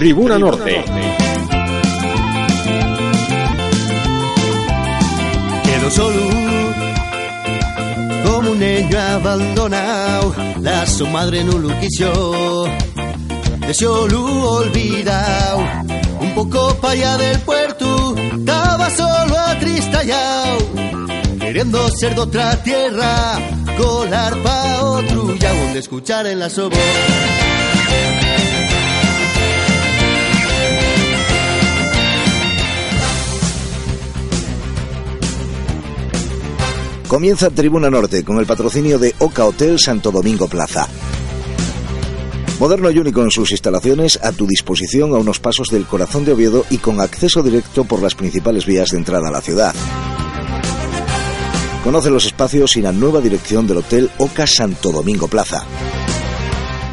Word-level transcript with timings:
Tribuna 0.00 0.38
Norte. 0.38 0.82
Quedo 5.62 5.90
solo 5.90 6.20
como 8.24 8.50
un 8.52 8.58
niño 8.58 8.98
abandonado. 8.98 10.34
La 10.60 10.86
su 10.86 11.06
madre 11.06 11.44
no 11.44 11.58
lo 11.58 11.78
quiso. 11.80 12.64
De 13.58 13.74
solo 13.74 14.52
olvidado. 14.52 15.68
Un 16.18 16.34
poco 16.34 16.74
para 16.76 16.94
allá 16.94 17.16
del 17.18 17.38
puerto. 17.40 18.14
Estaba 18.16 18.88
solo 18.88 19.38
atristallado. 19.38 20.60
Queriendo 21.38 21.90
ser 21.90 22.14
de 22.14 22.20
otra 22.22 22.62
tierra. 22.62 23.38
Colar 23.76 24.34
pa' 24.38 24.82
otro. 24.82 25.34
Y 25.38 25.44
aún 25.44 25.74
de 25.74 25.80
escuchar 25.80 26.26
en 26.26 26.38
la 26.38 26.48
sobo. 26.48 26.78
Comienza 37.10 37.50
Tribuna 37.50 37.90
Norte 37.90 38.22
con 38.22 38.38
el 38.38 38.46
patrocinio 38.46 38.96
de 38.96 39.16
Oca 39.18 39.44
Hotel 39.44 39.80
Santo 39.80 40.12
Domingo 40.12 40.46
Plaza. 40.46 40.86
Moderno 42.60 42.88
y 42.88 43.00
único 43.00 43.20
en 43.20 43.32
sus 43.32 43.50
instalaciones, 43.50 44.20
a 44.22 44.30
tu 44.30 44.46
disposición 44.46 45.12
a 45.12 45.18
unos 45.18 45.40
pasos 45.40 45.70
del 45.70 45.86
corazón 45.86 46.24
de 46.24 46.34
Oviedo 46.34 46.64
y 46.70 46.78
con 46.78 47.00
acceso 47.00 47.42
directo 47.42 47.82
por 47.82 48.00
las 48.00 48.14
principales 48.14 48.64
vías 48.64 48.90
de 48.90 48.98
entrada 48.98 49.26
a 49.26 49.32
la 49.32 49.40
ciudad. 49.40 49.74
Conoce 51.82 52.10
los 52.10 52.26
espacios 52.26 52.76
y 52.76 52.80
la 52.80 52.92
nueva 52.92 53.20
dirección 53.20 53.66
del 53.66 53.78
Hotel 53.78 54.08
Oca 54.18 54.46
Santo 54.46 54.92
Domingo 54.92 55.26
Plaza. 55.26 55.66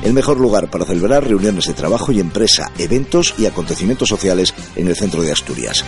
El 0.02 0.14
mejor 0.14 0.40
lugar 0.40 0.72
para 0.72 0.86
celebrar 0.86 1.28
reuniones 1.28 1.68
de 1.68 1.74
trabajo 1.74 2.12
y 2.12 2.20
empresa, 2.20 2.72
eventos 2.80 3.36
y 3.38 3.46
acontecimientos 3.46 4.10
sociales 4.10 4.56
en 4.76 4.88
el 4.88 4.96
centro 4.96 5.22
de 5.22 5.32
Asturias 5.32 5.86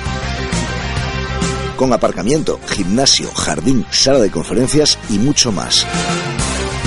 con 1.80 1.94
aparcamiento, 1.94 2.60
gimnasio, 2.68 3.32
jardín, 3.32 3.86
sala 3.90 4.20
de 4.20 4.30
conferencias 4.30 5.00
y 5.10 5.18
mucho 5.18 5.54
más. 5.54 5.88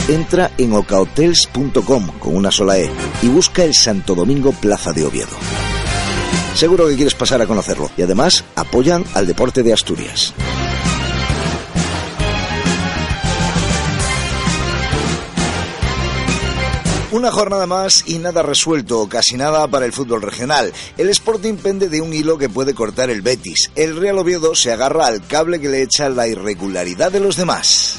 Entra 0.07 0.51
en 0.59 0.75
ocahotels.com 0.75 2.09
con 2.19 2.37
una 2.37 2.51
sola 2.51 2.77
E 2.77 2.91
y 3.23 3.29
busca 3.29 3.65
el 3.65 3.73
Santo 3.73 4.15
Domingo 4.15 4.53
Plaza 4.53 4.93
de 4.93 5.07
Oviedo. 5.07 5.35
Seguro 6.55 6.89
que 6.89 6.97
quieres 6.97 7.15
pasar 7.15 7.41
a 7.41 7.47
conocerlo 7.47 7.91
y 7.97 8.03
además 8.03 8.45
apoyan 8.55 9.07
al 9.15 9.27
deporte 9.27 9.63
de 9.63 9.73
Asturias. 9.73 10.35
Una 17.12 17.30
jornada 17.30 17.66
más 17.66 18.05
y 18.06 18.18
nada 18.18 18.41
resuelto, 18.41 19.06
casi 19.06 19.36
nada 19.36 19.68
para 19.68 19.84
el 19.84 19.92
fútbol 19.92 20.22
regional. 20.22 20.72
El 20.96 21.10
Sporting 21.10 21.56
pende 21.56 21.91
de 21.91 22.00
un 22.00 22.14
hilo 22.14 22.38
que 22.38 22.48
puede 22.48 22.72
cortar 22.72 23.10
el 23.10 23.20
Betis. 23.20 23.70
El 23.77 23.98
Real 23.98 24.18
Oviedo 24.18 24.55
se 24.55 24.72
agarra 24.72 25.08
al 25.08 25.27
cable 25.27 25.60
que 25.60 25.68
le 25.68 25.83
echa 25.83 26.08
la 26.08 26.27
irregularidad 26.27 27.12
de 27.12 27.20
los 27.20 27.36
demás. 27.36 27.98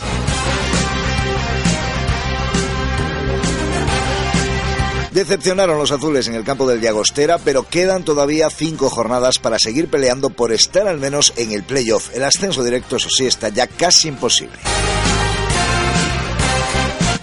Decepcionaron 5.11 5.77
los 5.77 5.91
azules 5.91 6.27
en 6.27 6.33
el 6.33 6.43
campo 6.43 6.67
del 6.67 6.81
Llagostera, 6.81 7.37
pero 7.37 7.69
quedan 7.69 8.03
todavía 8.03 8.49
cinco 8.49 8.89
jornadas 8.89 9.37
para 9.37 9.59
seguir 9.59 9.89
peleando 9.89 10.31
por 10.31 10.51
estar 10.51 10.87
al 10.87 10.97
menos 10.97 11.33
en 11.37 11.51
el 11.51 11.61
playoff. 11.61 12.09
El 12.15 12.23
ascenso 12.23 12.63
directo, 12.63 12.95
eso 12.95 13.09
sí, 13.15 13.27
está 13.27 13.49
ya 13.49 13.67
casi 13.67 14.07
imposible. 14.07 14.57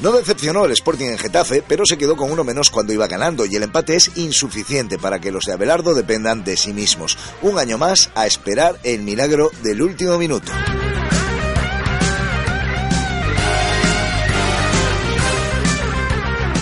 No 0.03 0.13
decepcionó 0.13 0.65
el 0.65 0.73
Sporting 0.73 1.09
en 1.09 1.19
Getafe, 1.19 1.63
pero 1.67 1.85
se 1.85 1.99
quedó 1.99 2.17
con 2.17 2.31
uno 2.31 2.43
menos 2.43 2.71
cuando 2.71 2.95
iba 2.95 3.07
ganando 3.07 3.45
y 3.45 3.55
el 3.55 3.63
empate 3.63 3.97
es 3.97 4.11
insuficiente 4.17 4.99
para 4.99 5.21
que 5.21 5.31
los 5.31 5.45
de 5.45 5.53
Abelardo 5.53 5.95
dependan 5.95 6.43
de 6.43 6.57
sí 6.57 6.73
mismos. 6.73 7.19
Un 7.43 7.59
año 7.59 7.77
más 7.77 8.11
a 8.15 8.27
esperar 8.27 8.79
el 8.83 9.03
milagro 9.03 9.51
del 9.63 9.83
último 9.83 10.17
minuto. 10.17 10.51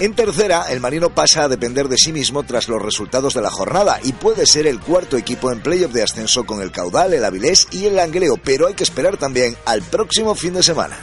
En 0.00 0.14
tercera, 0.14 0.66
el 0.70 0.80
Marino 0.80 1.10
pasa 1.10 1.44
a 1.44 1.48
depender 1.48 1.88
de 1.88 1.98
sí 1.98 2.12
mismo 2.12 2.44
tras 2.44 2.68
los 2.68 2.82
resultados 2.82 3.34
de 3.34 3.42
la 3.42 3.50
jornada 3.50 4.00
y 4.02 4.12
puede 4.12 4.46
ser 4.46 4.66
el 4.66 4.80
cuarto 4.80 5.16
equipo 5.16 5.52
en 5.52 5.60
playoff 5.60 5.92
de 5.92 6.02
ascenso 6.02 6.44
con 6.44 6.60
el 6.60 6.72
Caudal, 6.72 7.14
el 7.14 7.24
Avilés 7.24 7.68
y 7.70 7.86
el 7.86 7.96
Langreo, 7.96 8.36
pero 8.36 8.66
hay 8.66 8.74
que 8.74 8.84
esperar 8.84 9.16
también 9.16 9.56
al 9.64 9.82
próximo 9.82 10.34
fin 10.34 10.54
de 10.54 10.62
semana. 10.62 10.96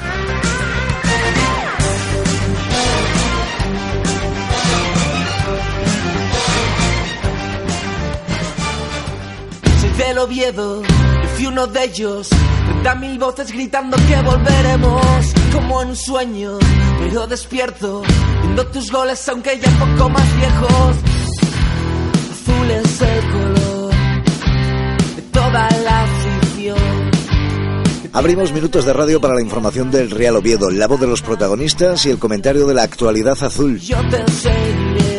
Del 10.07 10.17
Oviedo. 10.19 10.81
Fui 11.35 11.45
uno 11.47 11.67
de 11.67 11.83
ellos. 11.83 12.29
Treinta 12.29 12.95
mil 12.95 13.17
voces 13.17 13.51
gritando 13.51 13.97
que 14.07 14.21
volveremos. 14.21 15.33
Como 15.51 15.81
en 15.81 15.89
un 15.89 15.95
sueño, 15.95 16.57
pero 16.99 17.27
despierto. 17.27 18.03
Viendo 18.41 18.65
tus 18.67 18.91
goles, 18.91 19.27
aunque 19.29 19.59
ya 19.59 19.69
un 19.69 19.95
poco 19.95 20.09
más 20.09 20.37
viejos. 20.37 20.95
Azul 22.31 22.71
es 22.71 23.01
el 23.01 23.31
color 23.31 23.93
de 25.15 25.21
toda 25.31 25.69
la 25.83 26.03
afición. 26.03 27.11
Abrimos 28.13 28.53
minutos 28.53 28.85
de 28.85 28.93
radio 28.93 29.19
para 29.19 29.33
la 29.33 29.41
información 29.41 29.91
del 29.91 30.09
Real 30.09 30.37
Oviedo, 30.37 30.69
la 30.69 30.87
voz 30.87 31.01
de 31.01 31.07
los 31.07 31.21
protagonistas 31.21 32.05
y 32.05 32.11
el 32.11 32.17
comentario 32.17 32.65
de 32.65 32.73
la 32.73 32.83
actualidad 32.83 33.37
azul. 33.41 33.77
Yo 33.79 33.97
te 34.09 34.23
seguiré 34.31 35.14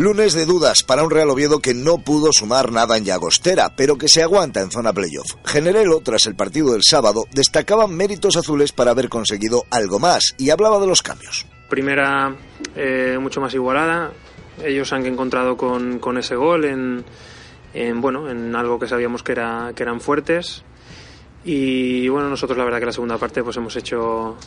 Lunes 0.00 0.32
de 0.32 0.46
dudas 0.46 0.82
para 0.82 1.02
un 1.02 1.10
Real 1.10 1.28
Oviedo 1.28 1.58
que 1.58 1.74
no 1.74 1.98
pudo 1.98 2.32
sumar 2.32 2.72
nada 2.72 2.96
en 2.96 3.04
Llagostera, 3.04 3.74
pero 3.76 3.98
que 3.98 4.08
se 4.08 4.22
aguanta 4.22 4.62
en 4.62 4.70
zona 4.70 4.94
playoff. 4.94 5.34
Generelo, 5.44 6.00
tras 6.00 6.24
el 6.24 6.34
partido 6.34 6.72
del 6.72 6.80
sábado, 6.82 7.24
destacaba 7.34 7.86
méritos 7.86 8.38
azules 8.38 8.72
para 8.72 8.92
haber 8.92 9.10
conseguido 9.10 9.64
algo 9.70 9.98
más 9.98 10.34
y 10.38 10.48
hablaba 10.48 10.80
de 10.80 10.86
los 10.86 11.02
cambios. 11.02 11.44
Primera 11.68 12.34
eh, 12.74 13.18
mucho 13.20 13.42
más 13.42 13.52
igualada, 13.52 14.10
ellos 14.64 14.90
han 14.94 15.04
encontrado 15.04 15.58
con, 15.58 16.16
ese 16.16 16.34
gol 16.34 16.64
en, 16.64 17.04
en, 17.74 18.00
bueno, 18.00 18.30
en 18.30 18.56
algo 18.56 18.78
que 18.78 18.88
sabíamos 18.88 19.22
que, 19.22 19.32
era, 19.32 19.72
que 19.76 19.82
eran 19.82 20.00
fuertes 20.00 20.64
y 21.44 22.08
bueno, 22.08 22.30
nosotros 22.30 22.56
la 22.56 22.64
verdad 22.64 22.80
que 22.80 22.86
la 22.86 22.92
segunda 22.92 23.18
parte 23.18 23.42
pues 23.42 23.58
hemos 23.58 23.76
hecho 23.76 24.38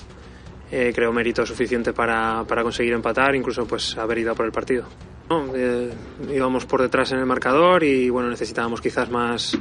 eh, 0.71 0.91
creo 0.95 1.13
mérito 1.13 1.45
suficiente 1.45 1.93
para, 1.93 2.43
para 2.43 2.63
conseguir 2.63 2.93
empatar, 2.93 3.35
incluso 3.35 3.67
pues 3.67 3.95
haber 3.99 4.17
ido 4.17 4.33
por 4.33 4.47
el 4.47 4.51
partido. 4.51 4.87
No, 5.29 5.55
eh, 5.55 5.91
íbamos 6.33 6.65
por 6.65 6.81
detrás 6.81 7.11
en 7.11 7.19
el 7.19 7.25
marcador 7.25 7.83
y 7.83 8.09
bueno, 8.09 8.29
necesitábamos 8.29 8.81
quizás 8.81 9.09
más, 9.09 9.57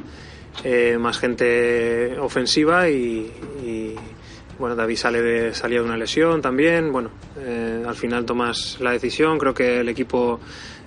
eh, 0.63 0.97
más 0.99 1.17
gente 1.17 2.17
ofensiva 2.19 2.89
y, 2.89 3.95
bueno, 4.59 4.75
David 4.75 4.97
sale 4.97 5.21
de, 5.21 5.53
salía 5.53 5.79
de 5.79 5.85
una 5.85 5.97
lesión 5.97 6.41
también. 6.41 6.91
Bueno, 6.91 7.09
eh, 7.39 7.83
al 7.85 7.95
final 7.95 8.25
tomas 8.25 8.77
la 8.79 8.91
decisión. 8.91 9.37
Creo 9.39 9.53
que 9.53 9.79
el 9.79 9.89
equipo 9.89 10.39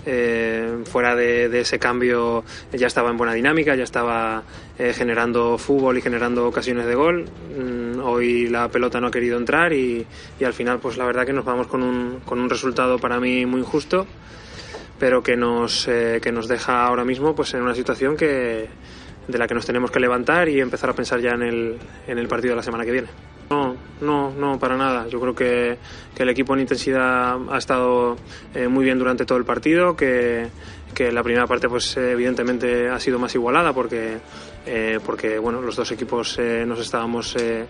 eh, 0.04 0.84
fuera 0.84 1.16
de, 1.16 1.48
de, 1.48 1.60
ese 1.60 1.81
cambio 1.81 2.44
ya 2.72 2.87
estaba 2.87 3.11
en 3.11 3.17
buena 3.17 3.34
dinámica, 3.34 3.75
ya 3.75 3.82
estaba 3.82 4.44
eh, 4.79 4.93
generando 4.93 5.58
fútbol 5.58 5.99
y 5.99 6.00
generando 6.00 6.46
ocasiones 6.46 6.87
de 6.87 6.94
gol. 6.94 7.25
Mm, 7.58 7.99
hoy 8.00 8.46
la 8.49 8.69
pelota 8.69 9.00
no 9.00 9.08
ha 9.08 9.11
querido 9.11 9.37
entrar 9.37 9.72
y, 9.72 10.06
y, 10.38 10.44
al 10.44 10.52
final, 10.52 10.79
pues 10.79 10.96
la 10.96 11.06
verdad 11.06 11.26
que 11.26 11.32
nos 11.32 11.44
vamos 11.44 11.67
con 11.67 11.82
un, 11.82 12.20
con 12.25 12.38
un 12.38 12.49
resultado 12.49 12.99
para 13.00 13.19
mí 13.19 13.46
muy 13.46 13.61
injusto 13.61 14.06
pero 14.98 15.22
que 15.22 15.37
nos, 15.37 15.88
eh, 15.88 16.20
que 16.22 16.32
nos 16.32 16.48
deja 16.48 16.87
ahora 16.87 17.04
mismo 17.04 17.34
pues 17.34 17.54
en 17.54 17.62
una 17.62 17.75
situación 17.75 18.16
que, 18.16 18.69
de 19.28 19.38
la 19.38 19.46
que 19.46 19.54
nos 19.54 19.66
tenemos 19.66 19.90
que 19.90 20.00
levantar 20.00 20.48
y 20.48 20.60
empezar 20.60 20.90
a 20.90 20.93
pensar 20.94 21.20
ya 21.20 21.32
en 21.32 21.43
el, 21.43 21.78
en 22.06 22.19
el 22.19 22.28
partido 22.28 22.52
de 22.52 22.56
la 22.56 22.62
semana 22.62 22.84
que 22.84 22.93
viene. 22.93 23.08
No, 23.50 23.76
no, 24.00 24.32
no, 24.32 24.58
para 24.58 24.76
nada. 24.76 25.06
Yo 25.08 25.20
creo 25.20 25.34
que, 25.34 25.78
que 26.14 26.22
el 26.22 26.28
equipo 26.28 26.54
en 26.54 26.60
intensidad 26.60 27.38
ha 27.48 27.58
estado 27.58 28.16
eh, 28.54 28.66
muy 28.66 28.84
bien 28.84 28.98
durante 28.98 29.25
todo 29.25 29.38
el 29.38 29.44
partido, 29.44 29.96
que, 29.96 30.48
que 30.94 31.12
la 31.12 31.22
primera 31.22 31.46
parte 31.46 31.69
pues 31.69 31.96
evidentemente 31.96 32.88
ha 32.88 32.98
sido 32.98 33.19
más 33.19 33.34
igualada 33.34 33.72
porque 33.72 34.19
eh, 34.69 34.99
porque 35.07 35.39
bueno 35.39 35.63
los 35.63 35.77
dos 35.77 35.93
equipos 35.93 36.41
eh, 36.41 36.65
nos 36.67 36.81
estábamos 36.81 37.37
eh, 37.37 37.67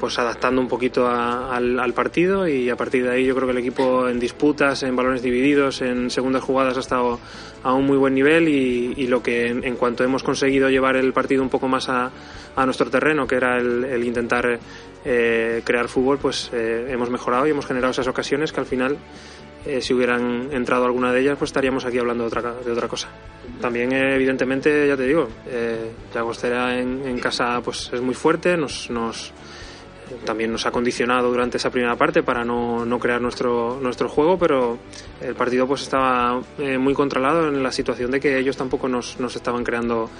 pues 0.00 0.18
adaptando 0.18 0.60
un 0.60 0.66
poquito 0.66 1.06
a, 1.06 1.54
al, 1.54 1.92
partido 1.92 2.48
y 2.48 2.68
a 2.68 2.76
partir 2.76 3.04
de 3.04 3.12
ahí 3.12 3.24
yo 3.24 3.36
creo 3.36 3.46
que 3.46 3.52
el 3.52 3.58
equipo 3.58 4.08
en 4.08 4.18
disputas 4.18 4.82
en 4.82 4.96
balones 4.96 5.22
divididos 5.22 5.82
en 5.82 6.10
segundas 6.10 6.42
jugadas 6.42 6.76
ha 6.76 6.80
estado 6.80 7.20
a 7.62 7.74
un 7.74 7.86
muy 7.86 7.96
buen 7.96 8.14
nivel 8.14 8.48
y, 8.48 9.06
lo 9.06 9.22
que 9.22 9.48
en, 9.48 9.62
en, 9.62 9.76
cuanto 9.76 10.02
hemos 10.02 10.24
conseguido 10.24 10.68
llevar 10.68 10.96
el 10.96 11.12
partido 11.12 11.42
un 11.42 11.48
poco 11.48 11.68
más 11.68 11.88
a, 11.88 12.10
a 12.56 12.64
nuestro 12.64 12.90
terreno 12.90 13.28
que 13.28 13.36
era 13.36 13.58
el, 13.58 13.84
el 13.84 14.02
intentar 14.02 14.58
crear 15.02 15.88
fútbol 15.88 16.18
pues 16.18 16.50
hemos 16.52 17.08
mejorado 17.08 17.46
y 17.46 17.50
hemos 17.50 17.66
generado 17.66 17.92
esas 17.92 18.08
ocasiones 18.08 18.52
que 18.52 18.60
al 18.60 18.66
final 18.66 18.98
eh, 19.66 19.80
si 19.80 19.92
hubieran 19.92 20.48
entrado 20.52 20.84
alguna 20.84 21.12
de 21.12 21.20
ellas, 21.20 21.36
pues 21.38 21.50
estaríamos 21.50 21.84
aquí 21.84 21.98
hablando 21.98 22.24
de 22.24 22.28
otra, 22.28 22.54
de 22.54 22.72
otra 22.72 22.88
cosa. 22.88 23.08
También, 23.60 23.92
evidentemente, 23.92 24.88
ya 24.88 24.96
te 24.96 25.04
digo, 25.04 25.28
eh, 25.46 25.90
Llagostera 26.14 26.78
en, 26.78 27.06
en, 27.06 27.18
casa 27.18 27.60
pues 27.62 27.90
es 27.92 28.00
muy 28.00 28.14
fuerte, 28.14 28.56
nos, 28.56 28.88
nos, 28.90 29.32
también 30.24 30.52
nos 30.52 30.66
ha 30.66 30.70
condicionado 30.70 31.30
durante 31.30 31.58
esa 31.58 31.70
primera 31.70 31.96
parte 31.96 32.22
para 32.22 32.44
no, 32.44 32.84
no 32.84 32.98
crear 32.98 33.20
nuestro, 33.20 33.78
nuestro 33.80 34.08
juego, 34.08 34.38
pero 34.38 34.78
el 35.20 35.34
partido 35.34 35.66
pues 35.66 35.82
estaba 35.82 36.40
eh, 36.58 36.78
muy 36.78 36.94
controlado 36.94 37.48
en 37.48 37.62
la 37.62 37.72
situación 37.72 38.10
de 38.10 38.20
que 38.20 38.38
ellos 38.38 38.56
tampoco 38.56 38.88
nos, 38.88 39.20
nos 39.20 39.36
estaban 39.36 39.64
creando 39.64 40.10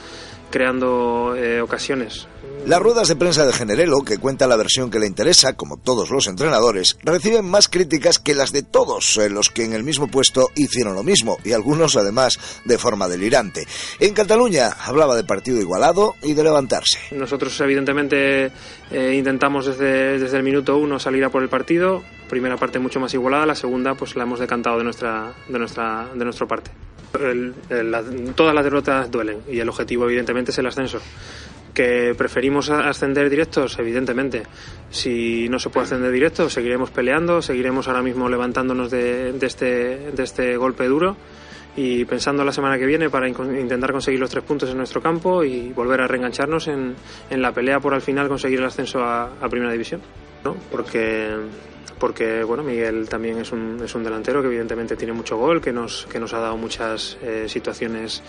creando 0.50 1.34
eh, 1.36 1.60
ocasiones. 1.60 2.26
Las 2.66 2.80
ruedas 2.80 3.08
de 3.08 3.16
prensa 3.16 3.46
de 3.46 3.54
Generelo, 3.54 4.02
que 4.02 4.18
cuenta 4.18 4.46
la 4.46 4.56
versión 4.56 4.90
que 4.90 4.98
le 4.98 5.06
interesa, 5.06 5.54
como 5.54 5.78
todos 5.78 6.10
los 6.10 6.26
entrenadores, 6.26 6.98
reciben 7.02 7.48
más 7.48 7.68
críticas 7.68 8.18
que 8.18 8.34
las 8.34 8.52
de 8.52 8.62
todos 8.62 9.16
eh, 9.16 9.30
los 9.30 9.48
que 9.48 9.64
en 9.64 9.72
el 9.72 9.82
mismo 9.82 10.08
puesto 10.08 10.50
hicieron 10.54 10.94
lo 10.94 11.02
mismo, 11.02 11.38
y 11.42 11.52
algunos 11.52 11.96
además 11.96 12.38
de 12.66 12.76
forma 12.76 13.08
delirante. 13.08 13.66
En 13.98 14.12
Cataluña 14.12 14.72
hablaba 14.84 15.16
de 15.16 15.24
partido 15.24 15.58
igualado 15.58 16.16
y 16.22 16.34
de 16.34 16.44
levantarse. 16.44 16.98
Nosotros 17.12 17.58
evidentemente 17.62 18.52
eh, 18.90 19.14
intentamos 19.16 19.64
desde, 19.64 20.18
desde 20.18 20.36
el 20.36 20.42
minuto 20.42 20.76
uno 20.76 20.98
salir 20.98 21.24
a 21.24 21.30
por 21.30 21.42
el 21.42 21.48
partido, 21.48 22.02
primera 22.28 22.58
parte 22.58 22.78
mucho 22.78 23.00
más 23.00 23.14
igualada, 23.14 23.46
la 23.46 23.54
segunda 23.54 23.94
pues 23.94 24.16
la 24.16 24.24
hemos 24.24 24.38
decantado 24.38 24.76
de 24.76 24.84
nuestra, 24.84 25.32
de 25.48 25.58
nuestra, 25.58 26.08
de 26.14 26.24
nuestra 26.24 26.46
parte. 26.46 26.70
El, 27.18 27.54
el, 27.68 27.90
la, 27.90 28.02
todas 28.34 28.54
las 28.54 28.64
derrotas 28.64 29.10
duelen 29.10 29.38
y 29.50 29.58
el 29.58 29.68
objetivo 29.68 30.04
evidentemente 30.04 30.50
es 30.50 30.58
el 30.58 30.66
ascenso. 30.66 31.00
¿Que 31.74 32.14
preferimos 32.16 32.68
ascender 32.70 33.30
directos? 33.30 33.78
Evidentemente. 33.78 34.42
Si 34.90 35.48
no 35.48 35.58
se 35.58 35.70
puede 35.70 35.84
ascender 35.84 36.10
directo, 36.10 36.50
seguiremos 36.50 36.90
peleando, 36.90 37.42
seguiremos 37.42 37.86
ahora 37.86 38.02
mismo 38.02 38.28
levantándonos 38.28 38.90
de, 38.90 39.32
de, 39.32 39.46
este, 39.46 40.10
de 40.10 40.22
este 40.22 40.56
golpe 40.56 40.86
duro 40.86 41.16
y 41.76 42.04
pensando 42.04 42.44
la 42.44 42.52
semana 42.52 42.76
que 42.78 42.86
viene 42.86 43.08
para 43.08 43.28
intentar 43.28 43.92
conseguir 43.92 44.18
los 44.18 44.30
tres 44.30 44.42
puntos 44.42 44.68
en 44.70 44.76
nuestro 44.76 45.00
campo 45.00 45.44
y 45.44 45.72
volver 45.72 46.00
a 46.00 46.08
reengancharnos 46.08 46.66
en, 46.66 46.96
en 47.30 47.42
la 47.42 47.52
pelea 47.52 47.78
por 47.78 47.94
al 47.94 48.02
final 48.02 48.28
conseguir 48.28 48.58
el 48.58 48.64
ascenso 48.66 49.04
a, 49.04 49.34
a 49.40 49.48
Primera 49.48 49.70
División. 49.70 50.00
¿no? 50.44 50.56
Porque 50.70 51.30
porque 52.00 52.42
bueno 52.42 52.64
Miguel 52.64 53.08
también 53.08 53.38
es 53.38 53.52
un, 53.52 53.80
es 53.84 53.94
un 53.94 54.02
delantero 54.02 54.40
que 54.40 54.48
evidentemente 54.48 54.96
tiene 54.96 55.12
mucho 55.12 55.36
gol, 55.36 55.60
que 55.60 55.72
nos, 55.72 56.06
que 56.06 56.18
nos 56.18 56.32
ha 56.32 56.40
dado 56.40 56.56
muchas 56.56 57.18
eh, 57.22 57.44
situaciones 57.48 58.22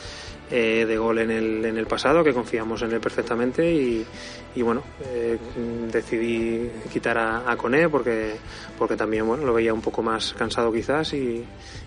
eh, 0.51 0.85
de 0.85 0.97
gol 0.97 1.19
en 1.19 1.31
el, 1.31 1.63
en 1.63 1.77
el 1.77 1.87
pasado, 1.87 2.23
que 2.23 2.33
confiamos 2.33 2.81
en 2.81 2.91
él 2.91 2.99
perfectamente 2.99 3.71
y, 3.71 4.05
y 4.53 4.61
bueno, 4.61 4.83
eh, 5.05 5.37
decidí 5.89 6.69
quitar 6.91 7.17
a, 7.17 7.49
a 7.49 7.55
Coné 7.55 7.87
porque, 7.87 8.35
porque 8.77 8.97
también 8.97 9.25
bueno, 9.25 9.45
lo 9.45 9.53
veía 9.53 9.73
un 9.73 9.81
poco 9.81 10.03
más 10.03 10.33
cansado 10.33 10.71
quizás 10.73 11.13
y, 11.13 11.45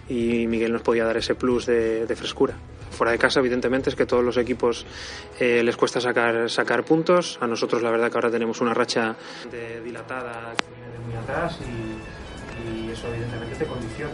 y 0.08 0.46
Miguel 0.46 0.72
nos 0.72 0.80
podía 0.80 1.04
dar 1.04 1.19
ese 1.19 1.34
plus 1.34 1.66
de, 1.66 2.06
frescura 2.16 2.54
fuera 2.90 3.10
de 3.10 3.19
casa, 3.19 3.40
evidentemente, 3.40 3.90
es 3.90 3.96
que 3.96 4.06
todos 4.06 4.22
los 4.22 4.37
equipos 4.37 4.87
eh, 5.40 5.64
les 5.64 5.76
cuesta 5.76 6.00
sacar, 6.00 6.48
sacar 6.48 6.84
puntos. 6.84 7.38
A 7.40 7.46
nosotros, 7.48 7.82
la 7.82 7.90
verdad, 7.90 8.08
que 8.08 8.19
ahora 8.19 8.30
tenemos 8.30 8.60
una 8.60 8.72
racha 8.72 9.16
de 9.50 9.80
dilatada 9.80 10.54
muy 11.14 11.22
atrás 11.22 11.56
y, 11.61 12.88
y 12.88 12.90
eso, 12.90 13.06
evidentemente, 13.08 13.56
te 13.56 13.66
condiciona. 13.66 14.12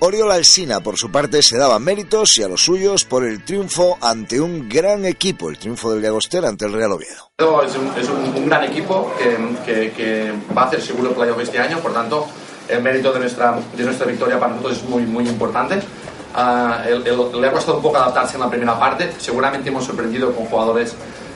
Oriol 0.00 0.32
Alsina, 0.32 0.80
por 0.80 0.96
su 0.96 1.10
parte, 1.10 1.42
se 1.42 1.58
daba 1.58 1.78
méritos 1.78 2.36
y 2.38 2.42
a 2.42 2.48
los 2.48 2.64
suyos 2.64 3.04
por 3.04 3.24
el 3.24 3.44
triunfo 3.44 3.98
ante 4.00 4.40
un 4.40 4.68
gran 4.68 5.04
equipo, 5.04 5.50
el 5.50 5.58
triunfo 5.58 5.92
del 5.92 6.02
Llagostera 6.02 6.48
ante 6.48 6.64
el 6.64 6.72
Real 6.72 6.92
Oviedo. 6.92 7.30
Es 7.38 7.76
un, 7.76 7.92
es 7.98 8.08
un, 8.08 8.34
un 8.34 8.46
gran 8.46 8.64
equipo 8.64 9.12
que, 9.18 9.36
que, 9.64 9.92
que, 9.92 10.32
va 10.56 10.62
a 10.62 10.66
hacer 10.66 10.80
seguro 10.80 11.12
playoff 11.12 11.40
este 11.40 11.58
año, 11.58 11.78
por 11.80 11.92
tanto, 11.92 12.26
el 12.68 12.82
mérito 12.82 13.12
de 13.12 13.20
nuestra, 13.20 13.58
de 13.76 13.84
nuestra 13.84 14.06
victoria 14.06 14.40
para 14.40 14.52
nosotros 14.52 14.78
es 14.78 14.84
muy, 14.84 15.02
muy 15.02 15.28
importante. 15.28 15.80
Uh, 16.34 16.88
el, 16.88 17.06
el, 17.06 17.40
le 17.40 17.48
ha 17.48 17.52
costado 17.52 17.76
un 17.76 17.82
poco 17.82 17.98
adaptarse 17.98 18.36
en 18.36 18.40
la 18.40 18.48
primera 18.48 18.78
parte. 18.78 19.12
Seguramente 19.18 19.68
hemos 19.68 19.84
sorprendido 19.84 20.32
con 20.32 20.46
jugadores 20.46 20.94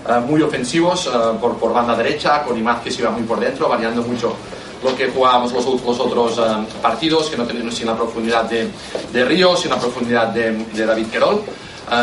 uh, 0.08 0.20
muy 0.20 0.40
ofensivos 0.40 1.06
uh, 1.08 1.38
por, 1.38 1.58
por, 1.58 1.74
banda 1.74 1.94
derecha, 1.96 2.44
con 2.44 2.56
Imaz 2.56 2.80
que 2.80 2.90
se 2.90 3.02
iba 3.02 3.10
muy 3.10 3.24
por 3.24 3.40
dentro, 3.40 3.68
variando 3.68 4.02
mucho 4.02 4.36
lo 4.84 4.94
que 4.94 5.08
jugábamos 5.08 5.52
los, 5.52 5.64
los 5.64 5.98
otros 5.98 6.40
partidos, 6.80 7.28
que 7.30 7.36
no 7.36 7.44
teníamos 7.44 7.74
sin 7.74 7.86
la 7.86 7.96
profundidad 7.96 8.44
de, 8.44 8.68
de 9.12 9.24
Ríos, 9.24 9.60
sin 9.60 9.70
la 9.70 9.78
profundidad 9.78 10.28
de, 10.28 10.52
de 10.52 10.86
David 10.86 11.06
Querol. 11.06 11.42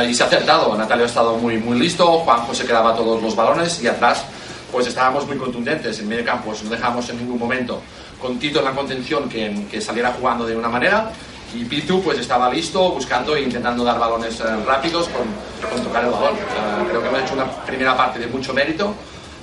y 0.09 0.13
se 0.13 0.23
ha 0.23 0.25
acertado. 0.25 0.75
Natalio 0.75 1.05
ha 1.05 1.07
estado 1.07 1.37
muy, 1.37 1.57
muy 1.57 1.79
listo, 1.79 2.05
Juanjo 2.19 2.53
se 2.53 2.65
quedaba 2.65 2.95
todos 2.95 3.21
los 3.21 3.35
balones 3.35 3.81
y 3.81 3.87
atrás 3.87 4.25
pues 4.71 4.87
estábamos 4.87 5.27
muy 5.27 5.37
contundentes 5.37 5.99
en 5.99 6.07
medio 6.07 6.25
campo, 6.25 6.53
no 6.63 6.69
dejamos 6.69 7.09
en 7.09 7.17
ningún 7.17 7.37
momento 7.37 7.81
con 8.21 8.37
Tito 8.37 8.59
en 8.59 8.65
la 8.65 8.71
contención 8.71 9.27
que, 9.27 9.65
que 9.69 9.81
saliera 9.81 10.13
jugando 10.13 10.45
de 10.45 10.55
una 10.55 10.69
manera 10.69 11.11
y 11.53 11.65
Pitu 11.65 12.01
pues 12.01 12.19
estaba 12.19 12.49
listo 12.49 12.91
buscando 12.91 13.35
e 13.35 13.41
intentando 13.41 13.83
dar 13.83 13.99
balones 13.99 14.39
eh, 14.39 14.43
rápidos 14.65 15.09
con, 15.09 15.25
con, 15.69 15.83
tocar 15.83 16.05
el 16.05 16.11
balón. 16.11 16.35
Uh, 16.35 16.87
creo 16.87 17.01
que 17.01 17.07
hemos 17.09 17.21
hecho 17.21 17.33
una 17.33 17.45
primera 17.65 17.97
parte 17.97 18.19
de 18.19 18.27
mucho 18.27 18.53
mérito. 18.53 18.93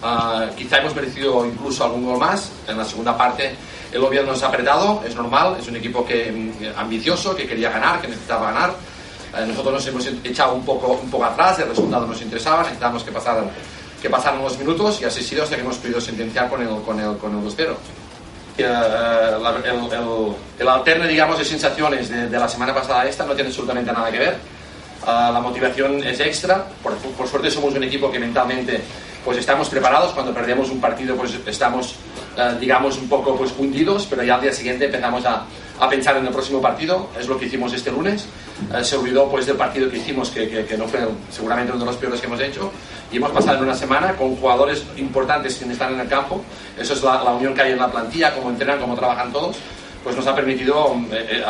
Uh, 0.00 0.54
quizá 0.54 0.78
hemos 0.78 0.94
merecido 0.94 1.44
incluso 1.44 1.84
algún 1.84 2.04
gol 2.04 2.18
más. 2.18 2.52
En 2.68 2.78
la 2.78 2.84
segunda 2.84 3.16
parte 3.16 3.54
el 3.92 4.00
gobierno 4.00 4.32
nos 4.32 4.42
ha 4.42 4.48
apretado, 4.48 5.02
es 5.04 5.14
normal, 5.14 5.56
es 5.58 5.66
un 5.66 5.76
equipo 5.76 6.04
que, 6.04 6.52
ambicioso, 6.76 7.34
que 7.34 7.46
quería 7.48 7.70
ganar, 7.70 8.00
que 8.00 8.08
necesitaba 8.08 8.52
ganar. 8.52 8.74
Uh, 9.32 9.46
nosotros 9.46 9.74
nos 9.74 9.86
hemos 9.86 10.06
echado 10.24 10.54
un 10.54 10.64
poco, 10.64 11.00
un 11.02 11.10
poco 11.10 11.24
atrás, 11.24 11.58
el 11.58 11.68
resultado 11.68 12.06
nos 12.06 12.20
interesaba, 12.22 12.62
necesitábamos 12.62 13.02
que 13.02 13.10
pasaran, 13.10 13.50
que 14.00 14.08
pasaran 14.08 14.40
unos 14.40 14.56
minutos 14.58 15.00
y 15.00 15.04
así 15.04 15.20
ha 15.20 15.22
sido 15.24 15.42
hasta 15.42 15.56
que 15.56 15.62
hemos 15.62 15.76
podido 15.78 16.00
sentenciar 16.00 16.48
con 16.48 16.62
el, 16.62 16.68
con 16.82 17.00
el, 17.00 17.16
con 17.18 17.36
el 17.36 17.44
2-0. 17.44 17.74
Uh, 18.58 18.62
el, 18.62 18.66
el, 19.64 20.36
el, 20.58 20.68
alterne, 20.68 21.06
digamos, 21.08 21.38
de 21.38 21.44
sensaciones 21.44 22.08
de, 22.08 22.28
de, 22.28 22.38
la 22.38 22.48
semana 22.48 22.74
pasada 22.74 23.02
a 23.02 23.08
esta 23.08 23.24
no 23.24 23.34
tiene 23.34 23.50
absolutamente 23.50 23.92
nada 23.92 24.10
que 24.10 24.18
ver. 24.18 24.36
Uh, 25.02 25.32
la 25.32 25.40
motivación 25.40 26.02
es 26.02 26.18
extra. 26.20 26.64
Por, 26.82 26.96
por, 26.96 27.28
suerte 27.28 27.50
somos 27.50 27.74
un 27.74 27.84
equipo 27.84 28.10
que 28.10 28.18
mentalmente 28.18 28.80
pues 29.24 29.38
estamos 29.38 29.68
preparados. 29.68 30.12
Cuando 30.12 30.32
perdemos 30.32 30.70
un 30.70 30.80
partido 30.80 31.16
pues 31.16 31.38
estamos, 31.46 31.96
uh, 32.36 32.58
digamos, 32.58 32.98
un 32.98 33.08
poco 33.08 33.36
pues 33.36 33.52
hundidos, 33.58 34.06
pero 34.08 34.22
ya 34.22 34.36
al 34.36 34.40
día 34.40 34.52
siguiente 34.52 34.86
empezamos 34.86 35.24
a, 35.24 35.44
a 35.78 35.88
pensar 35.88 36.16
en 36.16 36.26
el 36.26 36.32
próximo 36.32 36.60
partido. 36.60 37.08
Es 37.18 37.28
lo 37.28 37.38
que 37.38 37.46
hicimos 37.46 37.72
este 37.72 37.90
lunes. 37.90 38.26
se 38.82 38.96
olvidó 38.96 39.28
pues 39.28 39.46
del 39.46 39.56
partido 39.56 39.90
que 39.90 39.98
hicimos, 39.98 40.30
que, 40.30 40.48
que, 40.48 40.64
que 40.64 40.76
no 40.76 40.86
fue 40.88 41.00
seguramente 41.30 41.72
uno 41.72 41.80
de 41.80 41.86
los 41.86 41.96
peores 41.96 42.20
que 42.20 42.26
hemos 42.26 42.40
hecho 42.40 42.70
y 43.10 43.16
hemos 43.16 43.30
pasado 43.30 43.58
en 43.58 43.64
una 43.64 43.74
semana 43.74 44.14
con 44.14 44.36
jugadores 44.36 44.84
importantes 44.96 45.56
que 45.56 45.70
están 45.70 45.94
en 45.94 46.00
el 46.00 46.08
campo. 46.08 46.42
Eso 46.78 46.94
es 46.94 47.02
la, 47.02 47.22
la 47.22 47.30
unión 47.32 47.54
que 47.54 47.62
hay 47.62 47.72
en 47.72 47.78
la 47.78 47.90
plantilla, 47.90 48.34
cómo 48.34 48.50
entrenan, 48.50 48.78
cómo 48.80 48.94
trabajan 48.94 49.32
todos. 49.32 49.56
Pues 50.04 50.14
nos 50.14 50.26
ha 50.26 50.34
permitido 50.34 50.94
eh, 51.10 51.26
eh, 51.30 51.44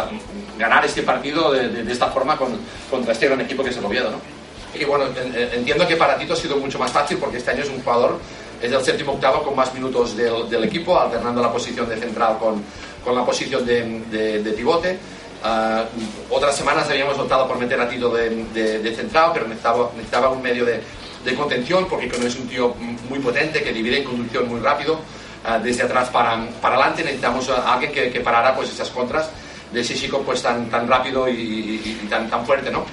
ganar 0.58 0.84
este 0.84 1.02
partido 1.02 1.52
de, 1.52 1.68
de, 1.68 1.84
de, 1.84 1.92
esta 1.92 2.06
forma 2.08 2.36
con, 2.36 2.56
contra 2.90 3.12
este 3.12 3.26
gran 3.26 3.40
equipo 3.40 3.62
que 3.62 3.70
es 3.70 3.76
el 3.76 3.84
Oviedo. 3.84 4.10
¿no? 4.10 4.37
Y 4.74 4.84
bueno, 4.84 5.06
entiendo 5.52 5.86
que 5.86 5.96
para 5.96 6.18
Tito 6.18 6.34
ha 6.34 6.36
sido 6.36 6.56
mucho 6.56 6.78
más 6.78 6.92
fácil 6.92 7.16
porque 7.18 7.38
este 7.38 7.50
año 7.50 7.62
es 7.62 7.70
un 7.70 7.82
jugador, 7.82 8.18
es 8.60 8.70
el 8.70 8.84
séptimo 8.84 9.12
octavo 9.12 9.42
con 9.42 9.56
más 9.56 9.72
minutos 9.72 10.16
del, 10.16 10.64
equipo, 10.64 10.98
alternando 10.98 11.40
la 11.40 11.52
posición 11.52 11.88
de 11.88 11.96
central 11.96 12.38
con, 12.38 12.62
con 13.04 13.14
la 13.14 13.24
posición 13.24 13.64
de, 13.64 14.00
de, 14.10 14.42
de 14.42 14.52
pivote. 14.52 14.98
Uh, 15.38 16.34
otras 16.34 16.56
semanas 16.56 16.90
habíamos 16.90 17.16
optado 17.16 17.46
por 17.46 17.58
meter 17.58 17.80
a 17.80 17.88
Tito 17.88 18.10
de, 18.10 18.44
de, 18.52 18.94
central, 18.94 19.30
pero 19.32 19.46
necesitaba, 19.46 20.30
un 20.30 20.42
medio 20.42 20.64
de, 20.64 20.80
de 21.24 21.34
contención, 21.34 21.86
porque 21.88 22.06
es 22.06 22.36
un 22.36 22.48
tío 22.48 22.74
muy 23.08 23.20
potente, 23.20 23.62
que 23.62 23.72
divide 23.72 23.98
en 23.98 24.04
conducción 24.04 24.48
muy 24.48 24.60
rápido, 24.60 24.94
uh, 24.94 25.62
desde 25.62 25.84
atrás 25.84 26.08
para, 26.10 26.44
para 26.60 26.74
adelante. 26.74 27.04
Necesitamos 27.04 27.48
a 27.50 27.72
alguien 27.72 27.92
que, 27.92 28.10
que, 28.10 28.20
parara 28.20 28.54
pues, 28.54 28.70
esas 28.70 28.90
contras 28.90 29.30
de 29.72 29.80
ese 29.80 29.94
chico 29.94 30.22
pues, 30.22 30.42
tan, 30.42 30.68
tan 30.68 30.88
rápido 30.88 31.28
y, 31.28 31.80
y 32.02 32.06
tan, 32.10 32.28
tan 32.28 32.44
fuerte. 32.44 32.70
¿no? 32.70 32.84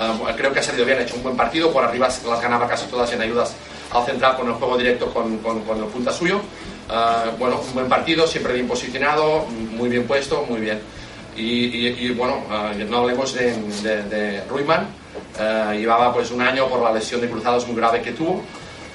Uh, 0.00 0.34
creo 0.34 0.50
que 0.52 0.60
ha 0.60 0.62
salido 0.62 0.86
bien, 0.86 0.98
ha 0.98 1.02
hecho 1.02 1.16
un 1.16 1.22
buen 1.22 1.36
partido, 1.36 1.70
por 1.70 1.84
arriba 1.84 2.08
las 2.08 2.40
ganaba 2.40 2.66
casi 2.66 2.86
todas 2.86 3.12
en 3.12 3.20
ayudas 3.20 3.54
al 3.92 4.06
central 4.06 4.34
con 4.36 4.48
el 4.48 4.54
juego 4.54 4.78
directo 4.78 5.12
con, 5.12 5.38
con, 5.38 5.60
con 5.60 5.78
el 5.78 5.84
punta 5.84 6.10
suyo. 6.10 6.40
Uh, 6.88 7.36
bueno, 7.38 7.60
un 7.60 7.74
buen 7.74 7.88
partido, 7.88 8.26
siempre 8.26 8.54
bien 8.54 8.66
posicionado, 8.66 9.44
muy 9.46 9.90
bien 9.90 10.06
puesto, 10.06 10.46
muy 10.48 10.60
bien. 10.60 10.80
Y, 11.36 11.66
y, 11.66 11.86
y 12.06 12.10
bueno, 12.12 12.42
no 12.88 12.98
hablemos 12.98 13.34
de, 13.34 13.52
de, 13.82 14.02
de 14.04 14.44
Ruiman, 14.44 14.98
Uh, 15.38 15.72
llevaba 15.72 16.12
pues 16.12 16.30
un 16.30 16.42
año 16.42 16.68
por 16.68 16.82
la 16.82 16.92
lesión 16.92 17.20
de 17.20 17.28
cruzados 17.28 17.66
muy 17.66 17.76
grave 17.76 18.02
que 18.02 18.12
tuvo. 18.12 18.42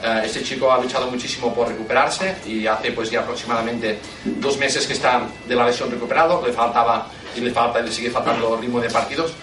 Uh, 0.04 0.24
este 0.24 0.44
chico 0.44 0.72
ha 0.72 0.78
luchado 0.78 1.10
muchísimo 1.10 1.54
por 1.54 1.68
recuperarse 1.68 2.36
y 2.46 2.68
hace 2.68 2.92
pues 2.92 3.10
ya 3.10 3.22
aproximadamente 3.22 4.00
dos 4.24 4.58
meses 4.58 4.86
que 4.86 4.94
está 4.94 5.24
de 5.48 5.56
la 5.56 5.66
lesión 5.66 5.90
recuperado. 5.90 6.46
Le 6.46 6.54
faltaba 6.54 7.08
y 7.36 7.40
le 7.40 7.52
falta, 7.52 7.80
le 7.80 7.92
sigue 7.92 8.12
faltando 8.12 8.58
ritmo 8.58 8.80
de 8.80 8.90
partidos. 8.90 9.34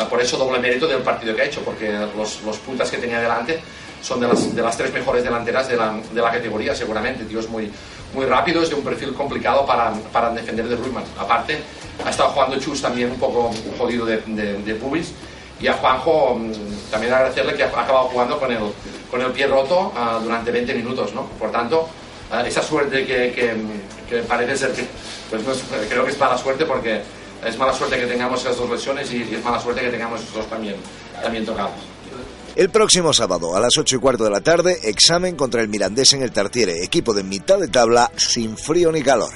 Uh, 0.00 0.08
por 0.08 0.20
eso 0.20 0.36
doble 0.36 0.58
mérito 0.58 0.86
del 0.86 1.02
partido 1.02 1.34
que 1.34 1.42
ha 1.42 1.44
hecho, 1.44 1.62
porque 1.62 1.90
los, 2.16 2.42
los 2.42 2.56
puntas 2.58 2.90
que 2.90 2.98
tenía 2.98 3.20
delante 3.20 3.60
son 4.02 4.20
de 4.20 4.28
las, 4.28 4.54
de 4.54 4.62
las 4.62 4.76
tres 4.76 4.92
mejores 4.92 5.22
delanteras 5.22 5.68
de 5.68 5.76
la, 5.76 5.94
de 6.12 6.20
la 6.20 6.30
categoría, 6.30 6.74
seguramente. 6.74 7.24
Tíos 7.24 7.48
muy, 7.48 7.70
muy 8.14 8.26
rápidos, 8.26 8.68
de 8.70 8.74
un 8.74 8.82
perfil 8.82 9.12
complicado 9.14 9.66
para, 9.66 9.92
para 10.12 10.30
defender 10.30 10.68
de 10.68 10.76
Ruiman. 10.76 11.04
Aparte, 11.18 11.58
ha 12.04 12.10
estado 12.10 12.30
jugando 12.30 12.58
Chus 12.58 12.80
también 12.80 13.10
un 13.10 13.18
poco 13.18 13.50
jodido 13.78 14.06
de, 14.06 14.18
de, 14.26 14.62
de 14.62 14.74
pubis 14.74 15.12
y 15.60 15.66
a 15.66 15.74
Juanjo 15.74 16.36
mm, 16.36 16.90
también 16.90 17.12
agradecerle 17.12 17.54
que 17.54 17.62
ha 17.62 17.66
acabado 17.66 18.08
jugando 18.08 18.38
con 18.38 18.50
el, 18.50 18.72
con 19.10 19.20
el 19.20 19.30
pie 19.32 19.46
roto 19.46 19.92
uh, 19.94 20.22
durante 20.22 20.50
20 20.50 20.74
minutos, 20.74 21.12
¿no? 21.14 21.26
Por 21.38 21.52
tanto, 21.52 21.88
uh, 22.32 22.46
esa 22.46 22.62
suerte 22.62 23.04
que, 23.04 23.32
que, 23.32 23.54
que, 24.08 24.22
parece 24.22 24.56
ser 24.56 24.72
que, 24.72 24.86
pues 25.28 25.42
no 25.44 25.52
creo 25.88 26.04
que 26.04 26.10
es 26.10 26.18
mala 26.18 26.38
suerte 26.38 26.64
porque 26.64 27.02
es 27.46 27.58
mala 27.58 27.72
suerte 27.72 27.98
que 27.98 28.06
tengamos 28.06 28.40
esas 28.40 28.56
dos 28.56 28.70
lesiones 28.70 29.12
y, 29.12 29.22
es 29.22 29.44
mala 29.44 29.60
suerte 29.60 29.82
que 29.82 29.90
tengamos 29.90 30.20
esos 30.20 30.34
dos 30.34 30.46
también, 30.46 30.76
también 31.22 31.44
tocados. 31.44 31.72
El 32.56 32.70
próximo 32.70 33.12
sábado 33.12 33.56
a 33.56 33.60
las 33.60 33.76
8 33.78 33.96
y 33.96 33.98
cuarto 33.98 34.24
de 34.24 34.30
la 34.30 34.40
tarde, 34.40 34.78
examen 34.84 35.36
contra 35.36 35.62
el 35.62 35.68
Mirandés 35.68 36.12
en 36.12 36.22
el 36.22 36.32
Tartiere, 36.32 36.82
equipo 36.84 37.14
de 37.14 37.22
mitad 37.22 37.58
de 37.58 37.68
tabla 37.68 38.10
sin 38.16 38.56
frío 38.56 38.90
ni 38.90 39.02
calor. 39.02 39.30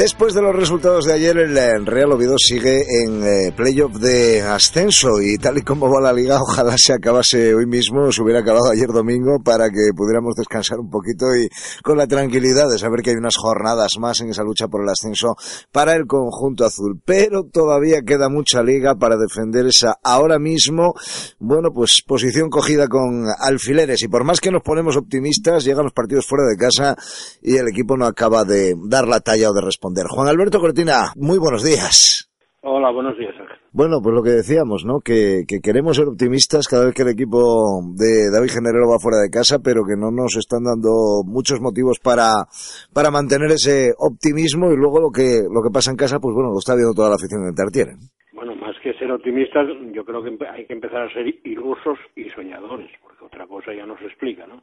Después 0.00 0.32
de 0.32 0.40
los 0.40 0.56
resultados 0.56 1.04
de 1.04 1.12
ayer, 1.12 1.36
el 1.36 1.84
Real 1.84 2.12
Oviedo 2.12 2.36
sigue 2.38 2.80
en 3.04 3.22
eh, 3.22 3.52
playoff 3.54 3.98
de 3.98 4.40
ascenso 4.40 5.20
y 5.20 5.36
tal 5.36 5.58
y 5.58 5.60
como 5.60 5.90
va 5.90 6.00
la 6.00 6.14
liga, 6.14 6.40
ojalá 6.40 6.74
se 6.78 6.94
acabase 6.94 7.54
hoy 7.54 7.66
mismo, 7.66 8.10
se 8.10 8.22
hubiera 8.22 8.40
acabado 8.40 8.70
ayer 8.72 8.88
domingo 8.88 9.42
para 9.44 9.68
que 9.68 9.92
pudiéramos 9.94 10.36
descansar 10.36 10.78
un 10.78 10.88
poquito 10.88 11.26
y 11.36 11.50
con 11.82 11.98
la 11.98 12.06
tranquilidad 12.06 12.70
de 12.70 12.78
saber 12.78 13.02
que 13.02 13.10
hay 13.10 13.16
unas 13.16 13.36
jornadas 13.36 13.98
más 13.98 14.22
en 14.22 14.30
esa 14.30 14.42
lucha 14.42 14.68
por 14.68 14.82
el 14.82 14.88
ascenso 14.88 15.36
para 15.70 15.94
el 15.96 16.06
conjunto 16.06 16.64
azul. 16.64 16.98
Pero 17.04 17.42
todavía 17.52 18.00
queda 18.00 18.30
mucha 18.30 18.62
liga 18.62 18.94
para 18.94 19.18
defender 19.18 19.66
esa 19.66 19.98
ahora 20.02 20.38
mismo, 20.38 20.94
bueno, 21.38 21.72
pues 21.74 22.02
posición 22.06 22.48
cogida 22.48 22.88
con 22.88 23.26
alfileres 23.38 24.02
y 24.02 24.08
por 24.08 24.24
más 24.24 24.40
que 24.40 24.50
nos 24.50 24.62
ponemos 24.62 24.96
optimistas, 24.96 25.62
llegan 25.62 25.84
los 25.84 25.92
partidos 25.92 26.26
fuera 26.26 26.44
de 26.48 26.56
casa 26.56 26.96
y 27.42 27.56
el 27.56 27.68
equipo 27.68 27.98
no 27.98 28.06
acaba 28.06 28.46
de 28.46 28.74
dar 28.88 29.06
la 29.06 29.20
talla 29.20 29.50
o 29.50 29.52
de 29.52 29.60
responder 29.60 29.89
Juan 30.08 30.28
Alberto 30.28 30.60
Cortina, 30.60 31.12
muy 31.16 31.38
buenos 31.38 31.64
días. 31.64 32.30
Hola, 32.62 32.90
buenos 32.90 33.16
días. 33.16 33.34
Bueno, 33.72 33.98
pues 34.02 34.14
lo 34.14 34.22
que 34.22 34.30
decíamos, 34.30 34.84
¿no? 34.84 35.00
Que, 35.00 35.46
queremos 35.62 35.96
ser 35.96 36.08
optimistas 36.08 36.68
cada 36.68 36.86
vez 36.86 36.94
que 36.94 37.02
el 37.02 37.14
equipo 37.14 37.80
de 37.96 38.30
David 38.30 38.50
Generero 38.50 38.90
va 38.90 38.98
fuera 38.98 39.22
de 39.22 39.30
casa, 39.30 39.58
pero 39.62 39.82
que 39.86 39.96
no 39.96 40.10
nos 40.10 40.36
están 40.36 40.64
dando 40.64 41.22
muchos 41.24 41.60
motivos 41.60 41.98
para, 42.02 42.44
para 42.92 43.10
mantener 43.10 43.50
ese 43.54 43.94
optimismo 43.96 44.70
y 44.72 44.76
luego 44.76 45.00
lo 45.00 45.10
que, 45.10 45.46
lo 45.46 45.62
que 45.62 45.72
pasa 45.72 45.90
en 45.90 45.96
casa, 45.96 46.20
pues 46.20 46.34
bueno, 46.34 46.50
lo 46.50 46.58
está 46.58 46.74
viendo 46.74 46.94
toda 46.94 47.10
la 47.10 47.16
afición 47.16 47.46
de 47.46 47.56
Tartiere. 47.56 47.94
Bueno, 48.34 48.54
más 48.56 48.76
que 48.82 48.92
ser 48.94 49.10
optimistas, 49.10 49.66
yo 49.94 50.04
creo 50.04 50.22
que 50.22 50.36
hay 50.46 50.66
que 50.66 50.74
empezar 50.74 51.02
a 51.02 51.12
ser 51.14 51.26
ilusos 51.44 51.98
y 52.16 52.28
soñadores, 52.30 52.90
porque 53.02 53.24
otra 53.24 53.46
cosa 53.46 53.72
ya 53.72 53.86
no 53.86 53.96
se 53.98 54.06
explica, 54.06 54.46
¿no? 54.46 54.62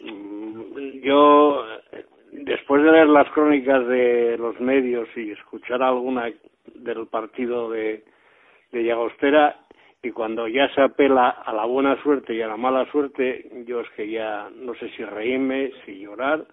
Mm, 0.00 1.00
yo 1.02 1.62
después 2.32 2.82
de 2.82 2.92
leer 2.92 3.08
las 3.08 3.28
crónicas 3.30 3.86
de 3.86 4.36
los 4.38 4.58
medios 4.60 5.08
y 5.16 5.32
escuchar 5.32 5.82
alguna 5.82 6.30
del 6.74 7.06
partido 7.06 7.70
de, 7.70 8.04
de 8.72 8.84
Llagostera, 8.84 9.56
y 10.02 10.10
cuando 10.12 10.48
ya 10.48 10.72
se 10.74 10.80
apela 10.80 11.28
a 11.28 11.52
la 11.52 11.66
buena 11.66 12.00
suerte 12.02 12.34
y 12.34 12.40
a 12.40 12.48
la 12.48 12.56
mala 12.56 12.90
suerte, 12.90 13.50
yo 13.66 13.80
es 13.80 13.90
que 13.90 14.10
ya 14.10 14.48
no 14.54 14.74
sé 14.74 14.88
si 14.96 15.04
reírme, 15.04 15.72
si 15.84 15.98
llorar 15.98 16.46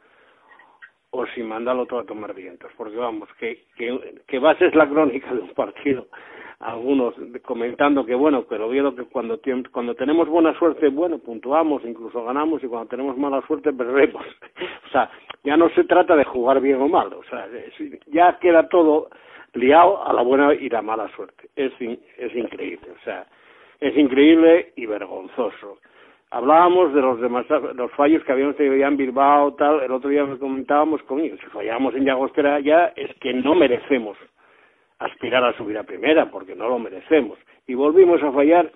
o 1.12 1.26
si 1.28 1.42
mandarlo 1.42 1.86
todo 1.86 2.02
a 2.02 2.06
tomar 2.06 2.34
vientos, 2.34 2.70
porque 2.76 2.98
vamos, 2.98 3.30
que, 3.40 3.64
que, 3.78 4.16
que 4.28 4.40
bases 4.40 4.76
la 4.76 4.90
crónica 4.90 5.34
de 5.34 5.40
un 5.40 5.54
partido 5.54 6.08
algunos 6.60 7.14
comentando 7.44 8.06
que 8.06 8.16
bueno, 8.16 8.46
pero 8.50 8.70
vieron 8.70 8.96
que 8.96 9.04
cuando, 9.04 9.40
cuando 9.72 9.94
tenemos 9.94 10.28
buena 10.28 10.58
suerte, 10.58 10.90
bueno, 10.90 11.20
puntuamos, 11.20 11.84
incluso 11.86 12.24
ganamos, 12.24 12.64
y 12.64 12.68
cuando 12.68 12.90
tenemos 12.90 13.18
mala 13.18 13.46
suerte, 13.46 13.72
perdemos. 13.74 14.26
o 14.88 14.90
sea, 14.92 15.10
ya 15.44 15.56
no 15.56 15.70
se 15.70 15.84
trata 15.84 16.16
de 16.16 16.24
jugar 16.24 16.60
bien 16.60 16.82
o 16.82 16.88
mal, 16.88 17.14
o 17.14 17.24
sea, 17.26 17.48
ya 18.08 18.40
queda 18.40 18.68
todo 18.70 19.10
liado 19.54 20.04
a 20.06 20.14
la 20.14 20.24
buena 20.24 20.54
y 20.54 20.70
la 20.70 20.82
mala 20.82 21.08
suerte. 21.16 21.50
Es, 21.56 21.74
es 21.80 22.36
increíble, 22.36 22.88
o 23.00 23.04
sea, 23.04 23.28
es 23.80 23.96
increíble 23.96 24.74
y 24.76 24.88
vergonzoso. 24.88 25.78
Hablábamos 26.32 26.94
de 26.94 27.02
los 27.02 27.22
demás, 27.22 27.46
los 27.76 27.92
fallos 27.92 28.24
que 28.24 28.32
habíamos 28.32 28.58
tenido 28.58 28.76
ya 28.76 28.88
en 28.88 28.98
Bilbao, 28.98 29.54
tal, 29.54 29.82
el 29.82 29.92
otro 29.92 30.10
día 30.10 30.26
me 30.26 30.38
comentábamos 30.38 31.02
con 31.04 31.20
ellos, 31.20 31.40
si 31.40 31.46
fallamos 31.48 31.96
en 31.96 32.04
Llagostera 32.04 32.60
ya 32.60 32.92
es 32.96 33.14
que 33.20 33.34
no 33.34 33.56
merecemos 33.56 34.18
aspirar 35.00 35.44
a 35.44 35.56
subir 35.58 35.78
a 35.78 35.84
primera, 35.84 36.30
porque 36.32 36.56
no 36.56 36.70
lo 36.70 36.80
merecemos. 36.80 37.38
Y 37.68 37.76
volvimos 37.76 38.22
a 38.24 38.32
fallar, 38.32 38.72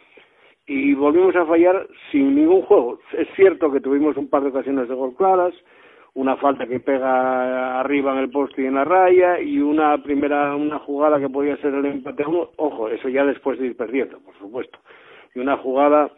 y 0.68 0.94
volvimos 0.94 1.36
a 1.36 1.46
fallar 1.46 1.88
sin 2.12 2.36
ningún 2.36 2.62
juego. 2.64 3.00
Es 3.14 3.28
cierto 3.36 3.72
que 3.72 3.82
tuvimos 3.82 4.18
un 4.18 4.30
par 4.30 4.44
de 4.44 4.50
ocasiones 4.50 4.88
de 4.88 4.96
gol 4.96 5.16
claras, 5.16 5.54
una 6.14 6.36
falta 6.36 6.68
que 6.68 6.80
pega 6.80 7.80
arriba 7.80 8.12
en 8.12 8.20
el 8.20 8.30
poste 8.30 8.62
y 8.62 8.66
en 8.66 8.76
la 8.76 8.84
raya, 8.84 9.40
y 9.40 9.60
una 9.60 9.98
primera, 10.04 10.56
una 10.56 10.80
jugada 10.80 11.20
que 11.20 11.30
podía 11.30 11.58
ser 11.58 11.74
el 11.74 11.86
empate 11.86 12.26
ojo, 12.58 12.90
eso 12.90 13.10
ya 13.10 13.26
después 13.26 13.58
de 13.60 13.68
ir 13.68 13.78
perdiendo, 13.78 14.20
por 14.20 14.38
supuesto. 14.38 14.78
Y 15.34 15.40
una 15.40 15.58
jugada 15.58 16.12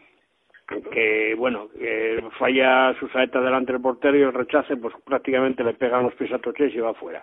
que 0.92 1.34
bueno 1.36 1.68
que 1.78 2.24
falla 2.38 2.94
su 2.98 3.06
saeta 3.08 3.38
delante 3.40 3.72
del 3.72 3.82
portero 3.82 4.16
y 4.16 4.22
el 4.22 4.32
rechace 4.32 4.78
pues 4.78 4.94
prácticamente 5.04 5.62
le 5.62 5.74
pega 5.74 6.00
los 6.00 6.14
pies 6.14 6.32
a 6.32 6.38
Toches 6.38 6.74
y 6.74 6.78
va 6.78 6.90
afuera 6.90 7.22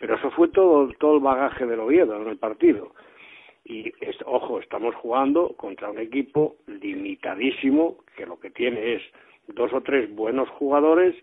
pero 0.00 0.16
eso 0.16 0.30
fue 0.30 0.48
todo, 0.48 0.88
todo 0.98 1.16
el 1.16 1.22
bagaje 1.22 1.66
del 1.66 1.80
Oviedo 1.80 2.20
en 2.20 2.28
el 2.28 2.38
partido. 2.38 2.92
Y, 3.64 3.92
ojo, 4.24 4.60
estamos 4.60 4.94
jugando 4.94 5.54
contra 5.56 5.90
un 5.90 5.98
equipo 5.98 6.56
limitadísimo, 6.66 7.98
que 8.16 8.24
lo 8.24 8.38
que 8.40 8.50
tiene 8.50 8.94
es 8.94 9.02
dos 9.48 9.72
o 9.72 9.82
tres 9.82 10.14
buenos 10.14 10.48
jugadores 10.50 11.14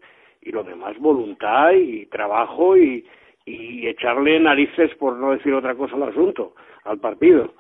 y 0.42 0.52
lo 0.52 0.64
demás 0.64 0.98
voluntad 1.00 1.72
y 1.72 2.06
trabajo 2.06 2.78
y, 2.78 3.06
y 3.46 3.88
echarle 3.88 4.40
narices, 4.40 4.94
por 4.96 5.16
no 5.18 5.32
decir 5.32 5.54
otra 5.54 5.74
cosa, 5.76 5.96
al 5.96 6.04
asunto, 6.04 6.54
al 6.84 7.00
partido. 7.00 7.54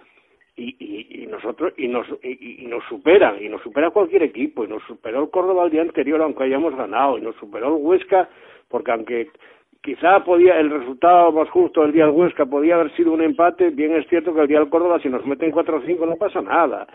Y, 0.57 0.75
y, 0.79 1.24
y 1.24 1.27
nosotros 1.27 1.74
y 1.75 1.88
nos 1.88 2.07
y, 2.24 2.63
y, 2.63 2.67
nos 2.67 2.84
superan 2.86 3.43
y 3.43 3.50
nos 3.50 3.62
supera 3.62 3.89
cualquier 3.89 4.24
equipo 4.24 4.63
y 4.63 4.69
nos 4.69 4.84
superó 4.84 5.24
el 5.24 5.29
Córdoba 5.29 5.65
el 5.65 5.72
día 5.72 5.81
anterior 5.81 6.22
aunque 6.22 6.45
hayamos 6.45 6.74
ganado 6.77 7.17
y 7.17 7.22
nos 7.22 7.36
superó 7.36 7.75
el 7.75 7.84
Huesca 7.84 8.29
porque 8.69 8.91
aunque 8.91 9.31
quizá 9.85 10.23
podía 10.23 10.59
el 10.59 10.71
resultado 10.71 11.31
más 11.31 11.47
justo 11.51 11.83
del 11.83 11.91
día 11.91 12.07
del 12.07 12.15
Huesca 12.15 12.47
podía 12.47 12.73
haber 12.73 12.91
sido 12.95 13.11
un 13.11 13.21
empate, 13.21 13.69
bien 13.69 13.95
es 13.95 14.07
cierto 14.07 14.33
que 14.33 14.41
el 14.41 14.47
día 14.47 14.57
del 14.57 14.69
Córdoba 14.69 14.99
si 14.99 15.09
nos 15.09 15.23
meten 15.27 15.51
4 15.51 15.77
o 15.77 15.81
5 15.81 16.05
no 16.07 16.15
pasa 16.15 16.41
nada. 16.41 16.87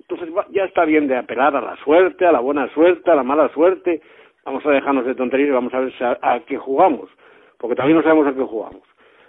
Entonces 0.00 0.30
ya 0.48 0.64
está 0.64 0.86
bien 0.86 1.06
de 1.08 1.16
apelar 1.18 1.54
a 1.54 1.60
la 1.60 1.76
suerte, 1.84 2.24
a 2.24 2.32
la 2.32 2.40
buena 2.40 2.72
suerte, 2.72 3.10
a 3.10 3.16
la 3.16 3.22
mala 3.22 3.50
suerte. 3.50 4.00
Vamos 4.46 4.64
a 4.64 4.70
dejarnos 4.70 5.04
de 5.04 5.14
tonterías 5.14 5.50
y 5.50 5.52
vamos 5.52 5.74
a 5.74 5.80
ver 5.80 5.92
a, 6.22 6.40
qué 6.40 6.56
jugamos, 6.56 7.10
porque 7.58 7.76
también 7.76 7.98
no 7.98 8.02
sabemos 8.02 8.26
a 8.26 8.34
qué 8.34 8.42
jugamos. 8.42 8.82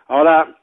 Ahora, 0.07 0.55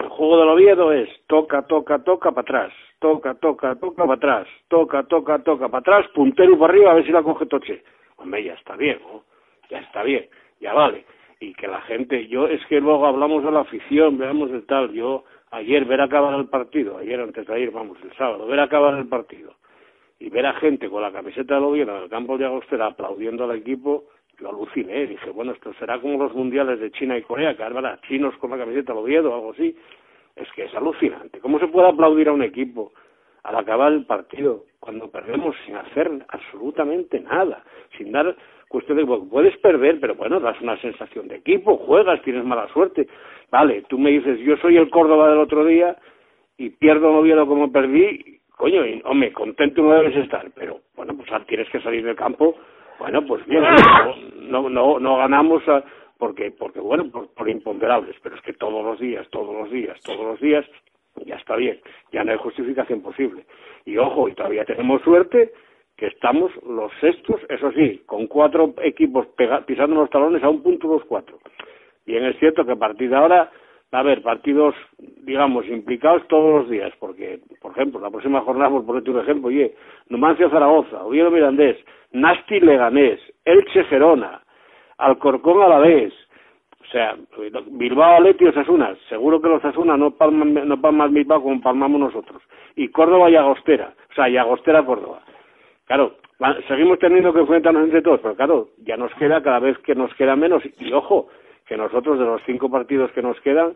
el 0.00 0.08
juego 0.08 0.40
del 0.40 0.48
Oviedo 0.48 0.92
es 0.92 1.08
toca, 1.28 1.62
toca, 1.62 2.02
toca 2.02 2.32
para 2.32 2.42
atrás, 2.42 2.72
toca, 2.98 3.34
toca, 3.34 3.76
toca 3.76 4.02
para 4.02 4.14
atrás, 4.14 4.48
toca, 4.66 5.04
toca, 5.04 5.38
toca 5.38 5.68
para 5.68 5.78
atrás, 5.78 6.06
puntero 6.12 6.58
para 6.58 6.72
arriba 6.72 6.90
a 6.90 6.94
ver 6.94 7.06
si 7.06 7.12
la 7.12 7.22
coge 7.22 7.46
Toche. 7.46 7.84
Hombre, 8.16 8.42
ya 8.42 8.54
está 8.54 8.74
bien, 8.74 8.98
¿no? 9.06 9.22
Ya 9.70 9.78
está 9.78 10.02
bien, 10.02 10.26
ya 10.60 10.74
vale 10.74 11.04
y 11.40 11.54
que 11.54 11.66
la 11.66 11.80
gente, 11.82 12.26
yo 12.28 12.46
es 12.46 12.64
que 12.66 12.80
luego 12.80 13.06
hablamos 13.06 13.44
de 13.44 13.50
la 13.50 13.60
afición, 13.60 14.18
veamos 14.18 14.50
de 14.50 14.62
tal, 14.62 14.92
yo 14.92 15.24
ayer 15.50 15.84
ver 15.84 16.00
acabar 16.00 16.38
el 16.38 16.46
partido, 16.46 16.98
ayer 16.98 17.20
antes 17.20 17.46
de 17.46 17.54
ayer, 17.54 17.70
vamos, 17.70 17.98
el 18.02 18.12
sábado, 18.16 18.46
ver 18.46 18.60
acabar 18.60 18.96
el 18.98 19.08
partido 19.08 19.54
y 20.18 20.30
ver 20.30 20.46
a 20.46 20.54
gente 20.54 20.88
con 20.88 21.02
la 21.02 21.12
camiseta 21.12 21.58
de 21.58 21.82
en 21.82 21.88
el 21.88 22.08
campo 22.08 22.38
de 22.38 22.46
Agostera 22.46 22.86
aplaudiendo 22.86 23.44
al 23.44 23.56
equipo, 23.56 24.04
yo 24.40 24.48
aluciné, 24.48 25.06
dije, 25.06 25.30
bueno, 25.30 25.52
esto 25.52 25.72
será 25.74 26.00
como 26.00 26.18
los 26.18 26.34
mundiales 26.34 26.80
de 26.80 26.90
China 26.90 27.16
y 27.16 27.22
Corea, 27.22 27.56
que 27.56 27.62
ahora 27.62 28.00
chinos 28.08 28.36
con 28.38 28.50
la 28.50 28.58
camiseta 28.58 28.92
de 28.92 28.98
Oviedo 28.98 29.30
o 29.30 29.34
algo 29.34 29.52
así, 29.52 29.76
es 30.34 30.50
que 30.52 30.64
es 30.64 30.74
alucinante, 30.74 31.40
¿cómo 31.40 31.58
se 31.58 31.68
puede 31.68 31.88
aplaudir 31.88 32.28
a 32.28 32.32
un 32.32 32.42
equipo 32.42 32.92
al 33.44 33.56
acabar 33.56 33.92
el 33.92 34.06
partido 34.06 34.64
cuando 34.80 35.10
perdemos 35.10 35.54
sin 35.64 35.76
hacer 35.76 36.10
absolutamente 36.28 37.20
nada, 37.20 37.62
sin 37.96 38.10
dar 38.10 38.34
cuestión 38.68 38.98
de 38.98 39.06
puedes 39.06 39.56
perder, 39.58 40.00
pero 40.00 40.14
bueno, 40.14 40.40
das 40.40 40.60
una 40.60 40.76
sensación 40.80 41.28
de 41.28 41.36
equipo, 41.36 41.76
juegas, 41.76 42.22
tienes 42.22 42.44
mala 42.44 42.68
suerte. 42.68 43.06
Vale, 43.50 43.84
tú 43.88 43.98
me 43.98 44.10
dices, 44.10 44.38
yo 44.40 44.56
soy 44.58 44.76
el 44.76 44.90
Córdoba 44.90 45.30
del 45.30 45.38
otro 45.38 45.64
día 45.64 45.96
y 46.56 46.70
pierdo 46.70 47.10
un 47.10 47.16
Oviedo 47.16 47.46
como 47.46 47.70
perdí, 47.70 48.40
coño, 48.56 48.84
y, 48.86 49.00
hombre, 49.04 49.32
contento 49.32 49.82
no 49.82 49.92
debes 49.92 50.16
estar, 50.16 50.50
pero 50.54 50.80
bueno, 50.96 51.16
pues 51.16 51.28
tienes 51.46 51.68
que 51.70 51.80
salir 51.80 52.04
del 52.04 52.16
campo, 52.16 52.56
bueno, 52.98 53.24
pues 53.26 53.44
bien, 53.46 53.62
no, 54.36 54.68
no, 54.68 54.98
no 54.98 55.16
ganamos 55.16 55.62
porque, 56.18 56.52
porque 56.52 56.80
bueno, 56.80 57.10
por, 57.10 57.28
por 57.34 57.48
imponderables, 57.48 58.16
pero 58.22 58.36
es 58.36 58.42
que 58.42 58.52
todos 58.54 58.84
los 58.84 58.98
días, 58.98 59.28
todos 59.30 59.54
los 59.54 59.70
días, 59.70 60.00
todos 60.02 60.24
los 60.24 60.40
días, 60.40 60.64
ya 61.26 61.36
está 61.36 61.56
bien, 61.56 61.80
ya 62.12 62.24
no 62.24 62.32
hay 62.32 62.38
justificación 62.38 63.02
posible. 63.02 63.44
Y 63.84 63.96
ojo, 63.98 64.28
y 64.28 64.34
todavía 64.34 64.64
tenemos 64.64 65.02
suerte 65.02 65.52
que 65.96 66.06
estamos 66.06 66.50
los 66.66 66.92
sextos, 67.00 67.40
eso 67.48 67.70
sí, 67.72 68.02
con 68.06 68.26
cuatro 68.26 68.74
equipos 68.82 69.26
pisando 69.66 69.96
los 69.96 70.10
talones 70.10 70.42
a 70.42 70.48
un 70.48 70.62
punto 70.62 70.88
los 70.88 71.04
cuatro. 71.04 71.38
Bien 72.04 72.24
es 72.24 72.38
cierto 72.38 72.64
que 72.64 72.72
a 72.72 72.76
partir 72.76 73.10
de 73.10 73.16
ahora 73.16 73.50
va 73.92 73.98
a 73.98 74.00
haber 74.00 74.22
partidos, 74.22 74.74
digamos, 74.98 75.66
implicados 75.68 76.26
todos 76.26 76.62
los 76.62 76.70
días, 76.70 76.92
porque, 76.98 77.38
por 77.60 77.72
ejemplo, 77.72 78.00
la 78.00 78.10
próxima 78.10 78.40
jornada, 78.40 78.70
por 78.70 78.84
ponerte 78.84 79.10
un 79.10 79.20
ejemplo, 79.20 79.48
oye, 79.48 79.74
Numancia 80.08 80.50
Zaragoza, 80.50 81.04
Oviedo 81.04 81.30
Mirandés, 81.30 81.76
Nasti 82.12 82.58
Leganés, 82.58 83.20
Elche 83.44 83.84
Gerona, 83.84 84.42
Alcorcón 84.98 85.62
Alavés, 85.62 86.12
o 86.80 86.86
sea, 86.90 87.16
Bilbao 87.70 88.16
Aleti 88.16 88.44
Osasuna, 88.46 88.96
seguro 89.08 89.40
que 89.40 89.48
los 89.48 89.64
Osasuna 89.64 89.96
no 89.96 90.10
palman, 90.10 90.66
no 90.68 90.80
palman 90.80 91.14
Bilbao 91.14 91.42
como 91.42 91.60
palmamos 91.60 92.00
nosotros, 92.00 92.42
y 92.74 92.88
Córdoba 92.88 93.30
y 93.30 93.36
Agostera, 93.36 93.94
o 94.10 94.14
sea, 94.14 94.28
y 94.28 94.36
Agostera 94.36 94.84
Córdoba. 94.84 95.22
Claro, 95.86 96.16
seguimos 96.66 96.98
teniendo 96.98 97.32
que 97.32 97.40
enfrentarnos 97.40 97.84
entre 97.84 98.02
todos, 98.02 98.20
pero 98.20 98.34
claro, 98.34 98.68
ya 98.78 98.96
nos 98.96 99.12
queda 99.14 99.42
cada 99.42 99.60
vez 99.60 99.78
que 99.78 99.94
nos 99.94 100.14
queda 100.14 100.34
menos. 100.34 100.62
Y 100.78 100.92
ojo, 100.92 101.28
que 101.66 101.76
nosotros 101.76 102.18
de 102.18 102.24
los 102.24 102.42
cinco 102.46 102.70
partidos 102.70 103.10
que 103.12 103.22
nos 103.22 103.38
quedan 103.40 103.74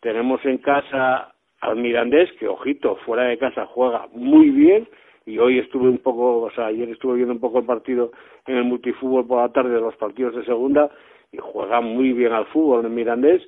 tenemos 0.00 0.44
en 0.44 0.58
casa 0.58 1.32
al 1.60 1.76
Mirandés, 1.76 2.30
que 2.38 2.48
ojito, 2.48 2.96
fuera 3.04 3.24
de 3.24 3.38
casa 3.38 3.66
juega 3.66 4.06
muy 4.12 4.50
bien, 4.50 4.88
y 5.26 5.38
hoy 5.38 5.58
estuve 5.58 5.88
un 5.88 5.98
poco, 5.98 6.42
o 6.42 6.50
sea, 6.52 6.66
ayer 6.66 6.88
estuve 6.88 7.16
viendo 7.16 7.34
un 7.34 7.40
poco 7.40 7.58
el 7.58 7.66
partido 7.66 8.12
en 8.46 8.56
el 8.56 8.64
multifútbol 8.64 9.26
por 9.26 9.42
la 9.42 9.52
tarde 9.52 9.74
de 9.74 9.80
los 9.80 9.96
partidos 9.96 10.34
de 10.34 10.44
segunda, 10.44 10.90
y 11.32 11.38
juega 11.38 11.80
muy 11.80 12.12
bien 12.12 12.32
al 12.32 12.46
fútbol 12.46 12.86
en 12.86 12.94
Mirandés. 12.94 13.42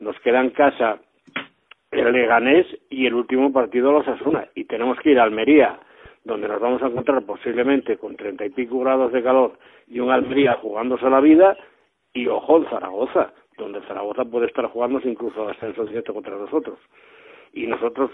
Nos 0.00 0.18
queda 0.20 0.40
en 0.40 0.50
casa 0.50 0.98
el 1.90 2.12
Leganés 2.12 2.66
y 2.88 3.06
el 3.06 3.14
último 3.14 3.52
partido 3.52 3.92
los 3.92 4.08
Asuna, 4.08 4.48
y 4.54 4.64
tenemos 4.64 4.98
que 5.00 5.10
ir 5.10 5.20
a 5.20 5.24
Almería, 5.24 5.78
donde 6.24 6.48
nos 6.48 6.60
vamos 6.60 6.82
a 6.82 6.86
encontrar 6.86 7.22
posiblemente 7.22 7.96
con 7.96 8.16
treinta 8.16 8.44
y 8.44 8.50
pico 8.50 8.80
grados 8.80 9.12
de 9.12 9.22
calor 9.22 9.58
y 9.88 10.00
un 10.00 10.10
Almería 10.10 10.54
jugándose 10.54 11.08
la 11.08 11.20
vida, 11.20 11.56
y 12.12 12.26
ojo 12.26 12.58
en 12.58 12.68
Zaragoza, 12.68 13.32
donde 13.56 13.80
Zaragoza 13.82 14.24
puede 14.24 14.46
estar 14.46 14.66
jugándose 14.66 15.08
incluso 15.08 15.48
ascenso 15.48 15.84
directo 15.84 16.12
contra 16.12 16.36
nosotros 16.36 16.78
y 17.52 17.66
nosotros 17.66 18.10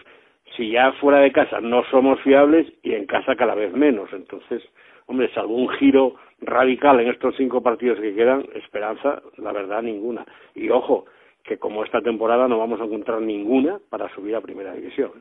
si 0.56 0.70
ya 0.70 0.92
fuera 0.92 1.18
de 1.18 1.32
casa 1.32 1.60
no 1.60 1.82
somos 1.90 2.20
fiables 2.22 2.72
y 2.82 2.94
en 2.94 3.06
casa 3.06 3.36
cada 3.36 3.54
vez 3.54 3.72
menos. 3.72 4.12
Entonces, 4.12 4.62
hombre, 5.06 5.30
salvo 5.34 5.54
un 5.54 5.68
giro 5.70 6.14
radical 6.40 7.00
en 7.00 7.08
estos 7.08 7.34
cinco 7.36 7.62
partidos 7.62 7.98
que 8.00 8.14
quedan, 8.14 8.46
esperanza, 8.54 9.22
la 9.36 9.52
verdad, 9.52 9.82
ninguna. 9.82 10.24
Y 10.54 10.70
ojo, 10.70 11.06
que 11.46 11.58
como 11.58 11.84
esta 11.84 12.00
temporada 12.00 12.48
no 12.48 12.58
vamos 12.58 12.80
a 12.80 12.84
encontrar 12.84 13.20
ninguna 13.22 13.78
para 13.88 14.12
subir 14.14 14.34
a 14.34 14.40
primera 14.40 14.74
división. 14.74 15.12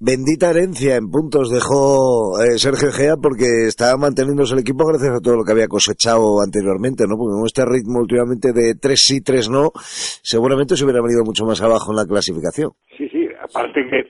Bendita 0.00 0.50
herencia 0.50 0.96
en 0.96 1.10
puntos 1.10 1.50
dejó 1.52 2.40
eh, 2.40 2.58
Sergio 2.58 2.90
Gea 2.90 3.16
porque 3.20 3.68
estaba 3.68 3.96
manteniéndose 3.98 4.54
el 4.54 4.60
equipo 4.60 4.86
gracias 4.86 5.12
a 5.12 5.20
todo 5.20 5.36
lo 5.36 5.44
que 5.44 5.52
había 5.52 5.68
cosechado 5.68 6.40
anteriormente, 6.40 7.04
¿no? 7.04 7.16
Porque 7.16 7.36
con 7.36 7.46
este 7.46 7.64
ritmo 7.64 8.00
últimamente 8.00 8.52
de 8.52 8.74
tres 8.80 9.00
sí, 9.00 9.22
tres 9.22 9.50
no, 9.50 9.70
seguramente 9.74 10.76
se 10.76 10.84
hubiera 10.84 11.02
venido 11.02 11.22
mucho 11.24 11.44
más 11.44 11.60
abajo 11.62 11.92
en 11.92 11.96
la 12.00 12.08
clasificación. 12.08 12.72
Sí, 12.96 13.08
sí, 13.08 13.28
aparte 13.36 13.84
que 13.88 14.08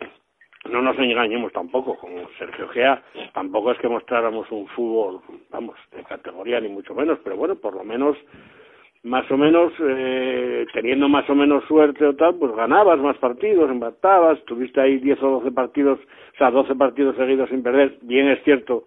no 0.70 0.80
nos 0.80 0.98
engañemos 0.98 1.52
tampoco, 1.52 1.96
con 1.96 2.10
Sergio 2.38 2.68
Gea 2.68 3.02
tampoco 3.34 3.72
es 3.72 3.78
que 3.78 3.88
mostráramos 3.88 4.50
un 4.50 4.66
fútbol, 4.68 5.20
vamos, 5.50 5.76
de 5.94 6.02
categoría 6.04 6.60
ni 6.60 6.68
mucho 6.68 6.94
menos, 6.94 7.18
pero 7.22 7.36
bueno, 7.36 7.56
por 7.56 7.74
lo 7.74 7.84
menos 7.84 8.16
más 9.04 9.30
o 9.30 9.36
menos, 9.36 9.72
eh, 9.80 10.66
teniendo 10.72 11.08
más 11.08 11.28
o 11.28 11.34
menos 11.34 11.62
suerte 11.64 12.06
o 12.06 12.14
tal, 12.14 12.36
pues 12.36 12.54
ganabas 12.56 12.98
más 12.98 13.16
partidos, 13.18 13.70
empatabas, 13.70 14.42
tuviste 14.44 14.80
ahí 14.80 14.98
10 14.98 15.22
o 15.22 15.30
12 15.40 15.52
partidos, 15.52 15.98
o 16.00 16.38
sea, 16.38 16.50
12 16.50 16.74
partidos 16.74 17.14
seguidos 17.16 17.50
sin 17.50 17.62
perder. 17.62 17.98
Bien 18.02 18.28
es 18.28 18.42
cierto 18.44 18.84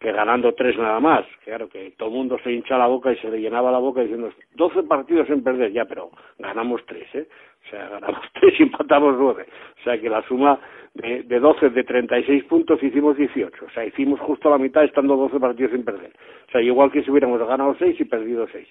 que 0.00 0.12
ganando 0.12 0.54
tres 0.54 0.78
nada 0.78 0.98
más, 0.98 1.26
claro 1.44 1.68
que 1.68 1.92
todo 1.98 2.08
el 2.08 2.14
mundo 2.14 2.38
se 2.42 2.50
hincha 2.50 2.78
la 2.78 2.86
boca 2.86 3.12
y 3.12 3.16
se 3.16 3.30
le 3.30 3.38
llenaba 3.38 3.70
la 3.70 3.78
boca 3.78 4.00
diciendo 4.00 4.32
12 4.54 4.84
partidos 4.84 5.26
sin 5.26 5.44
perder, 5.44 5.72
ya, 5.72 5.84
pero 5.84 6.10
ganamos 6.38 6.80
tres, 6.86 7.06
¿eh? 7.14 7.28
O 7.66 7.70
sea, 7.70 7.86
ganamos 7.90 8.22
tres 8.40 8.58
y 8.58 8.62
empatamos 8.62 9.16
nueve. 9.18 9.44
O 9.78 9.84
sea 9.84 10.00
que 10.00 10.08
la 10.08 10.26
suma 10.26 10.58
de, 10.94 11.22
de 11.24 11.38
12 11.38 11.68
de 11.68 11.84
36 11.84 12.44
puntos 12.44 12.82
hicimos 12.82 13.18
18. 13.18 13.62
O 13.62 13.70
sea, 13.70 13.84
hicimos 13.84 14.18
justo 14.20 14.48
la 14.48 14.56
mitad 14.56 14.82
estando 14.84 15.16
12 15.16 15.38
partidos 15.38 15.72
sin 15.72 15.84
perder. 15.84 16.12
O 16.48 16.50
sea, 16.50 16.62
igual 16.62 16.90
que 16.90 17.02
si 17.02 17.10
hubiéramos 17.10 17.38
ganado 17.46 17.76
6 17.78 18.00
y 18.00 18.04
perdido 18.06 18.48
6. 18.50 18.66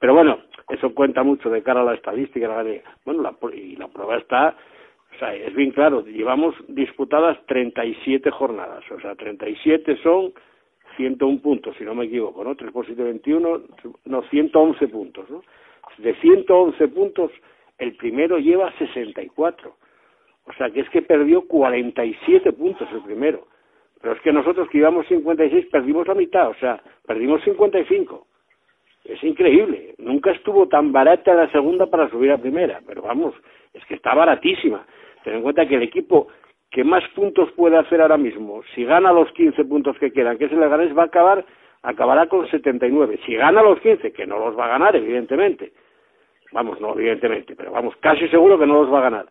Pero 0.00 0.14
bueno, 0.14 0.40
eso 0.68 0.92
cuenta 0.92 1.22
mucho 1.22 1.48
de 1.48 1.62
cara 1.62 1.82
a 1.82 1.84
la 1.84 1.94
estadística. 1.94 2.48
La, 2.48 2.64
bueno, 3.04 3.22
la, 3.22 3.36
y 3.54 3.76
la 3.76 3.86
prueba 3.86 4.16
está, 4.16 4.56
o 5.14 5.18
sea, 5.20 5.32
es 5.32 5.54
bien 5.54 5.70
claro, 5.70 6.04
llevamos 6.04 6.56
disputadas 6.66 7.38
37 7.46 8.32
jornadas. 8.32 8.82
O 8.90 9.00
sea, 9.00 9.14
37 9.14 9.96
son 10.02 10.32
101 10.96 11.40
puntos, 11.40 11.76
si 11.76 11.84
no 11.84 11.94
me 11.94 12.06
equivoco, 12.06 12.44
¿no? 12.44 12.54
3 12.54 12.70
por 12.72 12.86
7, 12.86 13.02
21, 13.02 13.62
no, 14.04 14.22
111 14.22 14.88
puntos, 14.88 15.30
¿no? 15.30 15.42
De 15.98 16.14
111 16.14 16.88
puntos, 16.88 17.30
el 17.78 17.96
primero 17.96 18.38
lleva 18.38 18.72
64. 18.78 19.74
O 20.46 20.52
sea 20.54 20.70
que 20.70 20.80
es 20.80 20.88
que 20.90 21.02
perdió 21.02 21.46
47 21.46 22.52
puntos 22.52 22.88
el 22.92 23.02
primero. 23.02 23.46
Pero 24.00 24.14
es 24.14 24.20
que 24.22 24.32
nosotros 24.32 24.68
que 24.68 24.78
íbamos 24.78 25.06
56 25.06 25.66
perdimos 25.66 26.08
la 26.08 26.14
mitad, 26.14 26.48
o 26.48 26.54
sea, 26.54 26.82
perdimos 27.06 27.42
55. 27.44 28.26
Es 29.04 29.22
increíble. 29.22 29.94
Nunca 29.98 30.32
estuvo 30.32 30.68
tan 30.68 30.92
barata 30.92 31.34
la 31.34 31.50
segunda 31.50 31.86
para 31.86 32.08
subir 32.10 32.32
a 32.32 32.38
primera, 32.38 32.80
pero 32.86 33.02
vamos, 33.02 33.34
es 33.72 33.84
que 33.86 33.94
está 33.94 34.14
baratísima. 34.14 34.84
Ten 35.22 35.34
en 35.34 35.42
cuenta 35.42 35.66
que 35.66 35.76
el 35.76 35.82
equipo 35.82 36.28
que 36.72 36.84
más 36.84 37.04
puntos 37.14 37.52
puede 37.52 37.76
hacer 37.76 38.00
ahora 38.00 38.16
mismo, 38.16 38.62
si 38.74 38.84
gana 38.84 39.12
los 39.12 39.30
15 39.32 39.62
puntos 39.66 39.96
que 39.98 40.10
quedan, 40.10 40.38
que 40.38 40.46
es 40.46 40.52
el 40.52 40.60
Leganés, 40.60 40.96
va 40.96 41.02
a 41.02 41.06
acabar, 41.06 41.44
acabará 41.82 42.26
con 42.26 42.48
79. 42.48 43.20
Si 43.26 43.34
gana 43.34 43.62
los 43.62 43.78
15, 43.80 44.12
que 44.12 44.26
no 44.26 44.38
los 44.38 44.58
va 44.58 44.64
a 44.64 44.68
ganar, 44.68 44.96
evidentemente, 44.96 45.72
vamos, 46.50 46.80
no 46.80 46.94
evidentemente, 46.94 47.54
pero 47.54 47.72
vamos, 47.72 47.94
casi 48.00 48.26
seguro 48.28 48.58
que 48.58 48.66
no 48.66 48.82
los 48.82 48.92
va 48.92 49.00
a 49.00 49.02
ganar, 49.02 49.26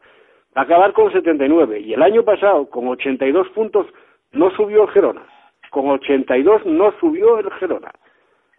va 0.56 0.62
a 0.62 0.66
acabar 0.66 0.94
con 0.94 1.12
79. 1.12 1.80
Y 1.80 1.94
el 1.94 2.04
año 2.04 2.24
pasado, 2.24 2.70
con 2.70 2.88
82 2.88 3.50
puntos, 3.50 3.88
no 4.34 4.52
subió 4.52 4.84
el 4.84 4.90
Gerona. 4.90 5.24
Con 5.72 5.90
82 5.90 6.66
no 6.68 6.94
subió 7.00 7.40
el 7.40 7.50
Gerona. 7.54 7.92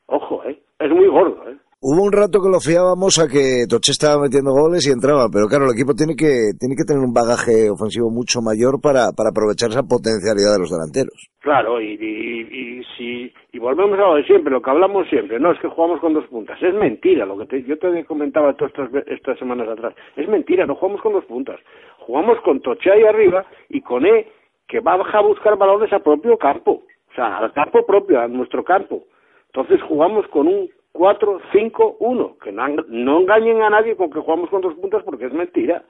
Ojo, 0.07 0.43
¿eh? 0.45 0.59
Es 0.81 0.91
muy 0.91 1.07
gordo, 1.07 1.49
¿eh? 1.49 1.57
Hubo 1.85 1.99
un 1.99 2.13
rato 2.13 2.39
que 2.39 2.47
lo 2.47 2.61
fiábamos 2.63 3.19
a 3.19 3.27
que 3.27 3.67
Toche 3.67 3.91
estaba 3.91 4.23
metiendo 4.23 4.55
goles 4.55 4.87
y 4.87 4.95
entraba, 4.95 5.27
pero 5.27 5.51
claro, 5.51 5.67
el 5.67 5.75
equipo 5.75 5.99
tiene 5.99 6.15
que, 6.15 6.55
tiene 6.55 6.79
que 6.79 6.87
tener 6.87 7.03
un 7.03 7.11
bagaje 7.11 7.67
ofensivo 7.75 8.07
mucho 8.07 8.39
mayor 8.39 8.79
para, 8.79 9.11
para 9.11 9.35
aprovechar 9.35 9.75
esa 9.75 9.83
potencialidad 9.83 10.55
de 10.55 10.63
los 10.63 10.71
delanteros. 10.71 11.19
Claro, 11.43 11.83
y, 11.83 11.99
y, 11.99 12.87
si, 12.95 13.35
y 13.51 13.59
volvemos 13.59 13.99
a 13.99 14.15
lo 14.15 14.15
de 14.15 14.23
siempre, 14.31 14.55
lo 14.55 14.63
que 14.63 14.71
hablamos 14.71 15.11
siempre, 15.11 15.43
no 15.43 15.51
es 15.51 15.59
que 15.59 15.67
jugamos 15.67 15.99
con 15.99 16.15
dos 16.15 16.23
puntas, 16.31 16.55
es 16.63 16.71
mentira, 16.71 17.27
lo 17.27 17.35
que 17.43 17.51
te, 17.51 17.67
yo 17.67 17.75
te 17.75 17.91
comentaba 18.07 18.55
todas 18.55 18.71
estas, 18.71 19.03
estas 19.11 19.37
semanas 19.43 19.67
atrás, 19.67 19.93
es 20.15 20.29
mentira, 20.29 20.65
no 20.67 20.77
jugamos 20.77 21.03
con 21.03 21.15
dos 21.19 21.25
puntas, 21.25 21.59
jugamos 22.07 22.39
con 22.47 22.63
Toche 22.63 22.93
ahí 22.93 23.03
arriba 23.03 23.45
y 23.69 23.81
con 23.81 24.07
E, 24.07 24.31
que 24.71 24.79
va 24.79 24.95
a 24.95 25.21
buscar 25.27 25.59
balones 25.59 25.93
a 25.93 25.99
propio 25.99 26.39
campo, 26.39 26.87
o 27.11 27.15
sea, 27.17 27.39
al 27.39 27.53
campo 27.53 27.85
propio, 27.85 28.21
a 28.21 28.29
nuestro 28.29 28.63
campo. 28.63 29.03
Entonces 29.51 29.83
jugamos 29.83 30.29
con 30.29 30.47
un 30.47 30.71
4-5-1, 30.95 32.39
que 32.39 32.53
no, 32.53 33.21
engañen 33.21 33.63
a 33.63 33.71
nadie 33.71 33.97
con 33.97 34.11
que 34.11 34.21
jugamos 34.21 34.51
con 34.51 34.61
dos 34.61 34.75
puntas 34.75 35.03
porque 35.05 35.27
es 35.27 35.33
mentira. 35.33 35.83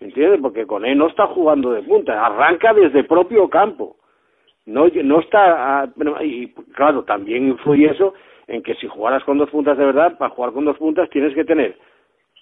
¿Entiendes? 0.00 0.40
Porque 0.40 0.66
con 0.66 0.84
él 0.84 0.96
no 0.96 1.08
está 1.08 1.26
jugando 1.26 1.72
de 1.72 1.82
punta, 1.82 2.24
arranca 2.24 2.72
desde 2.72 3.04
propio 3.04 3.48
campo. 3.48 3.96
No, 4.66 4.86
no 4.88 5.20
está. 5.20 5.90
y 6.22 6.48
claro, 6.74 7.04
también 7.04 7.48
influye 7.48 7.90
eso 7.90 8.14
en 8.46 8.62
que 8.62 8.74
si 8.76 8.88
jugaras 8.88 9.22
con 9.24 9.38
dos 9.38 9.50
puntas 9.50 9.76
de 9.76 9.84
verdad, 9.84 10.16
para 10.18 10.34
jugar 10.34 10.52
con 10.52 10.64
dos 10.64 10.78
puntas 10.78 11.10
tienes 11.10 11.34
que 11.34 11.44
tener 11.44 11.76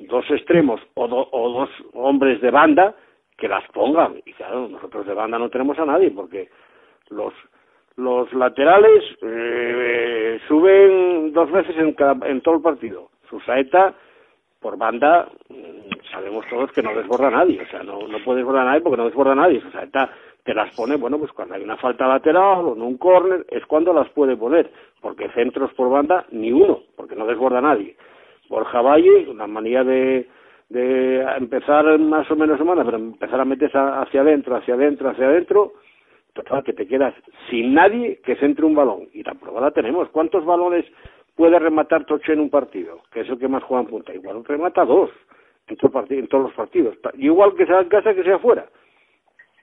dos 0.01 0.25
extremos 0.31 0.81
o, 0.95 1.05
o 1.05 1.51
dos 1.51 1.71
hombres 1.95 2.41
de 2.41 2.51
banda 2.51 2.95
que 3.37 3.49
las 3.49 3.67
pongan. 3.73 4.21
Y 4.25 4.33
claro, 4.33 4.69
nosotros 4.69 5.07
de 5.07 5.15
banda 5.15 5.39
no 5.39 5.51
tenemos 5.51 5.79
a 5.79 5.87
nadie 5.87 6.11
porque 6.11 6.49
los 7.11 7.33
los 7.99 8.33
laterales 8.33 9.05
eh, 9.23 10.39
suben 10.47 11.33
dos 11.33 11.51
veces 11.51 11.77
en, 11.77 11.93
cada, 11.95 12.27
en 12.29 12.41
todo 12.41 12.55
el 12.55 12.63
partido. 12.63 13.11
Su 13.29 13.41
saeta, 13.41 13.93
por 14.61 14.79
banda, 14.79 15.29
mm, 15.49 16.11
sabemos 16.13 16.47
todos 16.49 16.71
que 16.71 16.83
no 16.83 16.95
desborda 16.95 17.27
a 17.27 17.33
nadie. 17.33 17.61
O 17.61 17.67
sea, 17.67 17.83
no, 17.83 18.07
no 18.07 18.19
puede 18.25 18.39
desbordar 18.39 18.63
a 18.63 18.71
nadie 18.71 18.83
porque 18.83 18.97
no 18.97 19.05
desborda 19.05 19.33
a 19.33 19.37
nadie. 19.37 19.61
Su 19.61 19.71
saeta 19.73 20.11
te 20.45 20.55
las 20.55 20.73
pone, 20.77 20.95
bueno, 20.97 21.19
pues 21.19 21.33
cuando 21.33 21.57
hay 21.57 21.63
una 21.63 21.77
falta 21.77 22.07
lateral 22.07 22.67
o 22.67 22.77
en 22.77 22.83
un 22.83 22.99
córner, 22.99 23.45
es 23.49 23.67
cuando 23.67 23.93
las 23.93 24.09
puede 24.11 24.37
poner. 24.37 24.71
Porque 25.01 25.29
centros 25.31 25.75
por 25.75 25.91
banda, 25.91 26.25
ni 26.31 26.53
uno, 26.53 26.83
porque 26.97 27.17
no 27.17 27.27
desborda 27.27 27.59
a 27.59 27.63
nadie. 27.63 27.97
Borja 28.49 28.81
Valle, 28.81 29.29
una 29.29 29.49
manía 29.49 29.83
de, 29.83 30.29
de 30.69 31.21
empezar 31.37 31.99
más 31.99 32.31
o 32.31 32.37
menos 32.37 32.59
semana, 32.59 32.85
pero 32.85 32.97
empezar 32.97 33.41
a 33.41 33.45
meterse 33.45 33.77
hacia 33.77 34.21
adentro, 34.21 34.55
hacia 34.55 34.75
adentro, 34.75 35.11
hacia 35.11 35.27
adentro, 35.27 35.73
que 36.65 36.73
te 36.73 36.87
quedas 36.87 37.15
sin 37.51 37.75
nadie 37.75 38.21
que 38.25 38.37
centre 38.37 38.65
un 38.65 38.75
balón. 38.75 39.09
Y 39.13 39.23
la 39.23 39.35
prueba 39.35 39.61
la 39.61 39.71
tenemos. 39.71 40.09
¿Cuántos 40.11 40.45
balones 40.45 40.85
puede 41.37 41.59
rematar 41.59 42.05
Toche 42.05 42.33
en 42.33 42.41
un 42.41 42.51
partido? 42.51 43.01
Que 43.13 43.21
es 43.21 43.29
el 43.29 43.39
que 43.39 43.49
más 43.49 43.63
juega 43.63 43.83
en 43.83 43.91
punta. 43.91 44.15
Igual 44.15 44.45
remata 44.45 44.85
dos 44.85 45.11
en, 45.67 45.77
en 46.11 46.29
todos 46.29 46.45
los 46.45 46.55
partidos. 46.55 46.97
Igual 47.17 47.55
que 47.55 47.67
sea 47.67 47.81
en 47.81 47.89
casa 47.89 48.15
que 48.15 48.25
sea 48.25 48.39
fuera. 48.39 48.67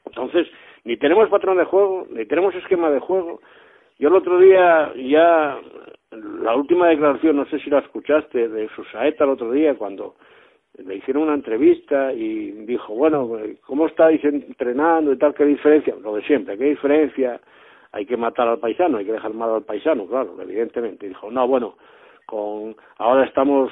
Entonces, 0.06 0.48
ni 0.84 0.98
tenemos 0.98 1.30
patrón 1.30 1.58
de 1.58 1.66
juego, 1.66 2.08
ni 2.12 2.26
tenemos 2.26 2.54
esquema 2.56 2.90
de 2.92 3.00
juego. 3.00 3.42
Yo 3.98 4.10
el 4.10 4.16
otro 4.16 4.40
día 4.40 4.94
ya, 4.96 5.60
la 6.12 6.56
última 6.56 6.88
declaración, 6.90 7.38
no 7.38 7.46
sé 7.46 7.60
si 7.60 7.70
la 7.70 7.80
escuchaste, 7.80 8.50
de 8.50 8.70
Susaeta 8.76 9.24
el 9.24 9.32
otro 9.32 9.52
día, 9.52 9.76
cuando 9.76 10.16
le 10.78 10.96
hicieron 10.96 11.24
una 11.24 11.36
entrevista 11.36 12.12
y 12.14 12.52
dijo, 12.66 12.94
bueno, 12.94 13.32
¿cómo 13.66 13.88
estáis 13.88 14.24
entrenando 14.24 15.14
y 15.14 15.18
tal? 15.18 15.34
¿Qué 15.34 15.46
diferencia? 15.46 15.96
Lo 16.02 16.16
de 16.16 16.24
siempre, 16.24 16.58
¿qué 16.58 16.66
diferencia? 16.66 17.40
Hay 17.92 18.06
que 18.06 18.18
matar 18.18 18.48
al 18.48 18.60
paisano, 18.60 18.98
hay 18.98 19.06
que 19.06 19.14
dejar 19.14 19.34
mal 19.34 19.52
al 19.52 19.64
paisano, 19.64 20.06
claro, 20.06 20.36
evidentemente. 20.42 21.08
dijo, 21.08 21.32
no, 21.32 21.48
bueno, 21.48 21.76
con 22.26 22.76
ahora 22.98 23.26
estamos 23.26 23.72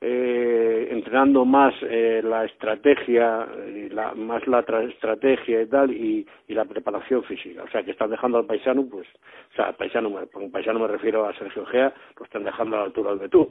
eh, 0.00 0.88
entrenando 0.90 1.44
más 1.44 1.74
eh, 1.82 2.20
la 2.22 2.44
estrategia, 2.44 3.48
la, 3.90 4.14
más 4.14 4.46
la 4.46 4.60
estrategia 4.88 5.62
y 5.62 5.66
tal, 5.66 5.90
y, 5.90 6.26
y, 6.46 6.54
la 6.54 6.66
preparación 6.66 7.24
física. 7.24 7.62
O 7.62 7.68
sea, 7.68 7.82
que 7.82 7.92
están 7.92 8.10
dejando 8.10 8.38
al 8.38 8.44
paisano, 8.44 8.84
pues, 8.86 9.08
o 9.52 9.56
sea, 9.56 9.68
al 9.68 9.76
paisano, 9.76 10.10
con 10.30 10.50
paisano 10.50 10.78
me 10.80 10.88
refiero 10.88 11.26
a 11.26 11.32
Sergio 11.34 11.64
Gea, 11.66 11.92
lo 12.18 12.24
están 12.26 12.44
dejando 12.44 12.76
a 12.76 12.80
la 12.80 12.84
altura 12.86 13.10
del 13.10 13.20
Betú. 13.20 13.50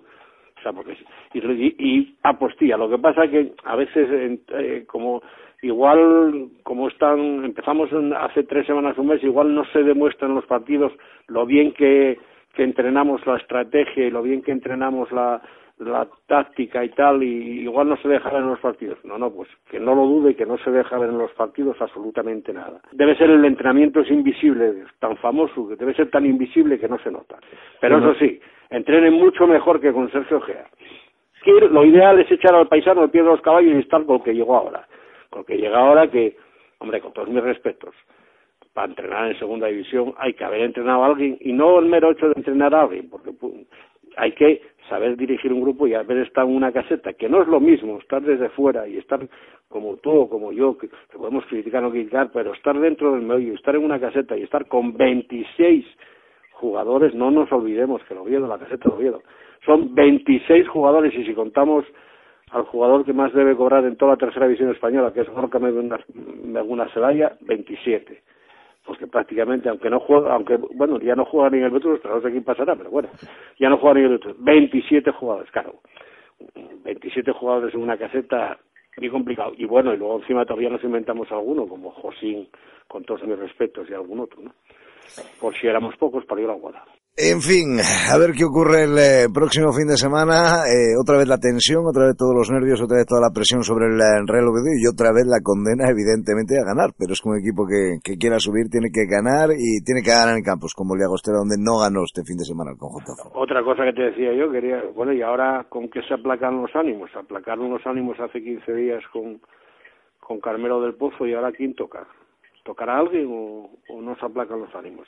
O 0.63 0.71
sea, 0.71 0.71
porque 0.71 0.95
y, 1.33 1.75
y 1.77 2.15
apostilla. 2.23 2.77
Lo 2.77 2.89
que 2.89 2.97
pasa 2.97 3.27
que 3.27 3.51
a 3.65 3.75
veces 3.75 4.07
eh, 4.53 4.85
como 4.87 5.21
igual 5.61 6.47
como 6.63 6.87
están 6.87 7.43
empezamos 7.43 7.89
hace 8.17 8.43
tres 8.43 8.65
semanas 8.65 8.97
un 8.97 9.07
mes 9.07 9.23
igual 9.23 9.53
no 9.53 9.65
se 9.65 9.83
demuestra 9.83 10.27
en 10.27 10.35
los 10.35 10.45
partidos 10.45 10.93
lo 11.27 11.45
bien 11.45 11.73
que, 11.73 12.17
que 12.53 12.63
entrenamos 12.63 13.25
la 13.25 13.37
estrategia 13.37 14.07
y 14.07 14.11
lo 14.11 14.21
bien 14.21 14.41
que 14.41 14.51
entrenamos 14.51 15.11
la, 15.11 15.41
la 15.79 16.07
táctica 16.27 16.83
y 16.85 16.89
tal, 16.89 17.23
y 17.23 17.61
igual 17.61 17.89
no 17.89 17.97
se 17.97 18.07
deja 18.07 18.29
ver 18.29 18.41
en 18.41 18.49
los 18.49 18.59
partidos. 18.59 18.99
No, 19.03 19.17
no, 19.17 19.31
pues 19.31 19.49
que 19.69 19.79
no 19.79 19.95
lo 19.95 20.05
dude, 20.05 20.35
que 20.35 20.45
no 20.45 20.57
se 20.59 20.71
deja 20.71 20.97
ver 20.97 21.09
en 21.09 21.17
los 21.17 21.31
partidos 21.31 21.81
absolutamente 21.81 22.53
nada. 22.53 22.79
Debe 22.91 23.15
ser 23.15 23.29
el 23.29 23.43
entrenamiento 23.45 24.01
es 24.01 24.11
invisible, 24.11 24.85
tan 24.99 25.17
famoso, 25.17 25.67
que 25.67 25.75
debe 25.75 25.93
ser 25.93 26.09
tan 26.09 26.25
invisible 26.25 26.79
que 26.79 26.87
no 26.87 26.99
se 26.99 27.11
nota. 27.11 27.37
Pero 27.79 27.97
eso 27.97 28.13
sí, 28.19 28.39
entrenen 28.69 29.13
mucho 29.13 29.47
mejor 29.47 29.79
que 29.79 29.91
con 29.91 30.11
Sergio 30.11 30.41
Gea. 30.41 30.67
Lo 31.45 31.83
ideal 31.83 32.19
es 32.19 32.31
echar 32.31 32.55
al 32.55 32.67
paisano 32.67 33.03
el 33.03 33.09
pie 33.09 33.21
de 33.21 33.29
los 33.29 33.41
caballos 33.41 33.75
y 33.75 33.79
estar 33.79 34.05
con 34.05 34.17
el 34.17 34.23
que 34.23 34.33
llegó 34.33 34.55
ahora. 34.55 34.87
Con 35.29 35.41
el 35.41 35.45
que 35.45 35.57
llega 35.57 35.79
ahora 35.79 36.09
que, 36.09 36.37
hombre, 36.79 37.01
con 37.01 37.11
todos 37.11 37.27
mis 37.27 37.43
respetos, 37.43 37.93
para 38.73 38.87
entrenar 38.87 39.27
en 39.29 39.39
segunda 39.39 39.67
división 39.67 40.13
hay 40.17 40.33
que 40.33 40.43
haber 40.43 40.61
entrenado 40.61 41.03
a 41.03 41.07
alguien 41.07 41.37
y 41.41 41.53
no 41.53 41.79
el 41.79 41.85
mero 41.85 42.11
hecho 42.11 42.27
de 42.27 42.33
entrenar 42.35 42.73
a 42.73 42.83
alguien, 42.83 43.09
porque 43.09 43.31
hay 44.17 44.31
que 44.33 44.61
saber 44.89 45.15
dirigir 45.15 45.53
un 45.53 45.61
grupo 45.61 45.87
y 45.87 45.93
haber 45.93 46.17
estado 46.19 46.47
en 46.47 46.55
una 46.55 46.71
caseta, 46.71 47.13
que 47.13 47.29
no 47.29 47.41
es 47.41 47.47
lo 47.47 47.59
mismo 47.59 47.97
estar 47.99 48.21
desde 48.21 48.49
fuera 48.49 48.87
y 48.87 48.97
estar 48.97 49.27
como 49.69 49.97
tú 49.97 50.11
o 50.11 50.29
como 50.29 50.51
yo, 50.51 50.77
que, 50.77 50.89
podemos 51.15 51.45
criticar 51.45 51.83
o 51.83 51.91
criticar, 51.91 52.29
pero 52.31 52.53
estar 52.53 52.79
dentro 52.79 53.13
del 53.13 53.21
medio, 53.21 53.53
estar 53.53 53.75
en 53.75 53.83
una 53.83 53.99
caseta 53.99 54.37
y 54.37 54.43
estar 54.43 54.67
con 54.67 54.95
26 54.95 55.85
jugadores, 56.63 57.13
no 57.13 57.29
nos 57.29 57.51
olvidemos 57.51 58.01
que 58.05 58.15
lo 58.15 58.23
Oviedo, 58.23 58.47
la 58.47 58.57
caseta 58.57 58.87
de 58.87 58.95
Oviedo, 58.95 59.21
son 59.65 59.93
26 59.93 60.69
jugadores 60.69 61.13
y 61.13 61.25
si 61.25 61.33
contamos 61.33 61.83
al 62.51 62.63
jugador 62.63 63.03
que 63.03 63.11
más 63.11 63.33
debe 63.33 63.55
cobrar 63.55 63.83
en 63.83 63.97
toda 63.97 64.11
la 64.11 64.17
tercera 64.17 64.45
división 64.45 64.71
española, 64.71 65.11
que 65.11 65.21
es 65.21 65.27
Jorge 65.27 65.59
Meguna 65.59 66.87
Celaya, 66.93 67.35
27 67.41 68.23
pues 68.85 68.99
que 68.99 69.07
prácticamente, 69.07 69.69
aunque 69.69 69.89
no 69.89 69.99
juega, 69.99 70.33
aunque, 70.33 70.57
bueno, 70.57 70.99
ya 70.99 71.15
no 71.15 71.25
juega 71.25 71.49
ni 71.49 71.57
en 71.59 71.63
el 71.65 71.69
Betis, 71.71 71.99
pero 72.01 72.15
no 72.15 72.21
sé 72.21 72.31
quién 72.31 72.43
pasará, 72.43 72.75
pero 72.75 72.89
bueno, 72.89 73.09
ya 73.57 73.69
no 73.69 73.77
juega 73.77 73.99
ni 73.99 74.05
el 74.05 74.17
Betis. 74.17 74.35
27 74.39 75.11
jugadores, 75.11 75.49
claro. 75.51 75.75
27 76.83 77.31
jugadores 77.31 77.73
en 77.73 77.81
una 77.81 77.97
caseta, 77.97 78.57
muy 78.97 79.09
complicado. 79.09 79.53
Y 79.57 79.65
bueno, 79.65 79.93
y 79.93 79.97
luego 79.97 80.19
encima 80.19 80.45
todavía 80.45 80.69
nos 80.69 80.83
inventamos 80.83 81.31
alguno, 81.31 81.65
como 81.65 81.91
Josín, 81.91 82.49
con 82.89 83.05
todos 83.05 83.23
mis 83.23 83.39
respetos, 83.39 83.89
y 83.89 83.93
algún 83.93 84.19
otro, 84.19 84.41
¿no? 84.41 84.51
Por 85.39 85.55
si 85.59 85.67
éramos 85.67 85.95
pocos 85.97 86.25
para 86.25 86.41
ir 86.41 86.49
a 86.49 86.53
Guadalajara. 86.53 86.93
En 87.13 87.45
fin, 87.45 87.77
a 87.77 88.17
ver 88.17 88.33
qué 88.33 88.41
ocurre 88.41 88.89
el 88.89 88.97
eh, 88.97 89.29
próximo 89.29 89.69
fin 89.69 89.85
de 89.85 90.01
semana. 90.01 90.65
Eh, 90.65 90.97
otra 90.97 91.21
vez 91.21 91.29
la 91.29 91.37
tensión, 91.37 91.85
otra 91.85 92.09
vez 92.09 92.17
todos 92.17 92.33
los 92.33 92.49
nervios, 92.49 92.81
otra 92.81 92.97
vez 92.97 93.05
toda 93.05 93.21
la 93.21 93.29
presión 93.29 93.61
sobre 93.61 93.85
el, 93.85 94.01
el 94.01 94.25
Real 94.25 94.49
Oviedo 94.49 94.73
y 94.73 94.89
otra 94.89 95.13
vez 95.13 95.29
la 95.29 95.37
condena, 95.45 95.93
evidentemente, 95.93 96.57
a 96.57 96.65
ganar. 96.65 96.89
Pero 96.97 97.13
es 97.13 97.21
que 97.21 97.29
un 97.29 97.37
equipo 97.37 97.69
que, 97.69 98.01
que 98.01 98.17
quiera 98.17 98.41
subir 98.41 98.65
tiene 98.65 98.89
que 98.89 99.05
ganar 99.05 99.53
y 99.53 99.85
tiene 99.85 100.01
que 100.01 100.09
ganar 100.09 100.33
en 100.33 100.41
campos 100.41 100.73
como 100.73 100.97
el 100.97 101.05
Llagostera, 101.05 101.37
donde 101.37 101.61
no 101.61 101.85
ganó 101.85 102.01
este 102.01 102.25
fin 102.25 102.33
de 102.33 102.49
semana 102.49 102.73
el 102.73 102.81
conjunto. 102.81 103.13
Otra 103.37 103.61
cosa 103.61 103.85
que 103.85 103.93
te 103.93 104.09
decía 104.09 104.33
yo, 104.33 104.49
quería, 104.49 104.81
bueno, 104.97 105.13
y 105.13 105.21
ahora 105.21 105.69
con 105.69 105.93
qué 105.93 106.01
se 106.09 106.17
aplacan 106.17 106.65
los 106.65 106.73
ánimos. 106.73 107.13
Aplacaron 107.13 107.69
los 107.69 107.85
ánimos 107.85 108.17
hace 108.17 108.41
15 108.41 108.73
días 108.73 109.05
con, 109.13 109.37
con 110.17 110.41
Carmelo 110.41 110.81
del 110.81 110.97
Pozo 110.97 111.29
y 111.29 111.37
ahora 111.37 111.53
quién 111.53 111.77
toca. 111.77 112.09
¿Tocará 112.63 112.97
alguien 112.97 113.27
o, 113.29 113.69
o 113.89 114.01
no 114.01 114.15
se 114.15 114.25
aplacan 114.25 114.61
los 114.61 114.73
ánimos? 114.75 115.07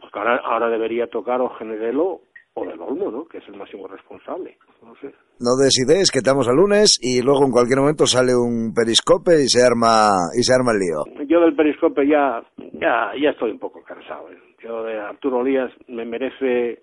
Porque 0.00 0.18
ahora, 0.18 0.36
ahora 0.44 0.68
debería 0.68 1.06
tocar 1.06 1.40
o 1.40 1.50
Generelo 1.50 2.22
o 2.54 2.66
del 2.66 2.80
Olmo, 2.80 3.10
¿no? 3.10 3.24
Que 3.24 3.38
es 3.38 3.48
el 3.48 3.56
máximo 3.56 3.88
responsable. 3.88 4.56
No 4.82 4.94
sé. 4.96 5.08
No 5.40 5.56
desidéis 5.56 6.10
que 6.10 6.18
estamos 6.18 6.48
a 6.48 6.52
lunes 6.52 6.98
y 7.00 7.22
luego 7.22 7.44
en 7.46 7.52
cualquier 7.52 7.78
momento 7.80 8.06
sale 8.06 8.34
un 8.34 8.74
periscope 8.74 9.42
y 9.42 9.48
se 9.48 9.64
arma 9.64 10.10
y 10.36 10.42
se 10.42 10.52
arma 10.54 10.72
el 10.72 10.78
lío. 10.78 11.26
Yo 11.26 11.40
del 11.40 11.54
periscope 11.54 12.06
ya 12.06 12.42
ya 12.74 13.12
ya 13.20 13.30
estoy 13.30 13.52
un 13.52 13.58
poco 13.58 13.82
cansado. 13.82 14.30
¿eh? 14.30 14.38
Yo 14.62 14.84
de 14.84 14.98
Arturo 15.00 15.42
Lías 15.42 15.72
me 15.88 16.04
merece 16.04 16.82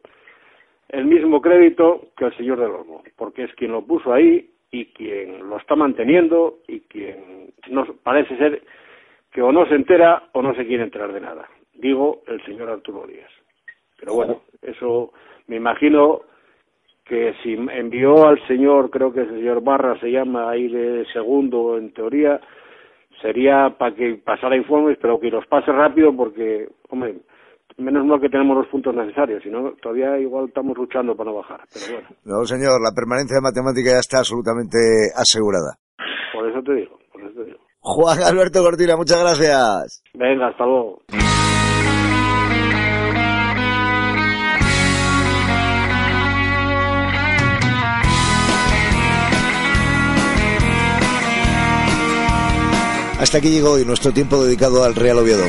el 0.89 1.05
mismo 1.05 1.39
crédito 1.39 2.09
que 2.17 2.25
el 2.25 2.35
señor 2.35 2.59
del 2.59 2.71
Olmo, 2.71 3.03
porque 3.15 3.43
es 3.43 3.53
quien 3.55 3.71
lo 3.71 3.85
puso 3.85 4.11
ahí 4.11 4.49
y 4.71 4.85
quien 4.87 5.47
lo 5.47 5.57
está 5.57 5.75
manteniendo 5.75 6.59
y 6.67 6.81
quien 6.81 7.53
nos 7.69 7.87
parece 8.03 8.35
ser 8.37 8.63
que 9.31 9.41
o 9.41 9.51
no 9.51 9.65
se 9.67 9.75
entera 9.75 10.29
o 10.33 10.41
no 10.41 10.53
se 10.55 10.65
quiere 10.65 10.83
enterar 10.83 11.13
de 11.13 11.21
nada 11.21 11.47
digo 11.79 12.21
el 12.27 12.43
señor 12.45 12.69
Arturo 12.69 13.07
Díaz. 13.07 13.31
Pero 13.99 14.13
bueno, 14.13 14.41
eso 14.61 15.11
me 15.47 15.57
imagino 15.57 16.21
que 17.05 17.33
si 17.41 17.53
envió 17.53 18.27
al 18.27 18.39
señor, 18.47 18.89
creo 18.89 19.11
que 19.11 19.21
el 19.21 19.29
señor 19.29 19.63
Barra 19.63 19.99
se 19.99 20.11
llama 20.11 20.49
ahí 20.49 20.67
de 20.67 21.05
segundo 21.11 21.77
en 21.77 21.91
teoría, 21.93 22.39
sería 23.21 23.75
para 23.77 23.95
que 23.95 24.21
pasara 24.23 24.55
informes, 24.55 24.97
pero 25.01 25.19
que 25.19 25.29
los 25.29 25.45
pase 25.47 25.71
rápido 25.71 26.15
porque, 26.15 26.69
hombre, 26.89 27.17
menos 27.77 28.05
mal 28.05 28.21
que 28.21 28.29
tenemos 28.29 28.57
los 28.57 28.67
puntos 28.67 28.95
necesarios, 28.95 29.43
si 29.43 29.49
no, 29.49 29.71
todavía 29.81 30.17
igual 30.19 30.47
estamos 30.47 30.77
luchando 30.77 31.15
para 31.15 31.31
no 31.31 31.37
bajar. 31.37 31.61
Pero 31.73 31.99
bueno. 31.99 32.09
No, 32.23 32.45
señor, 32.45 32.79
la 32.81 32.95
permanencia 32.95 33.37
de 33.37 33.41
matemática 33.41 33.95
ya 33.95 33.99
está 33.99 34.19
absolutamente 34.19 34.77
asegurada. 35.15 35.75
Por 36.31 36.49
eso 36.49 36.61
te 36.61 36.73
digo, 36.73 36.99
por 37.11 37.21
eso 37.21 37.33
te 37.33 37.45
digo. 37.45 37.68
Juan 37.81 38.21
Alberto 38.23 38.61
Cortina, 38.61 38.97
muchas 38.97 39.19
gracias. 39.19 40.03
Venga, 40.13 40.47
hasta 40.47 40.65
luego. 40.65 41.01
Hasta 53.19 53.37
aquí 53.37 53.49
llegó 53.49 53.71
hoy 53.71 53.85
nuestro 53.85 54.13
tiempo 54.13 54.41
dedicado 54.43 54.83
al 54.83 54.95
Real 54.95 55.17
Oviedo. 55.17 55.43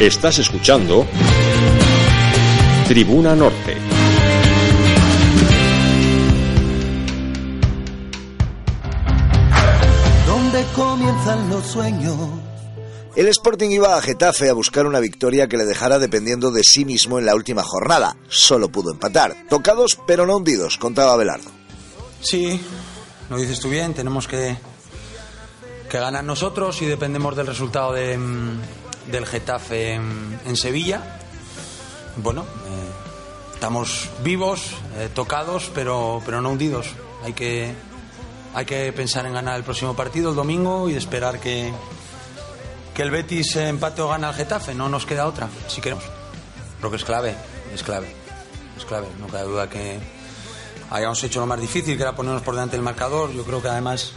Estás 0.00 0.38
escuchando 0.38 1.06
Tribuna 2.88 3.36
Norte. 3.36 3.76
¿Dónde 10.26 10.64
comienzan 10.74 11.50
los 11.50 11.66
sueños? 11.66 12.16
El 13.14 13.28
Sporting 13.28 13.68
iba 13.68 13.98
a 13.98 14.00
Getafe 14.00 14.48
a 14.48 14.54
buscar 14.54 14.86
una 14.86 15.00
victoria 15.00 15.48
que 15.48 15.58
le 15.58 15.66
dejara 15.66 15.98
dependiendo 15.98 16.50
de 16.50 16.62
sí 16.64 16.86
mismo 16.86 17.18
en 17.18 17.26
la 17.26 17.34
última 17.34 17.62
jornada. 17.62 18.16
Solo 18.26 18.72
pudo 18.72 18.92
empatar. 18.92 19.36
Tocados 19.50 19.98
pero 20.06 20.24
no 20.24 20.38
hundidos, 20.38 20.78
contaba 20.78 21.14
Belardo. 21.18 21.50
Sí, 22.22 22.58
lo 23.28 23.36
dices 23.36 23.60
tú 23.60 23.68
bien, 23.68 23.92
tenemos 23.92 24.26
que, 24.26 24.56
que 25.90 25.98
ganar 25.98 26.24
nosotros 26.24 26.80
y 26.80 26.86
dependemos 26.86 27.36
del 27.36 27.48
resultado 27.48 27.92
de, 27.92 28.16
mm, 28.16 28.60
del 29.10 29.26
Getafe 29.26 29.94
en, 29.94 30.56
Sevilla. 30.56 31.20
Bueno, 32.16 32.42
eh, 32.42 33.54
estamos 33.54 34.08
vivos, 34.22 34.72
eh, 34.96 35.08
tocados, 35.14 35.70
pero, 35.74 36.22
pero 36.24 36.40
no 36.40 36.50
hundidos. 36.50 36.88
Hay 37.24 37.32
que, 37.32 37.74
hay 38.54 38.64
que 38.64 38.92
pensar 38.92 39.26
en 39.26 39.34
ganar 39.34 39.56
el 39.56 39.64
próximo 39.64 39.94
partido, 39.94 40.30
el 40.30 40.36
domingo, 40.36 40.88
y 40.88 40.94
esperar 40.94 41.40
que, 41.40 41.72
que 42.94 43.02
el 43.02 43.10
Betis 43.10 43.56
empate 43.56 44.02
o 44.02 44.08
gana 44.08 44.28
al 44.28 44.34
Getafe, 44.34 44.74
no 44.74 44.88
nos 44.88 45.06
queda 45.06 45.26
otra, 45.26 45.48
si 45.68 45.80
queremos. 45.80 46.04
Creo 46.78 46.90
que 46.90 46.96
es 46.96 47.04
clave, 47.04 47.34
es 47.74 47.82
clave, 47.82 48.08
es 48.76 48.84
clave. 48.84 49.08
No 49.18 49.26
cabe 49.26 49.44
duda 49.44 49.68
que 49.68 49.98
hayamos 50.90 51.22
hecho 51.22 51.40
lo 51.40 51.46
más 51.46 51.60
difícil, 51.60 51.96
que 51.96 52.02
era 52.02 52.14
ponernos 52.14 52.42
por 52.42 52.54
delante 52.54 52.76
del 52.76 52.84
marcador. 52.84 53.32
Yo 53.32 53.44
creo 53.44 53.62
que 53.62 53.68
además 53.68 54.12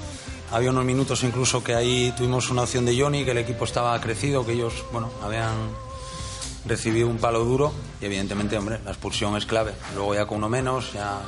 había 0.53 0.69
unos 0.69 0.85
minutos 0.85 1.23
incluso 1.23 1.63
que 1.63 1.73
ahí 1.73 2.13
tuvimos 2.15 2.51
una 2.51 2.61
opción 2.61 2.85
de 2.85 2.95
Johnny, 2.97 3.25
que 3.25 3.31
el 3.31 3.39
equipo 3.39 3.65
estaba 3.65 3.99
crecido, 3.99 4.45
que 4.45 4.53
ellos, 4.53 4.85
bueno, 4.91 5.09
habían 5.23 5.51
recibido 6.65 7.07
un 7.07 7.17
palo 7.17 7.43
duro 7.43 7.73
y 7.99 8.05
evidentemente, 8.05 8.55
hombre, 8.55 8.79
la 8.85 8.91
expulsión 8.91 9.35
es 9.35 9.47
clave. 9.47 9.73
Luego 9.95 10.13
ya 10.13 10.27
con 10.27 10.37
uno 10.37 10.49
menos, 10.49 10.93
ya 10.93 11.21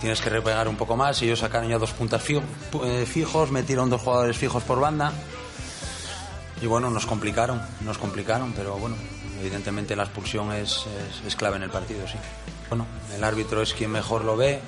tienes 0.00 0.20
que 0.20 0.30
repegar 0.30 0.68
un 0.68 0.76
poco 0.76 0.96
más. 0.96 1.20
Ellos 1.20 1.40
sacaron 1.40 1.68
ya 1.68 1.78
dos 1.78 1.90
puntas 1.90 2.22
eh, 2.30 3.06
fijos, 3.06 3.50
metieron 3.50 3.90
dos 3.90 4.02
jugadores 4.02 4.36
fijos 4.36 4.62
por 4.62 4.78
banda. 4.78 5.12
Y 6.62 6.66
bueno, 6.66 6.90
nos 6.90 7.06
complicaron, 7.06 7.60
nos 7.80 7.98
complicaron, 7.98 8.52
pero 8.52 8.76
bueno, 8.76 8.96
evidentemente 9.40 9.96
la 9.96 10.04
expulsión 10.04 10.52
es, 10.52 10.86
es, 10.86 11.26
es, 11.26 11.36
clave 11.36 11.56
en 11.56 11.64
el 11.64 11.70
partido, 11.70 12.06
sí. 12.06 12.18
Bueno, 12.68 12.86
el 13.16 13.24
árbitro 13.24 13.62
es 13.62 13.74
quien 13.74 13.90
mejor 13.90 14.24
lo 14.24 14.36
ve 14.36 14.60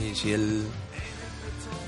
y 0.00 0.14
si 0.14 0.32
él 0.32 0.66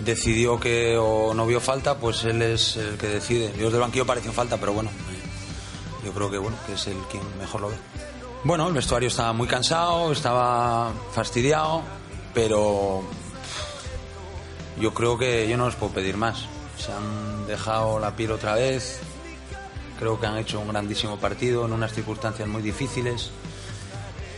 decidió 0.04 0.58
que 0.58 0.96
o 0.98 1.34
no 1.34 1.46
vio 1.46 1.60
falta, 1.60 1.98
pues 1.98 2.24
él 2.24 2.42
es 2.42 2.76
el 2.76 2.96
que 2.96 3.08
decide. 3.08 3.52
Dios 3.52 3.72
del 3.72 3.80
banquillo 3.80 4.06
pareció 4.06 4.32
falta, 4.32 4.58
pero 4.58 4.72
bueno, 4.72 4.90
yo 6.04 6.12
creo 6.12 6.30
que 6.30 6.38
bueno, 6.38 6.56
que 6.66 6.74
es 6.74 6.86
el 6.86 6.98
quien 7.10 7.22
mejor 7.38 7.60
lo 7.62 7.68
ve. 7.68 7.76
Bueno, 8.44 8.66
el 8.68 8.74
vestuario 8.74 9.08
estaba 9.08 9.32
muy 9.32 9.46
cansado, 9.46 10.12
estaba 10.12 10.92
fastidiado, 11.12 11.82
pero 12.34 13.02
yo 14.80 14.92
creo 14.92 15.16
que 15.16 15.48
yo 15.48 15.56
no 15.56 15.66
les 15.66 15.76
puedo 15.76 15.92
pedir 15.92 16.16
más 16.16 16.46
se 16.82 16.92
han 16.92 17.46
dejado 17.46 17.98
la 17.98 18.16
piel 18.16 18.32
otra 18.32 18.54
vez. 18.54 19.00
Creo 19.98 20.18
que 20.18 20.26
han 20.26 20.36
hecho 20.38 20.58
un 20.58 20.68
grandísimo 20.68 21.16
partido 21.18 21.64
en 21.64 21.72
unas 21.72 21.92
circunstancias 21.92 22.48
muy 22.48 22.62
difíciles. 22.62 23.30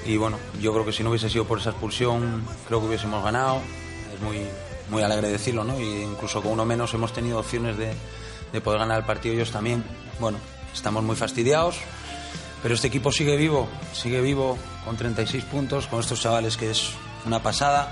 Y 0.04 0.18
bueno, 0.18 0.38
yo 0.60 0.72
creo 0.72 0.84
que 0.84 0.92
si 0.92 1.02
no 1.02 1.08
hubiese 1.10 1.30
sido 1.30 1.46
por 1.46 1.58
esa 1.58 1.70
expulsión, 1.70 2.44
creo 2.66 2.80
que 2.80 2.86
hubiésemos 2.86 3.24
ganado. 3.24 3.60
Es 4.14 4.20
muy, 4.20 4.46
muy 4.88 5.02
alegre 5.02 5.28
decirlo, 5.28 5.64
¿no? 5.64 5.78
Y 5.80 6.02
incluso 6.02 6.42
con 6.42 6.52
uno 6.52 6.64
menos 6.64 6.92
hemos 6.94 7.12
tenido 7.12 7.38
opciones 7.38 7.76
de, 7.76 7.94
de 8.52 8.60
poder 8.60 8.80
ganar 8.80 8.98
el 8.98 9.04
partido 9.04 9.34
ellos 9.34 9.50
también. 9.50 9.84
Bueno, 10.20 10.38
estamos 10.72 11.02
muy 11.02 11.16
fastidiados, 11.16 11.76
pero 12.62 12.74
este 12.74 12.88
equipo 12.88 13.12
sigue 13.12 13.36
vivo, 13.36 13.68
sigue 13.92 14.20
vivo 14.20 14.58
con 14.84 14.96
36 14.96 15.44
puntos, 15.44 15.86
con 15.86 16.00
estos 16.00 16.20
chavales 16.20 16.56
que 16.56 16.70
es 16.70 16.90
una 17.26 17.42
pasada. 17.42 17.90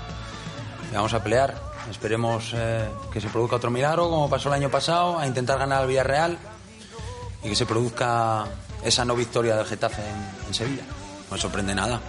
Le 0.91 0.97
vamos 0.97 1.13
a 1.13 1.23
pelear, 1.23 1.55
esperemos 1.89 2.51
eh, 2.53 2.87
que 3.11 3.19
se 3.19 3.29
produzca 3.29 3.55
otro 3.55 3.71
milagro, 3.71 4.09
como 4.09 4.29
pasó 4.29 4.49
el 4.49 4.55
año 4.55 4.69
pasado, 4.69 5.17
a 5.17 5.27
intentar 5.27 5.57
ganar 5.57 5.81
al 5.81 5.87
Villarreal 5.87 6.37
y 7.43 7.49
que 7.49 7.55
se 7.55 7.65
produzca 7.65 8.45
esa 8.83 9.03
no 9.05 9.15
victoria 9.15 9.55
del 9.55 9.65
Getafe 9.65 10.01
en, 10.01 10.47
en 10.47 10.53
Sevilla. 10.53 10.83
No 11.29 11.35
me 11.35 11.41
sorprende 11.41 11.73
nada 11.73 11.99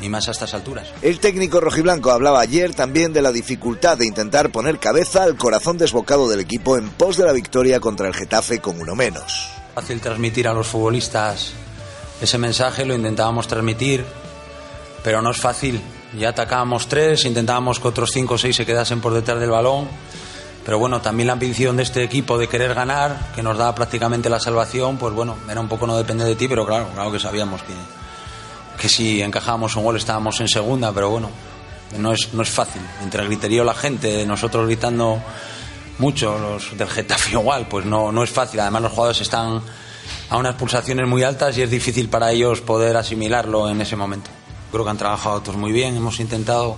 ni 0.00 0.08
más 0.08 0.28
a 0.28 0.32
estas 0.32 0.54
alturas. 0.54 0.88
El 1.02 1.20
técnico 1.20 1.60
rojiblanco 1.60 2.10
hablaba 2.10 2.40
ayer 2.40 2.74
también 2.74 3.12
de 3.12 3.22
la 3.22 3.32
dificultad 3.32 3.98
de 3.98 4.06
intentar 4.06 4.50
poner 4.50 4.78
cabeza 4.78 5.22
al 5.22 5.36
corazón 5.36 5.78
desbocado 5.78 6.28
del 6.28 6.40
equipo 6.40 6.76
en 6.76 6.90
pos 6.90 7.16
de 7.16 7.24
la 7.24 7.32
victoria 7.32 7.80
contra 7.80 8.08
el 8.08 8.14
Getafe 8.14 8.60
con 8.60 8.80
uno 8.80 8.94
menos. 8.94 9.48
Fácil 9.74 10.00
transmitir 10.00 10.48
a 10.48 10.54
los 10.54 10.66
futbolistas 10.66 11.52
ese 12.20 12.38
mensaje, 12.38 12.84
lo 12.84 12.94
intentábamos 12.94 13.46
transmitir, 13.46 14.04
pero 15.02 15.22
no 15.22 15.30
es 15.30 15.38
fácil. 15.38 15.80
Ya 16.18 16.30
atacábamos 16.30 16.88
tres, 16.88 17.24
intentábamos 17.24 17.78
que 17.78 17.88
otros 17.88 18.10
cinco 18.12 18.34
o 18.34 18.38
seis 18.38 18.56
se 18.56 18.66
quedasen 18.66 19.00
por 19.00 19.12
detrás 19.14 19.38
del 19.38 19.50
balón. 19.50 19.88
Pero 20.64 20.78
bueno, 20.78 21.00
también 21.00 21.28
la 21.28 21.32
ambición 21.34 21.76
de 21.76 21.82
este 21.82 22.02
equipo 22.02 22.36
de 22.36 22.48
querer 22.48 22.74
ganar, 22.74 23.32
que 23.34 23.42
nos 23.42 23.56
da 23.56 23.74
prácticamente 23.74 24.28
la 24.28 24.38
salvación, 24.38 24.98
pues 24.98 25.14
bueno, 25.14 25.36
era 25.48 25.60
un 25.60 25.68
poco 25.68 25.86
no 25.86 25.96
depende 25.96 26.24
de 26.24 26.36
ti, 26.36 26.46
pero 26.46 26.66
claro, 26.66 26.88
claro 26.92 27.10
que 27.10 27.18
sabíamos 27.18 27.62
que, 27.62 27.72
que 28.78 28.88
si 28.88 29.20
encajábamos 29.20 29.76
un 29.76 29.84
gol 29.84 29.96
estábamos 29.96 30.40
en 30.40 30.48
segunda, 30.48 30.92
pero 30.92 31.10
bueno, 31.10 31.30
no 31.96 32.12
es, 32.12 32.32
no 32.32 32.42
es 32.42 32.50
fácil. 32.50 32.82
Entre 33.02 33.20
el 33.22 33.28
griterío 33.28 33.64
la 33.64 33.74
gente, 33.74 34.24
nosotros 34.24 34.66
gritando 34.66 35.20
mucho, 35.98 36.38
los 36.38 36.76
del 36.76 36.88
Getafe 36.88 37.32
igual, 37.32 37.66
pues 37.68 37.84
no, 37.84 38.12
no 38.12 38.22
es 38.22 38.30
fácil. 38.30 38.60
Además 38.60 38.82
los 38.82 38.92
jugadores 38.92 39.20
están 39.20 39.60
a 40.30 40.36
unas 40.36 40.54
pulsaciones 40.54 41.06
muy 41.06 41.22
altas 41.22 41.56
y 41.58 41.62
es 41.62 41.70
difícil 41.70 42.08
para 42.08 42.30
ellos 42.30 42.60
poder 42.60 42.96
asimilarlo 42.96 43.68
en 43.68 43.80
ese 43.80 43.96
momento. 43.96 44.30
Creo 44.70 44.84
que 44.84 44.90
han 44.90 44.98
trabajado 44.98 45.40
todos 45.40 45.56
muy 45.56 45.72
bien, 45.72 45.96
hemos 45.96 46.20
intentado 46.20 46.76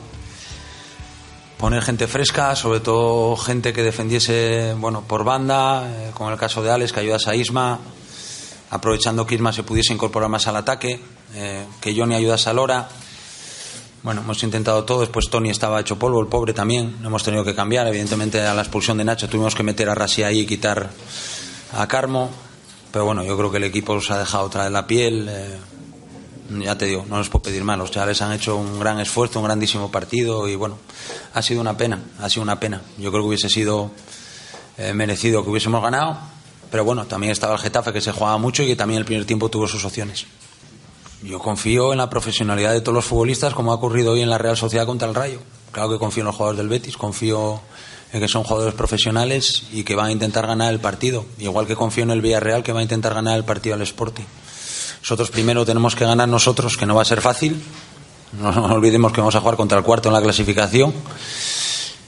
poner 1.58 1.82
gente 1.82 2.06
fresca, 2.06 2.56
sobre 2.56 2.80
todo 2.80 3.36
gente 3.36 3.72
que 3.72 3.82
defendiese 3.82 4.74
bueno, 4.78 5.02
por 5.02 5.24
banda, 5.24 5.86
eh, 5.86 6.10
como 6.14 6.30
en 6.30 6.34
el 6.34 6.40
caso 6.40 6.62
de 6.62 6.70
Alex, 6.70 6.92
que 6.92 7.00
ayudas 7.00 7.26
a 7.26 7.34
Isma, 7.34 7.78
aprovechando 8.70 9.26
que 9.26 9.34
Isma 9.34 9.52
se 9.52 9.64
pudiese 9.64 9.92
incorporar 9.92 10.30
más 10.30 10.46
al 10.46 10.56
ataque, 10.56 11.00
eh, 11.34 11.64
que 11.80 11.94
Johnny 11.94 12.14
ayudase 12.14 12.50
a 12.50 12.52
Lora. 12.52 12.88
Bueno, 14.02 14.22
hemos 14.22 14.42
intentado 14.42 14.84
todo, 14.84 15.00
después 15.00 15.28
Tony 15.28 15.50
estaba 15.50 15.80
hecho 15.80 15.98
polvo, 15.98 16.20
el 16.20 16.28
pobre 16.28 16.54
también, 16.54 16.96
no 17.02 17.08
hemos 17.08 17.22
tenido 17.22 17.44
que 17.44 17.54
cambiar, 17.54 17.86
evidentemente 17.86 18.40
a 18.40 18.54
la 18.54 18.62
expulsión 18.62 18.96
de 18.96 19.04
Nacho 19.04 19.28
tuvimos 19.28 19.54
que 19.54 19.62
meter 19.62 19.90
a 19.90 19.94
Rasi 19.94 20.22
ahí 20.22 20.40
y 20.40 20.46
quitar 20.46 20.90
a 21.72 21.86
Carmo, 21.86 22.30
pero 22.92 23.04
bueno, 23.04 23.22
yo 23.24 23.36
creo 23.36 23.50
que 23.50 23.58
el 23.58 23.64
equipo 23.64 24.00
se 24.00 24.14
ha 24.14 24.18
dejado 24.18 24.48
traer 24.48 24.72
la 24.72 24.86
piel, 24.86 25.28
eh, 25.28 25.58
ya 26.58 26.76
te 26.76 26.86
digo, 26.86 27.06
no 27.08 27.18
les 27.18 27.28
puedo 27.28 27.44
pedir 27.44 27.62
más. 27.62 27.78
Los 27.78 27.90
chavales 27.90 28.20
han 28.22 28.32
hecho 28.32 28.56
un 28.56 28.80
gran 28.80 28.98
esfuerzo, 29.00 29.38
un 29.38 29.44
grandísimo 29.44 29.90
partido 29.90 30.48
y 30.48 30.56
bueno, 30.56 30.78
ha 31.34 31.42
sido 31.42 31.60
una 31.60 31.76
pena, 31.76 32.00
ha 32.18 32.28
sido 32.28 32.42
una 32.42 32.58
pena. 32.58 32.82
Yo 32.98 33.10
creo 33.10 33.22
que 33.22 33.28
hubiese 33.28 33.48
sido 33.48 33.90
eh, 34.76 34.92
merecido 34.92 35.44
que 35.44 35.50
hubiésemos 35.50 35.82
ganado, 35.82 36.18
pero 36.70 36.84
bueno, 36.84 37.06
también 37.06 37.32
estaba 37.32 37.54
el 37.54 37.60
Getafe 37.60 37.92
que 37.92 38.00
se 38.00 38.12
jugaba 38.12 38.38
mucho 38.38 38.62
y 38.62 38.66
que 38.66 38.76
también 38.76 38.98
el 38.98 39.04
primer 39.04 39.26
tiempo 39.26 39.48
tuvo 39.48 39.68
sus 39.68 39.84
opciones. 39.84 40.26
Yo 41.22 41.38
confío 41.38 41.92
en 41.92 41.98
la 41.98 42.08
profesionalidad 42.08 42.72
de 42.72 42.80
todos 42.80 42.94
los 42.94 43.04
futbolistas, 43.04 43.52
como 43.52 43.72
ha 43.72 43.74
ocurrido 43.74 44.12
hoy 44.12 44.22
en 44.22 44.30
la 44.30 44.38
Real 44.38 44.56
Sociedad 44.56 44.86
contra 44.86 45.08
el 45.08 45.14
Rayo. 45.14 45.40
Claro 45.70 45.90
que 45.90 45.98
confío 45.98 46.22
en 46.22 46.26
los 46.26 46.34
jugadores 46.34 46.58
del 46.58 46.68
Betis, 46.68 46.96
confío 46.96 47.60
en 48.12 48.20
que 48.20 48.28
son 48.28 48.42
jugadores 48.42 48.74
profesionales 48.74 49.64
y 49.72 49.84
que 49.84 49.94
van 49.94 50.06
a 50.06 50.12
intentar 50.12 50.46
ganar 50.46 50.72
el 50.72 50.80
partido. 50.80 51.26
Igual 51.38 51.66
que 51.66 51.76
confío 51.76 52.04
en 52.04 52.10
el 52.10 52.22
Villarreal 52.22 52.62
que 52.62 52.72
va 52.72 52.80
a 52.80 52.82
intentar 52.82 53.14
ganar 53.14 53.36
el 53.36 53.44
partido 53.44 53.74
al 53.74 53.82
Sporting. 53.82 54.24
Nosotros 55.02 55.30
primero 55.30 55.64
tenemos 55.64 55.94
que 55.94 56.04
ganar 56.04 56.28
nosotros, 56.28 56.76
que 56.76 56.86
no 56.86 56.94
va 56.94 57.02
a 57.02 57.06
ser 57.06 57.20
fácil. 57.20 57.62
No, 58.32 58.52
no 58.52 58.74
olvidemos 58.74 59.12
que 59.12 59.20
vamos 59.20 59.34
a 59.34 59.40
jugar 59.40 59.56
contra 59.56 59.78
el 59.78 59.84
cuarto 59.84 60.08
en 60.08 60.14
la 60.14 60.22
clasificación. 60.22 60.94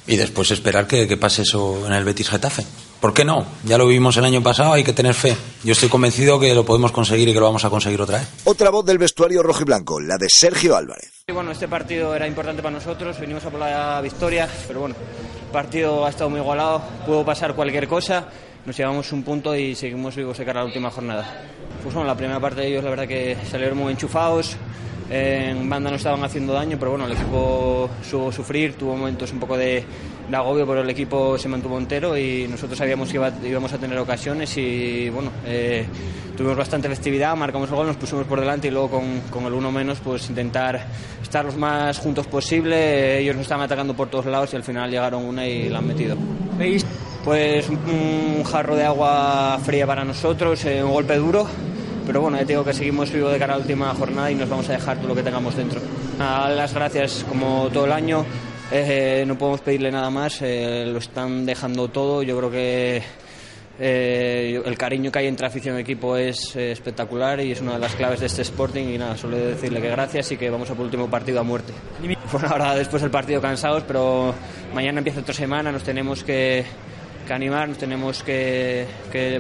Y 0.07 0.17
después 0.17 0.51
esperar 0.51 0.87
que, 0.87 1.07
que 1.07 1.17
pase 1.17 1.43
eso 1.43 1.87
en 1.87 1.93
el 1.93 2.05
Betis 2.05 2.29
Getafe. 2.29 2.65
¿Por 3.03 3.13
qué 3.13 3.25
no? 3.25 3.45
Ya 3.65 3.79
lo 3.79 3.87
vivimos 3.89 4.17
el 4.17 4.25
año 4.25 4.45
pasado, 4.45 4.75
hay 4.75 4.85
que 4.85 4.93
tener 4.93 5.15
fe. 5.15 5.37
Yo 5.65 5.73
estoy 5.73 5.89
convencido 5.89 6.39
que 6.39 6.55
lo 6.55 6.65
podemos 6.65 6.93
conseguir 6.93 7.29
y 7.29 7.33
que 7.33 7.41
lo 7.41 7.47
vamos 7.47 7.65
a 7.65 7.71
conseguir 7.71 8.01
otra 8.01 8.19
vez. 8.19 8.29
Otra 8.45 8.71
voz 8.71 8.85
del 8.87 8.99
vestuario 8.99 9.43
rojo 9.43 9.63
y 9.63 9.65
blanco, 9.65 10.01
la 10.01 10.17
de 10.19 10.29
Sergio 10.29 10.77
Álvarez. 10.77 11.11
Y 11.27 11.33
bueno, 11.33 11.51
este 11.51 11.67
partido 11.67 12.15
era 12.15 12.29
importante 12.29 12.63
para 12.63 12.77
nosotros, 12.77 13.19
venimos 13.19 13.45
a 13.45 13.51
por 13.51 13.59
la 13.59 14.01
victoria, 14.01 14.49
pero 14.69 14.81
bueno, 14.81 14.95
el 14.95 15.51
partido 15.51 16.07
ha 16.07 16.11
estado 16.11 16.31
muy 16.31 16.39
igualado, 16.39 16.81
pudo 17.05 17.25
pasar 17.25 17.57
cualquier 17.57 17.89
cosa, 17.89 18.29
nos 18.65 18.77
llevamos 18.77 19.11
un 19.11 19.25
punto 19.25 19.57
y 19.57 19.75
seguimos 19.75 20.15
vivos 20.15 20.39
de 20.39 20.45
cara 20.45 20.61
a 20.61 20.63
la 20.63 20.69
última 20.69 20.89
jornada. 20.91 21.43
Pues 21.83 21.93
bueno, 21.93 22.07
la 22.07 22.17
primera 22.17 22.39
parte 22.39 22.61
de 22.61 22.69
ellos 22.69 22.85
la 22.85 22.91
verdad 22.91 23.09
que 23.09 23.37
salieron 23.51 23.79
muy 23.79 23.93
enchufados, 23.93 24.57
en 25.13 25.69
banda 25.69 25.91
no 25.91 25.97
estaban 25.97 26.25
haciendo 26.25 26.55
daño, 26.55 26.79
pero 26.79 26.93
bueno, 26.93 27.05
el 27.05 27.13
equipo 27.13 27.91
supo 28.03 28.33
sufrir, 28.33 28.75
tuvo 28.75 28.97
momentos 28.97 29.31
un 29.33 29.41
poco 29.41 29.59
de, 29.59 29.85
de 30.29 30.37
agobio, 30.37 30.67
pero 30.67 30.81
el 30.81 30.89
equipo 30.89 31.37
se 31.37 31.49
mantuvo 31.49 31.77
entero 31.77 32.17
y 32.17 32.49
nosotros 32.49 32.79
sabíamos 32.79 33.11
que 33.11 33.17
iba, 33.17 33.31
íbamos 33.45 33.71
a 33.75 33.79
tener 33.79 33.99
ocasiones 33.99 34.57
y 34.57 35.11
bueno, 35.11 35.31
eh, 35.45 35.85
tuvimos 36.35 36.57
bastante 36.57 36.89
festividad, 36.89 37.37
marcamos 37.37 37.69
el 37.69 37.77
gol, 37.77 37.89
nos 37.89 37.97
pusimos 37.97 38.25
por 38.25 38.41
delante 38.41 38.69
y 38.69 38.71
luego 38.71 38.89
con, 38.89 39.21
con 39.31 39.45
el 39.45 39.53
uno 39.53 39.71
menos 39.71 39.99
pues 40.01 40.31
intentar 40.31 40.87
estar 41.23 41.45
los 41.45 41.57
más 41.57 41.99
juntos 41.99 42.27
posible, 42.27 43.19
ellos 43.19 43.37
nos 43.37 43.43
estaban 43.43 43.65
atacando 43.65 43.95
por 43.95 44.09
todos 44.09 44.25
lados 44.25 44.51
y 44.55 44.57
al 44.57 44.65
final 44.65 44.91
llegaron 44.91 45.25
una 45.25 45.47
y 45.47 45.69
la 45.69 45.79
han 45.79 45.87
metido. 45.87 46.17
¿Veis? 46.57 46.87
Pues 47.23 47.69
un, 47.69 47.79
un 48.39 48.45
jarro 48.45 48.77
de 48.77 48.85
agua 48.85 49.61
fría 49.63 49.87
para 49.87 50.05
nosotros, 50.05 50.65
eh, 50.65 50.83
un 50.83 50.91
golpe 50.91 51.17
duro, 51.17 51.47
pero 52.07 52.21
bueno, 52.21 52.37
ya 52.37 52.45
te 52.45 52.53
digo 52.53 52.65
que 52.65 52.73
seguimos 52.73 53.11
vivos 53.11 53.33
de 53.33 53.39
cara 53.39 53.55
a 53.55 53.57
la 53.57 53.63
última 53.63 53.95
jornada 53.95 54.31
y 54.31 54.35
nos 54.35 54.49
vamos 54.49 54.69
a 54.69 54.73
dejar 54.73 54.99
todo 54.99 55.09
lo 55.09 55.15
que 55.15 55.23
tengamos 55.23 55.57
dentro. 55.57 55.81
Las 56.19 56.75
gracias 56.75 57.25
como 57.29 57.69
todo 57.73 57.87
el 57.87 57.93
año, 57.93 58.25
eh, 58.71 59.25
no 59.27 59.37
podemos 59.37 59.61
pedirle 59.61 59.91
nada 59.91 60.11
más, 60.11 60.41
eh, 60.43 60.85
lo 60.87 60.99
están 60.99 61.45
dejando 61.47 61.89
todo, 61.89 62.23
yo 62.23 62.37
creo 62.39 62.51
que 62.51 63.03
eh, 63.85 64.61
el 64.65 64.77
cariño 64.77 65.11
que 65.11 65.19
hay 65.21 65.27
entre 65.27 65.47
afición 65.47 65.79
y 65.79 65.81
equipo 65.81 66.17
es 66.17 66.55
eh, 66.57 66.73
espectacular 66.73 67.41
y 67.41 67.53
es 67.53 67.61
una 67.61 67.73
de 67.75 67.79
las 67.79 67.95
claves 67.95 68.21
de 68.21 68.27
este 68.27 68.43
Sporting 68.43 68.85
y 68.85 68.99
nada, 68.99 69.17
solo 69.17 69.37
decirle 69.37 69.81
que 69.81 69.89
gracias 69.89 70.31
y 70.33 70.37
que 70.37 70.51
vamos 70.51 70.71
a 70.71 70.75
por 70.75 70.85
último 70.85 71.09
partido 71.09 71.41
a 71.41 71.43
muerte. 71.43 71.73
Bueno, 72.31 72.49
ahora 72.49 72.75
después 72.75 73.03
del 73.03 73.11
partido 73.11 73.41
cansados, 73.41 73.83
pero 73.87 74.35
mañana 74.75 74.99
empieza 74.99 75.21
otra 75.21 75.35
semana, 75.35 75.73
nos 75.73 75.83
tenemos 75.83 76.23
que 76.23 76.65
que 77.25 77.75
tenemos 77.79 78.23
que, 78.23 78.87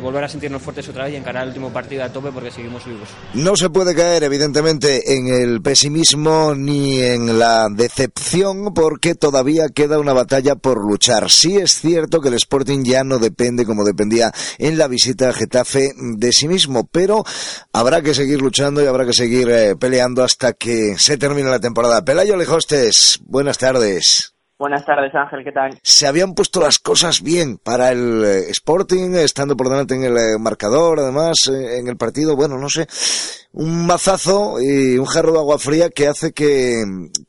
volver 0.00 0.24
a 0.24 0.28
sentirnos 0.28 0.62
fuertes 0.62 0.88
otra 0.88 1.04
vez 1.04 1.14
y 1.14 1.46
último 1.46 1.72
partido 1.72 2.04
a 2.04 2.08
tope 2.08 2.30
porque 2.32 2.50
seguimos 2.50 2.84
vivos. 2.84 3.08
No 3.34 3.56
se 3.56 3.70
puede 3.70 3.94
caer, 3.94 4.22
evidentemente, 4.24 5.14
en 5.16 5.28
el 5.28 5.62
pesimismo 5.62 6.54
ni 6.54 7.00
en 7.00 7.38
la 7.38 7.68
decepción 7.70 8.72
porque 8.74 9.14
todavía 9.14 9.68
queda 9.68 9.98
una 9.98 10.12
batalla 10.12 10.56
por 10.56 10.78
luchar. 10.78 11.30
Sí 11.30 11.56
es 11.56 11.72
cierto 11.80 12.20
que 12.20 12.28
el 12.28 12.34
Sporting 12.34 12.82
ya 12.84 13.04
no 13.04 13.18
depende 13.18 13.64
como 13.64 13.84
dependía 13.84 14.32
en 14.58 14.78
la 14.78 14.88
visita 14.88 15.28
a 15.28 15.32
Getafe 15.32 15.92
de 15.96 16.32
sí 16.32 16.48
mismo, 16.48 16.88
pero 16.90 17.24
habrá 17.72 18.02
que 18.02 18.14
seguir 18.14 18.40
luchando 18.40 18.82
y 18.82 18.86
habrá 18.86 19.04
que 19.06 19.12
seguir 19.12 19.48
eh, 19.50 19.76
peleando 19.76 20.22
hasta 20.22 20.52
que 20.52 20.96
se 20.98 21.16
termine 21.16 21.50
la 21.50 21.60
temporada. 21.60 22.04
Pelayo 22.04 22.36
Lejostes, 22.36 23.20
buenas 23.24 23.58
tardes. 23.58 24.31
Buenas 24.62 24.86
tardes, 24.86 25.12
Ángel, 25.12 25.42
¿qué 25.42 25.50
tal? 25.50 25.72
Se 25.82 26.06
habían 26.06 26.34
puesto 26.36 26.60
las 26.60 26.78
cosas 26.78 27.20
bien 27.20 27.58
para 27.58 27.90
el 27.90 28.22
eh, 28.22 28.50
Sporting, 28.50 29.10
estando 29.16 29.56
por 29.56 29.68
delante 29.68 29.96
en 29.96 30.04
el 30.04 30.16
eh, 30.16 30.38
marcador, 30.38 31.00
además, 31.00 31.34
eh, 31.50 31.80
en 31.80 31.88
el 31.88 31.96
partido, 31.96 32.36
bueno, 32.36 32.56
no 32.56 32.68
sé, 32.68 32.86
un 33.54 33.88
mazazo 33.88 34.62
y 34.62 34.96
un 34.98 35.04
jarro 35.04 35.32
de 35.32 35.40
agua 35.40 35.58
fría 35.58 35.90
que 35.90 36.06
hace 36.06 36.30
que, 36.30 36.78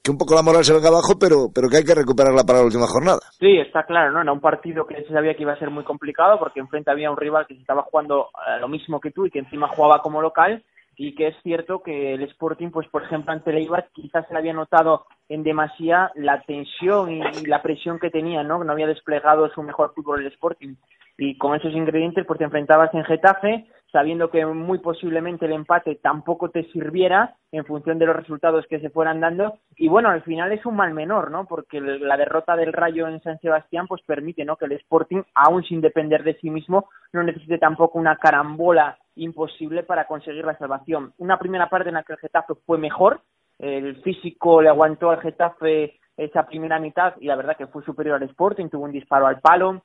que 0.04 0.12
un 0.12 0.18
poco 0.20 0.36
la 0.36 0.44
moral 0.44 0.64
se 0.64 0.76
venga 0.76 0.90
abajo, 0.90 1.18
pero, 1.20 1.50
pero 1.50 1.70
que 1.70 1.78
hay 1.78 1.84
que 1.84 1.96
recuperarla 1.96 2.44
para 2.44 2.60
la 2.60 2.66
última 2.66 2.86
jornada. 2.86 3.22
Sí, 3.40 3.58
está 3.58 3.82
claro, 3.82 4.12
¿no? 4.12 4.22
Era 4.22 4.32
un 4.32 4.40
partido 4.40 4.86
que 4.86 5.02
se 5.02 5.12
sabía 5.12 5.34
que 5.34 5.42
iba 5.42 5.54
a 5.54 5.58
ser 5.58 5.72
muy 5.72 5.84
complicado 5.84 6.38
porque 6.38 6.60
enfrente 6.60 6.92
había 6.92 7.10
un 7.10 7.18
rival 7.18 7.48
que 7.48 7.56
se 7.56 7.62
estaba 7.62 7.82
jugando 7.82 8.30
lo 8.62 8.68
mismo 8.68 9.02
que 9.02 9.10
tú 9.10 9.26
y 9.26 9.32
que 9.32 9.40
encima 9.40 9.70
jugaba 9.70 10.04
como 10.04 10.22
local 10.22 10.64
y 10.96 11.16
que 11.16 11.28
es 11.28 11.36
cierto 11.44 11.82
que 11.82 12.14
el 12.14 12.24
Sporting, 12.24 12.70
pues 12.70 12.88
por 12.88 13.04
ejemplo 13.04 13.32
ante 13.32 13.52
el 13.52 13.58
Eibar 13.58 13.90
quizás 13.94 14.28
se 14.28 14.34
le 14.34 14.40
había 14.40 14.54
notado 14.54 15.06
en 15.30 15.44
demasía 15.44 16.12
la 16.16 16.42
tensión 16.42 17.12
y, 17.12 17.22
la 17.46 17.62
presión 17.62 18.00
que 18.00 18.10
tenía, 18.10 18.44
¿no? 18.44 18.60
Que 18.60 18.66
no 18.66 18.74
había 18.74 18.88
desplegado 18.88 19.50
su 19.50 19.64
mejor 19.64 19.94
fútbol 19.96 20.22
el 20.22 20.32
Sporting. 20.32 20.76
Y 21.18 21.38
con 21.38 21.56
esos 21.56 21.74
ingredientes, 21.74 22.26
pues 22.26 22.40
te 22.40 22.46
enfrentabas 22.46 22.94
en 22.94 23.04
Getafe, 23.06 23.68
sabiendo 23.94 24.30
que 24.30 24.44
muy 24.46 24.80
posiblemente 24.80 25.46
el 25.46 25.54
empate 25.54 25.96
tampoco 25.96 26.50
te 26.50 26.64
sirviera 26.72 27.38
en 27.52 27.64
función 27.64 28.00
de 28.00 28.08
los 28.08 28.16
resultados 28.16 28.66
que 28.68 28.80
se 28.80 28.90
fueran 28.90 29.22
dando. 29.22 29.60
Y 29.78 29.88
bueno 29.88 30.10
al 30.10 30.24
final 30.24 30.52
es 30.52 30.66
un 30.66 30.76
mal 30.76 30.94
menor 30.94 31.32
no 31.32 31.46
porque 31.46 31.80
la 31.80 32.18
derrota 32.18 32.56
del 32.56 32.74
Rayo 32.74 33.08
en 33.08 33.22
San 33.22 33.40
Sebastián 33.40 33.88
pues 33.88 34.02
permite 34.02 34.44
no 34.44 34.58
que 34.58 34.66
el 34.66 34.74
Sporting 34.74 35.22
aún 35.36 35.64
sin 35.64 35.80
depender 35.80 36.24
de 36.24 36.34
sí 36.40 36.50
mismo 36.50 36.90
no 37.14 37.24
necesite 37.24 37.60
tampoco 37.60 38.00
una 38.00 38.18
carambola 38.18 38.98
imposible 39.16 39.84
para 39.84 40.08
conseguir 40.08 40.44
la 40.44 40.58
salvación. 40.58 41.14
Una 41.20 41.38
primera 41.38 41.70
parte 41.70 41.90
en 41.90 41.96
la 41.96 42.04
que 42.04 42.14
el 42.14 42.20
Getafe 42.20 42.56
fue 42.66 42.80
mejor 42.80 43.22
el 43.60 44.02
físico 44.02 44.62
le 44.62 44.70
aguantó 44.70 45.12
al 45.12 45.22
Getafe 45.22 46.00
esa 46.18 46.46
primera 46.46 46.80
mitad 46.80 47.14
y 47.20 47.28
la 47.28 47.36
verdad 47.36 47.56
que 47.56 47.68
fue 47.68 47.84
superior 47.84 48.16
al 48.16 48.30
Sporting 48.30 48.70
tuvo 48.70 48.86
un 48.86 48.92
disparo 48.92 49.28
al 49.28 49.40
palo 49.40 49.84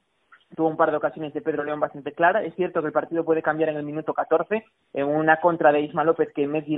tuvo 0.54 0.68
un 0.68 0.76
par 0.76 0.90
de 0.90 0.96
ocasiones 0.96 1.32
de 1.34 1.42
Pedro 1.42 1.64
León 1.64 1.80
bastante 1.80 2.12
clara. 2.12 2.42
Es 2.42 2.54
cierto 2.54 2.80
que 2.80 2.88
el 2.88 2.92
partido 2.92 3.24
puede 3.24 3.42
cambiar 3.42 3.70
en 3.70 3.76
el 3.76 3.84
minuto 3.84 4.14
14 4.14 4.64
en 4.94 5.06
una 5.06 5.40
contra 5.40 5.72
de 5.72 5.80
Isma 5.80 6.04
López 6.04 6.30
que 6.34 6.46
Messi 6.46 6.76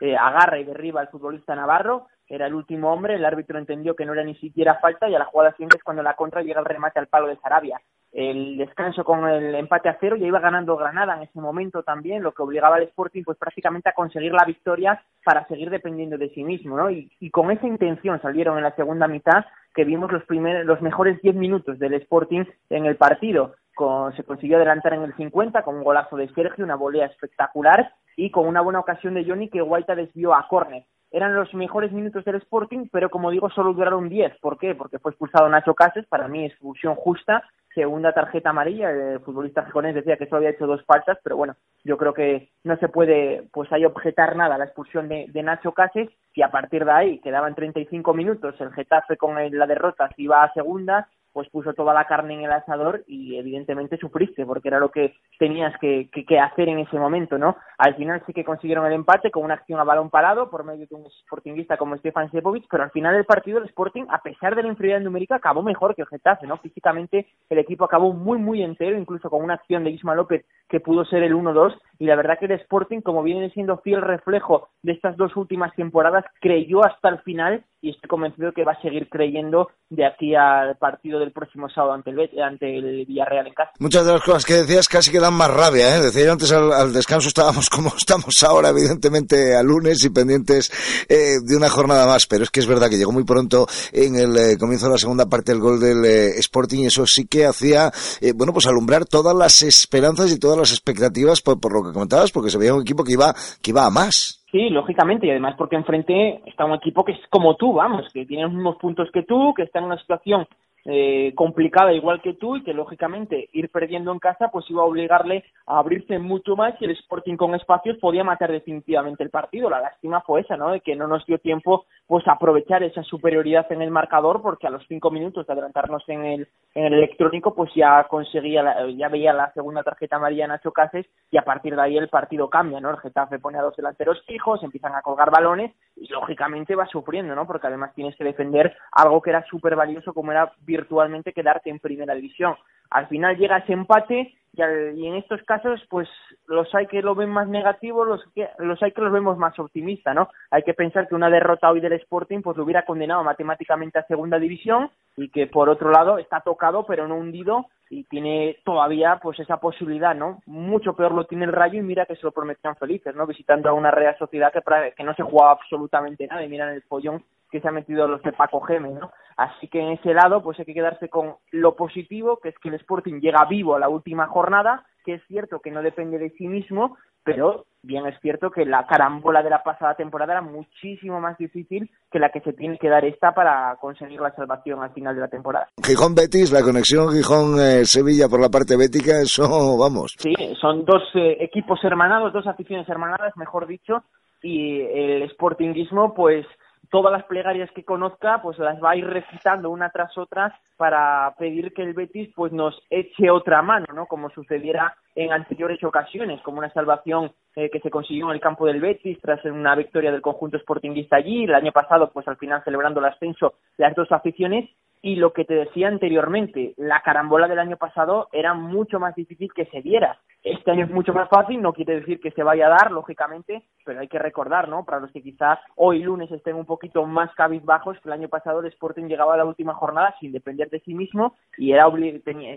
eh, 0.00 0.16
agarra 0.16 0.58
y 0.58 0.64
derriba 0.64 1.00
al 1.00 1.08
futbolista 1.08 1.54
Navarro. 1.54 2.08
Era 2.28 2.46
el 2.46 2.54
último 2.54 2.92
hombre, 2.92 3.14
el 3.14 3.24
árbitro 3.24 3.58
entendió 3.58 3.94
que 3.94 4.04
no 4.04 4.12
era 4.12 4.24
ni 4.24 4.34
siquiera 4.36 4.78
falta 4.80 5.08
y 5.08 5.14
a 5.14 5.18
la 5.18 5.26
jugada 5.26 5.52
siguiente 5.52 5.76
es 5.76 5.84
cuando 5.84 6.02
la 6.02 6.14
contra 6.14 6.42
llega 6.42 6.60
el 6.60 6.66
remate 6.66 6.98
al 6.98 7.06
palo 7.06 7.28
de 7.28 7.36
Sarabia. 7.36 7.80
El 8.12 8.56
descanso 8.56 9.04
con 9.04 9.28
el 9.28 9.54
empate 9.54 9.88
a 9.88 9.98
cero 10.00 10.16
ya 10.16 10.26
iba 10.26 10.40
ganando 10.40 10.76
Granada 10.76 11.16
en 11.16 11.24
ese 11.24 11.38
momento 11.38 11.82
también, 11.82 12.22
lo 12.22 12.32
que 12.32 12.42
obligaba 12.42 12.76
al 12.76 12.84
Sporting 12.84 13.22
pues 13.24 13.36
prácticamente 13.36 13.90
a 13.90 13.94
conseguir 13.94 14.32
la 14.32 14.44
victoria 14.44 15.02
para 15.24 15.46
seguir 15.48 15.68
dependiendo 15.68 16.16
de 16.16 16.30
sí 16.30 16.42
mismo, 16.42 16.76
¿no? 16.76 16.90
Y, 16.90 17.10
con 17.30 17.50
esa 17.50 17.66
intención 17.66 18.20
salieron 18.22 18.56
en 18.56 18.64
la 18.64 18.74
segunda 18.74 19.06
mitad 19.06 19.44
que 19.74 19.84
vimos 19.84 20.10
los, 20.10 20.24
primeros, 20.24 20.64
los 20.64 20.80
mejores 20.80 21.20
10 21.20 21.34
minutos 21.34 21.78
del 21.78 21.94
Sporting 21.94 22.44
en 22.70 22.86
el 22.86 22.96
partido. 22.96 23.54
Con, 23.74 24.16
se 24.16 24.24
consiguió 24.24 24.56
adelantar 24.56 24.94
en 24.94 25.02
el 25.02 25.14
50 25.16 25.62
con 25.62 25.76
un 25.76 25.84
golazo 25.84 26.16
de 26.16 26.28
Sergio, 26.28 26.64
una 26.64 26.76
volea 26.76 27.06
espectacular 27.06 27.92
y 28.16 28.30
con 28.30 28.46
una 28.46 28.62
buena 28.62 28.80
ocasión 28.80 29.12
de 29.12 29.26
Johnny 29.26 29.50
que 29.50 29.60
Guaita 29.60 29.94
desvió 29.94 30.34
a 30.34 30.48
córner. 30.48 30.84
Eran 31.10 31.34
los 31.34 31.52
mejores 31.54 31.92
minutos 31.92 32.24
del 32.24 32.36
Sporting, 32.36 32.88
pero 32.90 33.10
como 33.10 33.30
digo, 33.30 33.50
solo 33.50 33.72
duraron 33.72 34.08
10. 34.08 34.38
¿Por 34.40 34.58
qué? 34.58 34.74
Porque 34.74 34.98
fue 34.98 35.12
expulsado 35.12 35.48
Nacho 35.48 35.74
Cases, 35.74 36.06
para 36.06 36.28
mí 36.28 36.44
expulsión 36.44 36.94
justa, 36.94 37.44
segunda 37.76 38.12
tarjeta 38.12 38.50
amarilla. 38.50 38.90
El 38.90 39.20
futbolista 39.20 39.62
japonés 39.62 39.94
decía 39.94 40.16
que 40.16 40.24
solo 40.24 40.38
había 40.38 40.50
hecho 40.50 40.66
dos 40.66 40.82
faltas, 40.86 41.18
pero 41.22 41.36
bueno, 41.36 41.56
yo 41.84 41.98
creo 41.98 42.14
que 42.14 42.48
no 42.64 42.76
se 42.78 42.88
puede, 42.88 43.44
pues 43.52 43.70
hay 43.70 43.84
objetar 43.84 44.34
nada 44.34 44.56
la 44.56 44.64
expulsión 44.64 45.08
de, 45.08 45.42
Nacho 45.42 45.72
Cases 45.72 46.08
y 46.34 46.40
a 46.42 46.50
partir 46.50 46.86
de 46.86 46.90
ahí 46.90 47.18
quedaban 47.20 47.54
35 47.54 48.14
minutos, 48.14 48.54
el 48.60 48.72
Getafe 48.72 49.18
con 49.18 49.36
la 49.36 49.66
derrota 49.66 50.08
se 50.16 50.22
iba 50.22 50.42
a 50.42 50.52
segunda 50.54 51.08
pues 51.36 51.50
puso 51.50 51.74
toda 51.74 51.92
la 51.92 52.06
carne 52.06 52.32
en 52.32 52.44
el 52.44 52.50
asador 52.50 53.04
y 53.06 53.36
evidentemente 53.36 53.98
sufriste 53.98 54.46
porque 54.46 54.68
era 54.68 54.78
lo 54.78 54.90
que 54.90 55.16
tenías 55.38 55.78
que, 55.78 56.08
que, 56.10 56.40
hacer 56.40 56.70
en 56.70 56.78
ese 56.78 56.98
momento, 56.98 57.36
¿no? 57.36 57.58
Al 57.76 57.94
final 57.94 58.22
sí 58.24 58.32
que 58.32 58.42
consiguieron 58.42 58.86
el 58.86 58.94
empate 58.94 59.30
con 59.30 59.44
una 59.44 59.52
acción 59.52 59.78
a 59.78 59.84
balón 59.84 60.08
parado 60.08 60.48
por 60.48 60.64
medio 60.64 60.86
de 60.86 60.94
un 60.94 61.04
sportingista 61.10 61.76
como 61.76 61.94
Stefan 61.98 62.30
Sepovic, 62.30 62.64
pero 62.70 62.84
al 62.84 62.90
final 62.90 63.14
del 63.14 63.26
partido 63.26 63.58
el 63.58 63.66
Sporting, 63.66 64.04
a 64.08 64.22
pesar 64.22 64.56
de 64.56 64.62
la 64.62 64.70
inferioridad 64.70 65.04
numérica, 65.04 65.36
acabó 65.36 65.62
mejor 65.62 65.94
que 65.94 66.00
el 66.00 66.08
Getafe, 66.08 66.46
¿no? 66.46 66.56
Físicamente 66.56 67.26
el 67.50 67.58
equipo 67.58 67.84
acabó 67.84 68.14
muy, 68.14 68.38
muy 68.38 68.62
entero, 68.62 68.96
incluso 68.96 69.28
con 69.28 69.44
una 69.44 69.54
acción 69.54 69.84
de 69.84 69.90
Isma 69.90 70.14
López 70.14 70.46
que 70.70 70.80
pudo 70.80 71.04
ser 71.04 71.22
el 71.22 71.34
1-2 71.34 71.78
y 71.98 72.06
la 72.06 72.16
verdad 72.16 72.38
que 72.38 72.46
el 72.46 72.52
Sporting, 72.52 73.02
como 73.02 73.22
viene 73.22 73.50
siendo 73.50 73.76
fiel 73.80 74.00
reflejo 74.00 74.70
de 74.82 74.92
estas 74.92 75.18
dos 75.18 75.36
últimas 75.36 75.74
temporadas, 75.74 76.24
creyó 76.40 76.82
hasta 76.82 77.10
el 77.10 77.18
final 77.18 77.62
y 77.80 77.90
estoy 77.90 78.08
convencido 78.08 78.52
que 78.52 78.64
va 78.64 78.72
a 78.72 78.80
seguir 78.80 79.08
creyendo 79.08 79.68
de 79.90 80.06
aquí 80.06 80.34
al 80.34 80.76
partido 80.76 81.20
del 81.20 81.32
próximo 81.32 81.68
sábado 81.68 81.92
ante 81.92 82.10
el, 82.10 82.42
ante 82.42 82.78
el 82.78 83.04
Villarreal 83.06 83.46
en 83.46 83.54
casa. 83.54 83.70
Muchas 83.78 84.04
de 84.06 84.12
las 84.12 84.22
cosas 84.22 84.44
que 84.44 84.54
decías 84.54 84.88
casi 84.88 85.12
que 85.12 85.20
dan 85.20 85.34
más 85.34 85.52
rabia, 85.52 85.96
¿eh? 85.96 86.00
Decía 86.00 86.24
yo 86.24 86.32
antes 86.32 86.50
al, 86.52 86.92
descanso 86.92 87.28
estábamos 87.28 87.70
como 87.70 87.92
estamos 87.96 88.42
ahora, 88.42 88.70
evidentemente 88.70 89.54
a 89.54 89.62
lunes 89.62 90.02
y 90.04 90.10
pendientes 90.10 90.70
eh, 91.08 91.36
de 91.44 91.56
una 91.56 91.68
jornada 91.68 92.06
más, 92.06 92.26
pero 92.26 92.44
es 92.44 92.50
que 92.50 92.60
es 92.60 92.66
verdad 92.66 92.88
que 92.88 92.96
llegó 92.96 93.12
muy 93.12 93.24
pronto 93.24 93.66
en 93.92 94.16
el 94.16 94.36
eh, 94.36 94.58
comienzo 94.58 94.86
de 94.86 94.92
la 94.92 94.98
segunda 94.98 95.26
parte 95.26 95.52
el 95.52 95.60
gol 95.60 95.78
del 95.78 96.04
eh, 96.04 96.38
Sporting 96.38 96.80
y 96.80 96.86
eso 96.86 97.06
sí 97.06 97.26
que 97.26 97.46
hacía, 97.46 97.92
bueno, 98.34 98.52
pues 98.52 98.66
alumbrar 98.66 99.04
todas 99.04 99.36
las 99.36 99.62
esperanzas 99.62 100.32
y 100.32 100.38
todas 100.38 100.58
las 100.58 100.70
expectativas 100.70 101.40
por, 101.40 101.60
por 101.60 101.72
lo 101.72 101.84
que 101.84 101.92
comentabas, 101.92 102.32
porque 102.32 102.50
se 102.50 102.58
veía 102.58 102.74
un 102.74 102.82
equipo 102.82 103.04
que 103.04 103.12
iba, 103.12 103.34
que 103.62 103.70
iba 103.70 103.86
a 103.86 103.90
más. 103.90 104.45
Sí, 104.56 104.70
lógicamente, 104.70 105.26
y 105.26 105.30
además 105.30 105.54
porque 105.58 105.76
enfrente 105.76 106.40
está 106.46 106.64
un 106.64 106.72
equipo 106.72 107.04
que 107.04 107.12
es 107.12 107.20
como 107.28 107.56
tú, 107.56 107.74
vamos, 107.74 108.10
que 108.10 108.24
tiene 108.24 108.44
los 108.44 108.54
mismos 108.54 108.76
puntos 108.76 109.10
que 109.12 109.22
tú, 109.22 109.52
que 109.52 109.64
está 109.64 109.80
en 109.80 109.84
una 109.84 109.98
situación 109.98 110.48
eh, 110.88 111.32
complicada 111.34 111.92
igual 111.92 112.22
que 112.22 112.34
tú 112.34 112.56
y 112.56 112.62
que 112.62 112.72
lógicamente 112.72 113.48
ir 113.52 113.70
perdiendo 113.70 114.12
en 114.12 114.20
casa 114.20 114.50
pues 114.52 114.70
iba 114.70 114.82
a 114.82 114.86
obligarle 114.86 115.44
a 115.66 115.78
abrirse 115.78 116.20
mucho 116.20 116.54
más 116.54 116.74
y 116.80 116.84
el 116.84 116.92
Sporting 116.92 117.36
con 117.36 117.56
espacios 117.56 117.98
podía 117.98 118.22
matar 118.22 118.52
definitivamente 118.52 119.24
el 119.24 119.30
partido. 119.30 119.68
La 119.68 119.80
lástima 119.80 120.20
fue 120.20 120.42
esa, 120.42 120.56
¿no? 120.56 120.70
De 120.70 120.80
que 120.80 120.94
no 120.94 121.08
nos 121.08 121.26
dio 121.26 121.38
tiempo 121.38 121.86
pues 122.06 122.26
aprovechar 122.28 122.84
esa 122.84 123.02
superioridad 123.02 123.66
en 123.72 123.82
el 123.82 123.90
marcador 123.90 124.40
porque 124.42 124.68
a 124.68 124.70
los 124.70 124.84
cinco 124.86 125.10
minutos 125.10 125.44
de 125.44 125.52
adelantarnos 125.52 126.08
en 126.08 126.24
el, 126.24 126.48
electrónico 126.74 127.52
pues 127.52 127.72
ya 127.74 128.04
conseguía, 128.04 128.86
ya 128.96 129.08
veía 129.08 129.32
la 129.32 129.52
segunda 129.54 129.82
tarjeta 129.82 130.16
amarilla 130.16 130.46
Nacho 130.46 130.72
Cases 130.72 131.06
y 131.32 131.38
a 131.38 131.42
partir 131.42 131.74
de 131.74 131.82
ahí 131.82 131.96
el 131.96 132.08
partido 132.08 132.48
cambia, 132.48 132.80
¿no? 132.80 132.90
El 132.90 132.98
Getafe 132.98 133.40
pone 133.40 133.58
a 133.58 133.62
dos 133.62 133.74
delanteros 133.76 134.22
fijos, 134.24 134.62
empiezan 134.62 134.94
a 134.94 135.02
colgar 135.02 135.30
balones 135.30 135.74
y 135.96 136.06
lógicamente 136.08 136.76
va 136.76 136.86
sufriendo, 136.86 137.34
¿no? 137.34 137.46
Porque 137.46 137.66
además 137.66 137.94
tienes 137.94 138.14
que 138.16 138.24
defender 138.24 138.76
algo 138.92 139.20
que 139.20 139.30
era 139.30 139.44
súper 139.46 139.74
valioso 139.74 140.14
como 140.14 140.30
era 140.30 140.52
virtualmente 140.76 141.32
quedarte 141.32 141.70
en 141.70 141.78
primera 141.78 142.14
división. 142.14 142.54
Al 142.90 143.08
final 143.08 143.36
llega 143.36 143.58
ese 143.58 143.72
empate 143.72 144.34
y, 144.52 145.06
en 145.06 145.16
estos 145.16 145.42
casos 145.42 145.80
pues 145.90 146.08
los 146.46 146.72
hay 146.74 146.86
que 146.86 147.02
lo 147.02 147.14
ven 147.14 147.28
más 147.28 147.46
negativo, 147.48 148.04
los 148.04 148.22
que 148.34 148.48
los 148.58 148.82
hay 148.82 148.92
que 148.92 149.02
los 149.02 149.12
vemos 149.12 149.36
más 149.36 149.58
optimista, 149.58 150.14
¿no? 150.14 150.28
Hay 150.50 150.62
que 150.62 150.72
pensar 150.72 151.08
que 151.08 151.14
una 151.14 151.28
derrota 151.28 151.70
hoy 151.70 151.80
del 151.80 151.92
Sporting 151.94 152.40
pues 152.40 152.56
lo 152.56 152.64
hubiera 152.64 152.86
condenado 152.86 153.22
matemáticamente 153.22 153.98
a 153.98 154.06
segunda 154.06 154.38
división 154.38 154.90
y 155.16 155.28
que 155.28 155.46
por 155.46 155.68
otro 155.68 155.90
lado 155.90 156.18
está 156.18 156.40
tocado 156.40 156.86
pero 156.86 157.06
no 157.06 157.16
hundido 157.16 157.66
y 157.90 158.04
tiene 158.04 158.58
todavía 158.64 159.18
pues 159.22 159.38
esa 159.40 159.58
posibilidad, 159.58 160.14
¿no? 160.14 160.40
Mucho 160.46 160.94
peor 160.94 161.12
lo 161.12 161.24
tiene 161.24 161.44
el 161.44 161.52
Rayo 161.52 161.78
y 161.78 161.82
mira 161.82 162.06
que 162.06 162.16
se 162.16 162.22
lo 162.22 162.32
prometían 162.32 162.76
felices, 162.76 163.14
¿no? 163.14 163.26
Visitando 163.26 163.68
a 163.68 163.74
una 163.74 163.90
Real 163.90 164.16
Sociedad 164.18 164.52
que, 164.52 164.62
que 164.96 165.04
no 165.04 165.14
se 165.14 165.22
jugaba 165.22 165.52
absolutamente 165.52 166.26
nada 166.26 166.42
y 166.42 166.48
miran 166.48 166.70
el 166.70 166.82
follón 166.82 167.22
que 167.50 167.60
se 167.60 167.68
ha 167.68 167.72
metido 167.72 168.08
los 168.08 168.22
de 168.22 168.32
Paco 168.32 168.60
Gémez, 168.60 168.94
¿no? 168.94 169.10
Así 169.36 169.68
que 169.68 169.80
en 169.80 169.90
ese 169.90 170.14
lado 170.14 170.42
pues 170.42 170.58
hay 170.58 170.64
que 170.64 170.74
quedarse 170.74 171.08
con 171.08 171.36
lo 171.50 171.76
positivo, 171.76 172.38
que 172.42 172.48
es 172.50 172.58
que 172.58 172.68
el 172.68 172.74
Sporting 172.76 173.20
llega 173.20 173.44
vivo 173.44 173.76
a 173.76 173.80
la 173.80 173.88
última 173.88 174.26
jornada, 174.26 174.84
que 175.04 175.14
es 175.14 175.22
cierto 175.28 175.60
que 175.60 175.70
no 175.70 175.82
depende 175.82 176.18
de 176.18 176.30
sí 176.30 176.48
mismo, 176.48 176.96
pero 177.22 177.66
bien 177.82 178.06
es 178.06 178.18
cierto 178.20 178.50
que 178.50 178.64
la 178.64 178.86
carambola 178.86 179.42
de 179.42 179.50
la 179.50 179.62
pasada 179.62 179.94
temporada 179.94 180.32
era 180.32 180.42
muchísimo 180.42 181.20
más 181.20 181.36
difícil 181.38 181.90
que 182.10 182.18
la 182.18 182.30
que 182.30 182.40
se 182.40 182.52
tiene 182.52 182.78
que 182.78 182.88
dar 182.88 183.04
esta 183.04 183.34
para 183.34 183.76
conseguir 183.80 184.20
la 184.20 184.34
salvación 184.34 184.82
al 184.82 184.92
final 184.92 185.14
de 185.14 185.20
la 185.20 185.28
temporada. 185.28 185.68
Gijón 185.84 186.14
Betis, 186.14 186.52
la 186.52 186.62
conexión 186.62 187.12
Gijón 187.12 187.58
Sevilla 187.84 188.28
por 188.28 188.40
la 188.40 188.48
parte 188.48 188.76
bética, 188.76 189.20
eso 189.20 189.76
vamos. 189.76 190.14
Sí, 190.18 190.34
son 190.60 190.84
dos 190.84 191.02
eh, 191.14 191.36
equipos 191.40 191.82
hermanados, 191.84 192.32
dos 192.32 192.46
aficiones 192.46 192.88
hermanadas, 192.88 193.36
mejor 193.36 193.66
dicho, 193.66 194.04
y 194.42 194.80
el 194.80 195.28
Sportingismo 195.30 196.14
pues 196.14 196.46
todas 196.90 197.12
las 197.12 197.24
plegarias 197.24 197.70
que 197.72 197.84
conozca, 197.84 198.40
pues 198.42 198.58
las 198.58 198.82
va 198.82 198.90
a 198.90 198.96
ir 198.96 199.06
recitando 199.06 199.70
una 199.70 199.90
tras 199.90 200.16
otra 200.18 200.58
para 200.76 201.34
pedir 201.38 201.72
que 201.72 201.82
el 201.82 201.94
Betis 201.94 202.30
pues 202.34 202.52
nos 202.52 202.78
eche 202.90 203.30
otra 203.30 203.62
mano, 203.62 203.86
¿no? 203.94 204.06
Como 204.06 204.30
sucediera 204.30 204.94
en 205.14 205.32
anteriores 205.32 205.82
ocasiones, 205.82 206.40
como 206.42 206.58
una 206.58 206.72
salvación 206.72 207.32
eh, 207.54 207.70
que 207.70 207.80
se 207.80 207.90
consiguió 207.90 208.26
en 208.26 208.34
el 208.34 208.40
campo 208.40 208.66
del 208.66 208.80
Betis 208.80 209.18
tras 209.20 209.44
una 209.44 209.74
victoria 209.74 210.12
del 210.12 210.22
conjunto 210.22 210.58
sportinguista 210.58 211.16
allí, 211.16 211.44
el 211.44 211.54
año 211.54 211.72
pasado 211.72 212.10
pues 212.12 212.28
al 212.28 212.36
final 212.36 212.62
celebrando 212.64 213.00
el 213.00 213.06
ascenso 213.06 213.54
las 213.78 213.94
dos 213.94 214.10
aficiones 214.12 214.68
y 215.06 215.14
lo 215.14 215.32
que 215.32 215.44
te 215.44 215.54
decía 215.54 215.86
anteriormente, 215.86 216.74
la 216.76 217.00
carambola 217.00 217.46
del 217.46 217.60
año 217.60 217.76
pasado 217.76 218.28
era 218.32 218.54
mucho 218.54 218.98
más 218.98 219.14
difícil 219.14 219.52
que 219.54 219.66
se 219.66 219.80
diera. 219.80 220.18
Este 220.42 220.72
año 220.72 220.84
es 220.84 220.90
mucho 220.90 221.14
más 221.14 221.28
fácil, 221.28 221.62
no 221.62 221.72
quiere 221.72 222.00
decir 222.00 222.18
que 222.18 222.32
se 222.32 222.42
vaya 222.42 222.66
a 222.66 222.70
dar, 222.70 222.90
lógicamente, 222.90 223.62
pero 223.84 224.00
hay 224.00 224.08
que 224.08 224.18
recordar, 224.18 224.68
¿no? 224.68 224.84
Para 224.84 224.98
los 224.98 225.12
que 225.12 225.22
quizás 225.22 225.60
hoy 225.76 226.02
lunes 226.02 226.28
estén 226.32 226.56
un 226.56 226.66
poquito 226.66 227.06
más 227.06 227.32
cabizbajos, 227.36 228.00
que 228.00 228.08
el 228.08 228.14
año 228.14 228.28
pasado 228.28 228.58
el 228.58 228.66
Sporting 228.66 229.04
llegaba 229.04 229.34
a 229.34 229.36
la 229.36 229.44
última 229.44 229.74
jornada 229.74 230.12
sin 230.18 230.32
depender 230.32 230.70
de 230.70 230.80
sí 230.80 230.92
mismo 230.92 231.36
y 231.56 231.70
era 231.70 231.86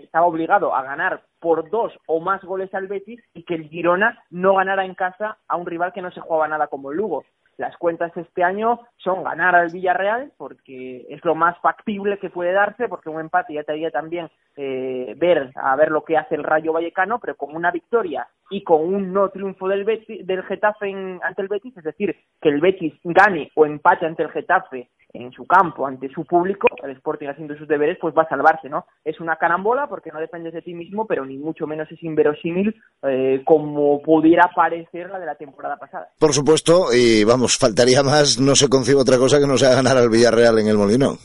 estaba 0.02 0.26
obligado 0.26 0.74
a 0.74 0.82
ganar 0.82 1.22
por 1.38 1.70
dos 1.70 1.92
o 2.06 2.18
más 2.18 2.42
goles 2.42 2.74
al 2.74 2.88
Betis 2.88 3.22
y 3.32 3.44
que 3.44 3.54
el 3.54 3.68
Girona 3.68 4.24
no 4.28 4.56
ganara 4.56 4.84
en 4.84 4.96
casa 4.96 5.38
a 5.46 5.54
un 5.54 5.66
rival 5.66 5.92
que 5.92 6.02
no 6.02 6.10
se 6.10 6.20
jugaba 6.20 6.48
nada 6.48 6.66
como 6.66 6.90
el 6.90 6.96
Lugo. 6.96 7.24
Las 7.60 7.76
cuentas 7.76 8.10
este 8.16 8.42
año 8.42 8.80
son 8.96 9.22
ganar 9.22 9.54
al 9.54 9.68
Villarreal, 9.70 10.32
porque 10.38 11.04
es 11.10 11.22
lo 11.26 11.34
más 11.34 11.58
factible 11.58 12.18
que 12.18 12.30
puede 12.30 12.52
darse, 12.52 12.88
porque 12.88 13.10
un 13.10 13.20
empate 13.20 13.52
ya 13.52 13.64
te 13.64 13.72
haría 13.72 13.90
también 13.90 14.30
eh, 14.56 15.12
ver 15.18 15.52
a 15.56 15.76
ver 15.76 15.90
lo 15.90 16.02
que 16.02 16.16
hace 16.16 16.36
el 16.36 16.42
Rayo 16.42 16.72
Vallecano, 16.72 17.18
pero 17.18 17.36
con 17.36 17.54
una 17.54 17.70
victoria 17.70 18.26
y 18.50 18.64
con 18.64 18.82
un 18.82 19.12
no 19.12 19.28
triunfo 19.30 19.68
del, 19.68 19.84
Betis, 19.84 20.26
del 20.26 20.42
Getafe 20.42 20.92
ante 21.22 21.42
el 21.42 21.48
Betis, 21.48 21.76
es 21.76 21.84
decir, 21.84 22.16
que 22.40 22.48
el 22.48 22.60
Betis 22.60 22.94
gane 23.04 23.50
o 23.54 23.64
empate 23.64 24.06
ante 24.06 24.22
el 24.22 24.30
Getafe 24.30 24.90
en 25.12 25.32
su 25.32 25.46
campo, 25.46 25.86
ante 25.86 26.08
su 26.08 26.24
público, 26.24 26.68
el 26.82 26.92
Sporting 26.92 27.28
haciendo 27.28 27.56
sus 27.56 27.66
deberes, 27.66 27.98
pues 28.00 28.14
va 28.16 28.22
a 28.22 28.28
salvarse, 28.28 28.68
¿no? 28.68 28.86
Es 29.04 29.20
una 29.20 29.36
carambola 29.36 29.88
porque 29.88 30.10
no 30.12 30.20
dependes 30.20 30.52
de 30.52 30.62
ti 30.62 30.74
mismo, 30.74 31.06
pero 31.06 31.24
ni 31.24 31.36
mucho 31.36 31.66
menos 31.66 31.90
es 31.90 32.02
inverosímil 32.02 32.74
eh, 33.02 33.42
como 33.44 34.00
pudiera 34.02 34.50
parecer 34.54 35.10
la 35.10 35.18
de 35.18 35.26
la 35.26 35.34
temporada 35.34 35.76
pasada. 35.76 36.08
Por 36.18 36.32
supuesto, 36.32 36.92
y 36.92 37.24
vamos, 37.24 37.58
faltaría 37.58 38.02
más, 38.02 38.38
no 38.40 38.54
se 38.54 38.68
concibe 38.68 39.00
otra 39.00 39.18
cosa 39.18 39.40
que 39.40 39.46
no 39.46 39.56
sea 39.56 39.74
ganar 39.74 39.96
al 39.96 40.10
Villarreal 40.10 40.58
en 40.58 40.68
el 40.68 40.76
Molino. 40.76 41.16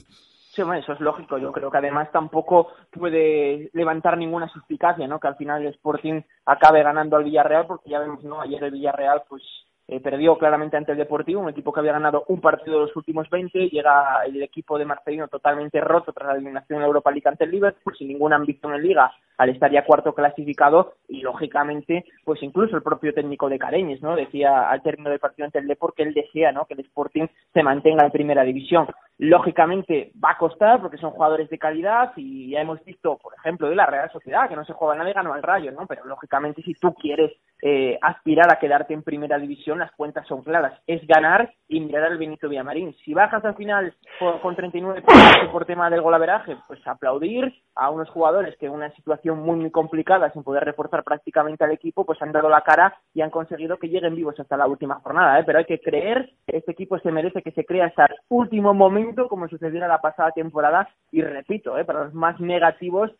Sí, 0.56 0.64
bueno, 0.64 0.80
eso 0.80 0.94
es 0.94 1.02
lógico. 1.02 1.38
Yo 1.38 1.52
creo 1.52 1.70
que 1.70 1.78
además 1.78 2.10
tampoco 2.14 2.70
puede 2.90 3.70
levantar 3.74 4.18
ninguna 4.18 4.48
suspicacia, 4.48 5.06
¿no? 5.06 5.20
Que 5.20 5.28
al 5.28 5.36
final 5.36 5.62
el 5.62 5.74
Sporting 5.74 6.22
acabe 6.46 6.82
ganando 6.82 7.18
al 7.18 7.26
Villarreal, 7.26 7.68
porque 7.68 7.90
ya 7.90 8.00
vemos, 8.00 8.24
¿no? 8.24 8.40
Ayer 8.40 8.64
el 8.64 8.72
Villarreal, 8.72 9.24
pues 9.28 9.44
eh, 9.88 10.00
perdió 10.00 10.38
claramente 10.38 10.78
ante 10.78 10.94
el 10.94 10.98
Deportivo, 10.98 11.42
un 11.42 11.50
equipo 11.50 11.74
que 11.74 11.82
había 11.82 11.92
ganado 11.92 12.24
un 12.30 12.40
partido 12.40 12.80
de 12.80 12.86
los 12.86 12.96
últimos 12.96 13.30
20, 13.30 13.70
llega 13.70 14.24
el 14.26 14.42
equipo 14.42 14.80
de 14.80 14.86
Marcelino 14.86 15.28
totalmente 15.28 15.80
roto 15.82 16.14
tras 16.14 16.30
la 16.30 16.34
eliminación 16.36 16.80
en 16.80 16.86
Europa 16.86 17.12
League 17.12 17.28
ante 17.28 17.44
el 17.44 17.52
Liverpool, 17.52 17.96
sin 17.98 18.08
ninguna 18.08 18.38
ambición 18.38 18.74
en 18.74 18.82
Liga, 18.82 19.12
al 19.38 19.50
estar 19.50 19.70
ya 19.70 19.86
cuarto 19.86 20.16
clasificado 20.16 20.94
y 21.08 21.22
lógicamente, 21.22 22.06
pues 22.24 22.42
incluso 22.42 22.78
el 22.78 22.82
propio 22.82 23.14
técnico 23.14 23.48
de 23.48 23.60
Careñes, 23.60 24.02
¿no? 24.02 24.16
Decía 24.16 24.70
al 24.70 24.82
término 24.82 25.10
del 25.10 25.20
partido 25.20 25.46
ante 25.46 25.60
el 25.60 25.68
Deportivo 25.68 25.96
que 25.96 26.04
él 26.04 26.14
desea, 26.16 26.52
¿no? 26.52 26.66
Que 26.66 26.74
el 26.74 26.80
Sporting 26.80 27.28
se 27.54 27.62
mantenga 27.62 28.06
en 28.06 28.12
primera 28.12 28.44
división. 28.44 28.88
Lógicamente 29.18 30.12
va 30.24 30.32
a 30.32 30.38
costar 30.38 30.82
porque 30.82 30.98
son 30.98 31.12
jugadores 31.12 31.50
de 31.50 31.58
calidad 31.58 32.12
y 32.16 32.52
ya 32.52 32.62
hemos 32.62 32.84
visto, 32.84 33.18
por 33.18 33.34
ejemplo, 33.36 33.70
de 33.70 33.76
la 33.76 33.86
Real 33.86 34.12
Sociedad, 34.12 34.50
que 34.50 34.56
no 34.56 34.66
se 34.66 34.74
juega 34.74 34.96
nada 34.96 35.10
y 35.10 35.14
ganó 35.14 35.34
al 35.34 35.44
Rayo, 35.44 35.72
¿no? 35.72 35.88
Pero 35.88 36.06
lógicamente 36.06 36.62
si 36.64 36.74
tú 36.74 36.94
quieres 36.94 37.32
eh, 37.62 37.98
aspirar 38.02 38.52
a 38.52 38.60
quedarte 38.60 38.94
en 38.94 39.04
primera 39.04 39.40
división, 39.40 39.80
las 39.80 39.92
cuentas 39.94 40.28
son 40.28 40.44
claras. 40.44 40.80
Es 40.86 41.06
ganar 41.08 41.54
y 41.68 41.80
mirar 41.80 42.04
al 42.04 42.18
Benito 42.18 42.50
Villamarín. 42.50 42.94
Si 43.06 43.14
bajas 43.14 43.44
al 43.46 43.56
final 43.56 43.94
con 44.42 44.56
39 44.56 45.02
puntos 45.02 45.50
por 45.52 45.66
tema 45.66 45.90
del 45.90 46.02
golaveraje, 46.02 46.58
pues 46.68 46.86
aplaudir 46.86 47.54
a 47.76 47.90
unos 47.90 48.10
jugadores 48.10 48.56
que 48.58 48.68
en 48.68 48.74
una 48.74 48.92
situación 48.96 49.40
muy, 49.40 49.56
muy 49.56 49.72
complicada, 49.72 50.32
sin 50.32 50.44
poder 50.44 50.64
reforzar 50.64 51.04
prácticamente 51.04 51.64
al 51.64 51.72
equipo, 51.72 52.06
pues 52.06 52.22
han 52.22 52.32
dado 52.32 52.50
la 52.50 52.62
cara 52.62 52.98
y 53.14 53.22
han 53.22 53.30
conseguido 53.30 53.78
que 53.78 53.90
lleguen 53.90 54.16
vivos 54.16 54.40
hasta 54.40 54.58
la 54.58 54.68
última 54.68 54.96
jornada. 54.96 55.40
¿eh? 55.40 55.44
Pero 55.46 55.60
hay 55.60 55.66
que 55.66 55.80
creer 55.80 56.30
este 56.48 56.72
equipo 56.72 56.98
se 57.00 57.12
merece 57.12 57.42
que 57.42 57.52
se 57.52 57.66
crea 57.66 57.86
hasta 57.86 58.06
el 58.06 58.16
último 58.30 58.74
momento, 58.74 59.05
como 59.30 59.48
sucedió 59.48 59.86
la 59.88 60.02
pasada 60.02 60.32
temporada. 60.32 60.90
Y 61.12 61.22
repito, 61.22 61.78
¿eh? 61.78 61.86
para 61.86 62.06
los 62.06 62.14
más 62.14 62.40
negativos, 62.40 63.12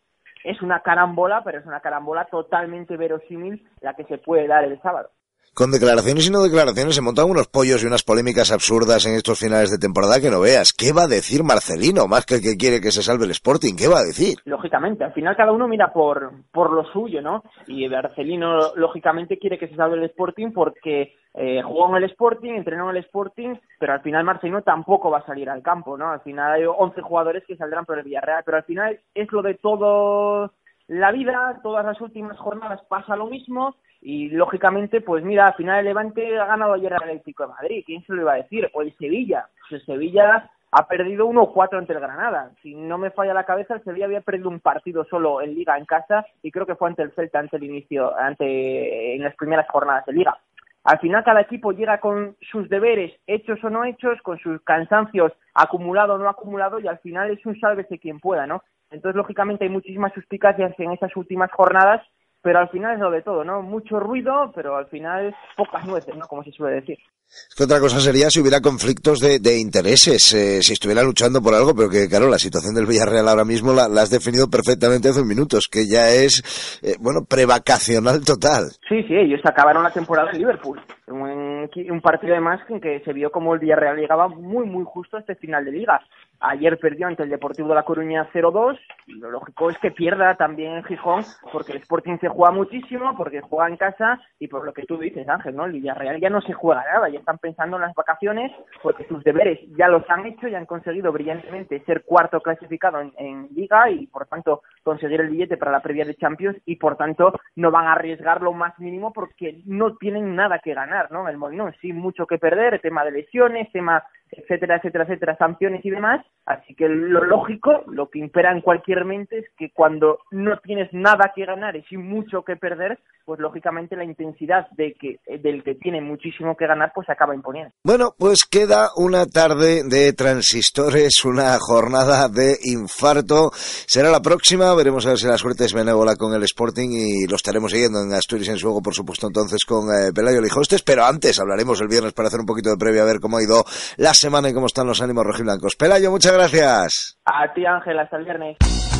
es 0.44 0.62
una 0.62 0.80
carambola, 0.80 1.42
pero 1.44 1.58
es 1.58 1.66
una 1.66 1.80
carambola 1.80 2.26
totalmente 2.26 2.96
verosímil 2.96 3.68
la 3.80 3.94
que 3.94 4.04
se 4.04 4.18
puede 4.18 4.46
dar 4.46 4.64
el 4.64 4.80
sábado. 4.80 5.10
Con 5.56 5.72
declaraciones 5.72 6.28
y 6.28 6.30
no 6.30 6.42
declaraciones 6.42 6.94
se 6.94 7.00
montan 7.00 7.30
unos 7.30 7.48
pollos 7.48 7.82
y 7.82 7.86
unas 7.86 8.04
polémicas 8.04 8.52
absurdas 8.52 9.06
en 9.06 9.14
estos 9.14 9.40
finales 9.40 9.70
de 9.70 9.78
temporada 9.78 10.20
que 10.20 10.28
no 10.28 10.38
veas. 10.38 10.76
¿Qué 10.76 10.92
va 10.92 11.04
a 11.04 11.08
decir 11.08 11.44
Marcelino 11.44 12.06
más 12.06 12.26
que 12.26 12.34
el 12.34 12.42
que 12.42 12.60
quiere 12.60 12.78
que 12.78 12.92
se 12.92 13.00
salve 13.00 13.24
el 13.24 13.30
Sporting? 13.30 13.72
¿Qué 13.72 13.88
va 13.88 14.00
a 14.00 14.04
decir? 14.04 14.36
Lógicamente, 14.44 15.04
al 15.04 15.14
final 15.14 15.34
cada 15.34 15.52
uno 15.52 15.66
mira 15.66 15.94
por, 15.94 16.44
por 16.52 16.70
lo 16.74 16.84
suyo, 16.92 17.22
¿no? 17.22 17.42
Y 17.68 17.88
Marcelino 17.88 18.74
lógicamente 18.74 19.38
quiere 19.38 19.56
que 19.56 19.68
se 19.68 19.76
salve 19.76 19.96
el 19.96 20.04
Sporting 20.04 20.52
porque 20.52 21.14
eh, 21.32 21.62
jugó 21.62 21.88
en 21.88 22.04
el 22.04 22.10
Sporting, 22.10 22.52
entrenó 22.52 22.90
en 22.90 22.96
el 22.96 23.04
Sporting, 23.04 23.54
pero 23.78 23.94
al 23.94 24.02
final 24.02 24.24
Marcelino 24.24 24.60
tampoco 24.60 25.10
va 25.10 25.20
a 25.20 25.26
salir 25.26 25.48
al 25.48 25.62
campo, 25.62 25.96
¿no? 25.96 26.10
Al 26.10 26.20
final 26.20 26.52
hay 26.52 26.66
11 26.66 27.00
jugadores 27.00 27.44
que 27.46 27.56
saldrán 27.56 27.86
por 27.86 27.96
el 27.96 28.04
Villarreal, 28.04 28.42
pero 28.44 28.58
al 28.58 28.64
final 28.64 29.00
es 29.14 29.32
lo 29.32 29.40
de 29.40 29.54
todo 29.54 30.52
la 30.88 31.12
vida, 31.12 31.60
todas 31.62 31.84
las 31.84 32.00
últimas 32.00 32.38
jornadas 32.38 32.80
pasa 32.88 33.16
lo 33.16 33.26
mismo 33.26 33.76
y 34.00 34.28
lógicamente, 34.28 35.00
pues 35.00 35.24
mira, 35.24 35.46
al 35.46 35.54
final 35.54 35.80
el 35.80 35.86
Levante 35.86 36.38
ha 36.38 36.46
ganado 36.46 36.74
ayer 36.74 36.92
al 36.92 37.02
Atlético 37.02 37.44
de 37.44 37.54
Madrid, 37.54 37.82
¿quién 37.84 38.04
se 38.04 38.12
lo 38.12 38.22
iba 38.22 38.34
a 38.34 38.36
decir? 38.36 38.70
O 38.72 38.82
el 38.82 38.96
Sevilla, 38.96 39.48
pues 39.60 39.80
el 39.80 39.86
Sevilla 39.86 40.50
ha 40.70 40.86
perdido 40.86 41.26
1-4 41.26 41.78
ante 41.78 41.92
el 41.92 42.00
Granada. 42.00 42.50
Si 42.62 42.74
no 42.74 42.98
me 42.98 43.10
falla 43.10 43.34
la 43.34 43.44
cabeza, 43.44 43.74
el 43.74 43.82
Sevilla 43.82 44.04
había 44.04 44.20
perdido 44.20 44.48
un 44.48 44.60
partido 44.60 45.04
solo 45.04 45.40
en 45.40 45.54
Liga 45.54 45.76
en 45.78 45.86
casa 45.86 46.24
y 46.42 46.50
creo 46.50 46.66
que 46.66 46.74
fue 46.74 46.88
ante 46.88 47.02
el 47.02 47.12
Celta 47.12 47.38
ante 47.38 47.56
el 47.56 47.64
inicio, 47.64 48.16
ante 48.16 49.16
en 49.16 49.22
las 49.22 49.34
primeras 49.36 49.66
jornadas 49.68 50.04
de 50.06 50.12
Liga. 50.12 50.38
Al 50.84 51.00
final 51.00 51.24
cada 51.24 51.40
equipo 51.40 51.72
llega 51.72 51.98
con 51.98 52.36
sus 52.40 52.68
deberes 52.68 53.12
hechos 53.26 53.62
o 53.64 53.70
no 53.70 53.84
hechos, 53.84 54.22
con 54.22 54.38
sus 54.38 54.60
cansancios 54.62 55.32
acumulado 55.52 56.14
o 56.14 56.18
no 56.18 56.28
acumulado 56.28 56.78
y 56.78 56.86
al 56.86 56.98
final 56.98 57.30
es 57.30 57.44
un 57.44 57.58
sálvese 57.58 57.98
quien 57.98 58.20
pueda, 58.20 58.46
¿no? 58.46 58.62
Entonces, 58.96 59.16
lógicamente, 59.16 59.64
hay 59.64 59.70
muchísimas 59.70 60.12
suspicacias 60.14 60.72
en 60.78 60.92
estas 60.92 61.14
últimas 61.16 61.50
jornadas, 61.52 62.02
pero 62.42 62.60
al 62.60 62.68
final 62.70 62.94
es 62.94 63.00
lo 63.00 63.10
de 63.10 63.22
todo, 63.22 63.44
¿no? 63.44 63.60
Mucho 63.60 64.00
ruido, 64.00 64.52
pero 64.54 64.76
al 64.76 64.86
final 64.86 65.34
pocas 65.56 65.84
nueces, 65.86 66.16
¿no? 66.16 66.26
Como 66.26 66.42
se 66.44 66.52
suele 66.52 66.76
decir. 66.76 66.96
Es 67.28 67.54
que 67.56 67.64
otra 67.64 67.80
cosa 67.80 67.98
sería 67.98 68.30
si 68.30 68.40
hubiera 68.40 68.60
conflictos 68.60 69.18
de, 69.18 69.40
de 69.40 69.58
intereses, 69.58 70.32
eh, 70.32 70.62
si 70.62 70.74
estuviera 70.74 71.02
luchando 71.02 71.42
por 71.42 71.54
algo, 71.54 71.74
pero 71.74 71.90
que, 71.90 72.08
claro, 72.08 72.28
la 72.28 72.38
situación 72.38 72.72
del 72.76 72.86
Villarreal 72.86 73.26
ahora 73.26 73.44
mismo 73.44 73.72
la, 73.72 73.88
la 73.88 74.02
has 74.02 74.10
definido 74.10 74.48
perfectamente 74.48 75.08
hace 75.08 75.24
minutos, 75.24 75.66
que 75.68 75.88
ya 75.88 76.08
es, 76.10 76.78
eh, 76.84 76.94
bueno, 77.00 77.24
prevacacional 77.28 78.24
total. 78.24 78.70
Sí, 78.88 79.02
sí, 79.08 79.14
ellos 79.16 79.40
acabaron 79.44 79.82
la 79.82 79.90
temporada 79.90 80.30
en 80.30 80.38
Liverpool. 80.38 80.80
Un, 81.08 81.68
un 81.90 82.00
partido 82.00 82.34
además 82.34 82.60
en 82.68 82.80
que 82.80 83.00
se 83.04 83.12
vio 83.12 83.32
como 83.32 83.54
el 83.54 83.60
Villarreal 83.60 83.96
llegaba 83.96 84.28
muy, 84.28 84.66
muy 84.66 84.84
justo 84.86 85.16
a 85.16 85.20
este 85.20 85.34
final 85.34 85.64
de 85.64 85.72
liga. 85.72 86.00
Ayer 86.40 86.78
perdió 86.78 87.06
ante 87.06 87.22
el 87.22 87.30
Deportivo 87.30 87.68
de 87.68 87.74
La 87.74 87.84
Coruña 87.84 88.28
0-2. 88.32 88.78
Lo 89.06 89.30
lógico 89.30 89.70
es 89.70 89.78
que 89.78 89.90
pierda 89.90 90.34
también 90.36 90.72
en 90.72 90.84
Gijón, 90.84 91.24
porque 91.52 91.72
el 91.72 91.78
Sporting 91.78 92.18
se 92.18 92.28
juega 92.28 92.52
muchísimo, 92.52 93.16
porque 93.16 93.40
juega 93.40 93.68
en 93.68 93.76
casa 93.76 94.20
y 94.38 94.48
por 94.48 94.64
lo 94.64 94.72
que 94.72 94.84
tú 94.84 94.98
dices, 94.98 95.28
Ángel, 95.28 95.56
¿no? 95.56 95.64
El 95.64 95.72
Villarreal 95.72 96.20
ya 96.20 96.30
no 96.30 96.40
se 96.40 96.52
juega 96.52 96.84
nada, 96.92 97.08
ya 97.08 97.18
están 97.18 97.38
pensando 97.38 97.76
en 97.76 97.82
las 97.82 97.94
vacaciones, 97.94 98.52
porque 98.82 99.06
sus 99.06 99.24
deberes 99.24 99.60
ya 99.76 99.88
los 99.88 100.08
han 100.10 100.26
hecho 100.26 100.48
y 100.48 100.54
han 100.54 100.66
conseguido 100.66 101.12
brillantemente 101.12 101.82
ser 101.84 102.04
cuarto 102.04 102.40
clasificado 102.40 103.00
en, 103.00 103.12
en 103.18 103.48
Liga 103.54 103.90
y 103.90 104.06
por 104.06 104.26
tanto 104.26 104.62
conseguir 104.82 105.20
el 105.20 105.30
billete 105.30 105.56
para 105.56 105.72
la 105.72 105.80
previa 105.80 106.04
de 106.04 106.16
Champions 106.16 106.56
y 106.66 106.76
por 106.76 106.96
tanto 106.96 107.32
no 107.54 107.70
van 107.70 107.86
a 107.86 107.92
arriesgar 107.92 108.42
lo 108.42 108.52
más 108.52 108.78
mínimo 108.78 109.12
porque 109.12 109.62
no 109.64 109.96
tienen 109.96 110.34
nada 110.34 110.58
que 110.58 110.74
ganar, 110.74 111.10
¿no? 111.10 111.28
El 111.28 111.38
Molinón 111.38 111.74
sí 111.80 111.92
mucho 111.92 112.26
que 112.26 112.38
perder, 112.38 112.80
tema 112.80 113.04
de 113.04 113.12
lesiones, 113.12 113.70
tema 113.72 114.02
etcétera, 114.30 114.76
etcétera, 114.76 115.04
etcétera, 115.04 115.36
sanciones 115.36 115.84
y 115.84 115.90
demás. 115.90 116.24
Así 116.44 116.74
que 116.74 116.88
lo 116.88 117.24
lógico, 117.24 117.84
lo 117.86 118.10
que 118.10 118.18
impera 118.18 118.52
en 118.52 118.60
cualquier 118.60 119.04
mente 119.04 119.38
es 119.38 119.46
que 119.56 119.70
cuando 119.70 120.20
no 120.30 120.58
tienes 120.58 120.92
nada 120.92 121.32
que 121.34 121.44
ganar 121.44 121.76
y 121.76 121.82
sin 121.84 122.06
mucho 122.06 122.44
que 122.44 122.56
perder, 122.56 122.98
pues 123.26 123.40
lógicamente 123.40 123.96
la 123.96 124.04
intensidad 124.04 124.68
de 124.76 124.94
que, 124.94 125.16
del 125.40 125.64
que 125.64 125.74
tiene 125.74 126.00
muchísimo 126.00 126.56
que 126.56 126.66
ganar, 126.66 126.92
pues 126.94 127.06
se 127.06 127.12
acaba 127.12 127.34
imponiendo. 127.34 127.72
Bueno, 127.84 128.14
pues 128.16 128.44
queda 128.44 128.90
una 128.96 129.26
tarde 129.26 129.82
de 129.84 130.12
transistores, 130.12 131.24
una 131.24 131.58
jornada 131.58 132.28
de 132.28 132.56
infarto. 132.62 133.50
Será 133.52 134.10
la 134.10 134.22
próxima, 134.22 134.72
veremos 134.74 135.04
a 135.06 135.10
ver 135.10 135.18
si 135.18 135.26
la 135.26 135.36
suerte 135.36 135.64
es 135.64 135.74
benévola 135.74 136.14
con 136.14 136.32
el 136.34 136.44
Sporting 136.44 136.90
y 136.92 137.26
lo 137.26 137.34
estaremos 137.34 137.72
siguiendo 137.72 138.00
en 138.00 138.12
Asturias 138.12 138.48
en 138.48 138.58
su 138.58 138.66
juego, 138.68 138.80
por 138.80 138.94
supuesto, 138.94 139.26
entonces 139.26 139.64
con 139.64 139.88
eh, 139.88 140.12
Pelayo 140.14 140.40
Lijostes, 140.40 140.82
pero 140.82 141.04
antes 141.04 141.40
hablaremos 141.40 141.80
el 141.80 141.88
viernes 141.88 142.12
para 142.12 142.28
hacer 142.28 142.40
un 142.40 142.46
poquito 142.46 142.70
de 142.70 142.76
previa 142.76 143.02
a 143.02 143.06
ver 143.06 143.18
cómo 143.20 143.38
ha 143.38 143.42
ido 143.42 143.64
la 143.96 144.14
semana 144.14 144.48
y 144.48 144.54
cómo 144.54 144.66
están 144.66 144.86
los 144.86 145.02
ánimos 145.02 145.24
rojiblancos. 145.24 145.74
Pelayo, 145.74 146.12
muchas 146.12 146.32
gracias. 146.32 147.18
A 147.24 147.52
ti, 147.52 147.66
Ángel, 147.66 147.98
hasta 147.98 148.18
el 148.18 148.24
viernes. 148.24 148.95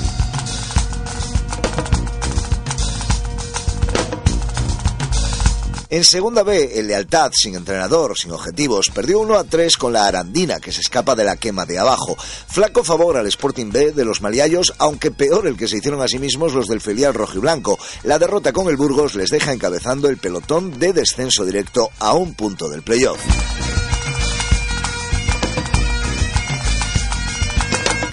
En 5.97 6.05
segunda 6.05 6.43
B, 6.43 6.79
el 6.79 6.89
Lealtad, 6.89 7.33
sin 7.33 7.55
entrenador, 7.55 8.19
sin 8.19 8.31
objetivos, 8.31 8.91
perdió 8.95 9.19
1 9.21 9.35
a 9.35 9.45
3 9.45 9.79
con 9.79 9.95
la 9.95 10.07
Arandina, 10.07 10.61
que 10.61 10.71
se 10.71 10.83
escapa 10.83 11.15
de 11.15 11.25
la 11.25 11.39
quema 11.39 11.65
de 11.65 11.79
abajo. 11.79 12.19
Flaco 12.19 12.85
favor 12.85 13.17
al 13.17 13.27
Sporting 13.29 13.71
B 13.71 13.93
de 13.93 14.05
los 14.05 14.21
Maliayos, 14.21 14.75
aunque 14.77 15.11
peor 15.11 15.47
el 15.47 15.57
que 15.57 15.69
se 15.69 15.79
hicieron 15.79 16.03
a 16.03 16.07
sí 16.07 16.19
mismos 16.19 16.53
los 16.53 16.69
del 16.69 16.83
filial 16.83 17.15
rojiblanco. 17.15 17.79
La 18.03 18.19
derrota 18.19 18.53
con 18.53 18.69
el 18.69 18.77
Burgos 18.77 19.15
les 19.15 19.31
deja 19.31 19.55
encabezando 19.55 20.11
el 20.11 20.19
pelotón 20.19 20.79
de 20.79 20.93
descenso 20.93 21.47
directo 21.47 21.89
a 21.99 22.13
un 22.13 22.35
punto 22.35 22.69
del 22.69 22.83
playoff. 22.83 23.86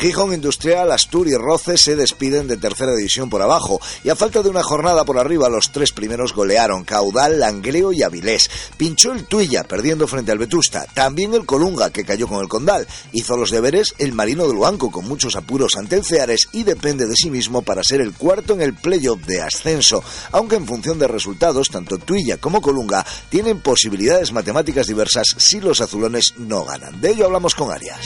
Gijón 0.03 0.33
Industrial, 0.33 0.91
Astur 0.91 1.29
y 1.29 1.35
Roce 1.37 1.77
se 1.77 1.95
despiden 1.95 2.45
de 2.45 2.57
tercera 2.57 2.93
división 2.93 3.29
por 3.29 3.41
abajo 3.41 3.79
y 4.03 4.09
a 4.09 4.17
falta 4.17 4.43
de 4.43 4.49
una 4.49 4.61
jornada 4.61 5.05
por 5.05 5.17
arriba 5.17 5.47
los 5.47 5.71
tres 5.71 5.93
primeros 5.93 6.33
golearon 6.33 6.83
Caudal, 6.83 7.39
Langreo 7.39 7.93
y 7.93 8.03
Avilés. 8.03 8.49
Pinchó 8.75 9.13
el 9.13 9.23
Tuilla 9.23 9.63
perdiendo 9.63 10.05
frente 10.05 10.33
al 10.33 10.39
Vetusta, 10.39 10.85
también 10.93 11.33
el 11.33 11.45
Colunga 11.45 11.89
que 11.89 12.03
cayó 12.03 12.27
con 12.27 12.41
el 12.41 12.49
Condal. 12.49 12.85
Hizo 13.13 13.37
los 13.37 13.49
deberes 13.49 13.95
el 13.97 14.11
Marino 14.11 14.45
del 14.45 14.57
Luanco 14.57 14.91
con 14.91 15.07
muchos 15.07 15.37
apuros 15.37 15.77
ante 15.77 15.95
el 15.95 16.03
Ceares 16.03 16.49
y 16.51 16.63
depende 16.63 17.07
de 17.07 17.15
sí 17.15 17.29
mismo 17.29 17.61
para 17.61 17.81
ser 17.81 18.01
el 18.01 18.11
cuarto 18.11 18.55
en 18.55 18.61
el 18.61 18.73
playoff 18.73 19.25
de 19.25 19.41
ascenso, 19.41 20.03
aunque 20.33 20.57
en 20.57 20.67
función 20.67 20.99
de 20.99 21.07
resultados 21.07 21.69
tanto 21.69 21.97
Tuilla 21.97 22.35
como 22.35 22.59
Colunga 22.61 23.05
tienen 23.29 23.61
posibilidades 23.61 24.33
matemáticas 24.33 24.87
diversas 24.87 25.27
si 25.37 25.61
los 25.61 25.79
azulones 25.79 26.33
no 26.39 26.65
ganan. 26.65 26.99
De 26.99 27.11
ello 27.11 27.23
hablamos 27.23 27.55
con 27.55 27.71
Arias. 27.71 28.05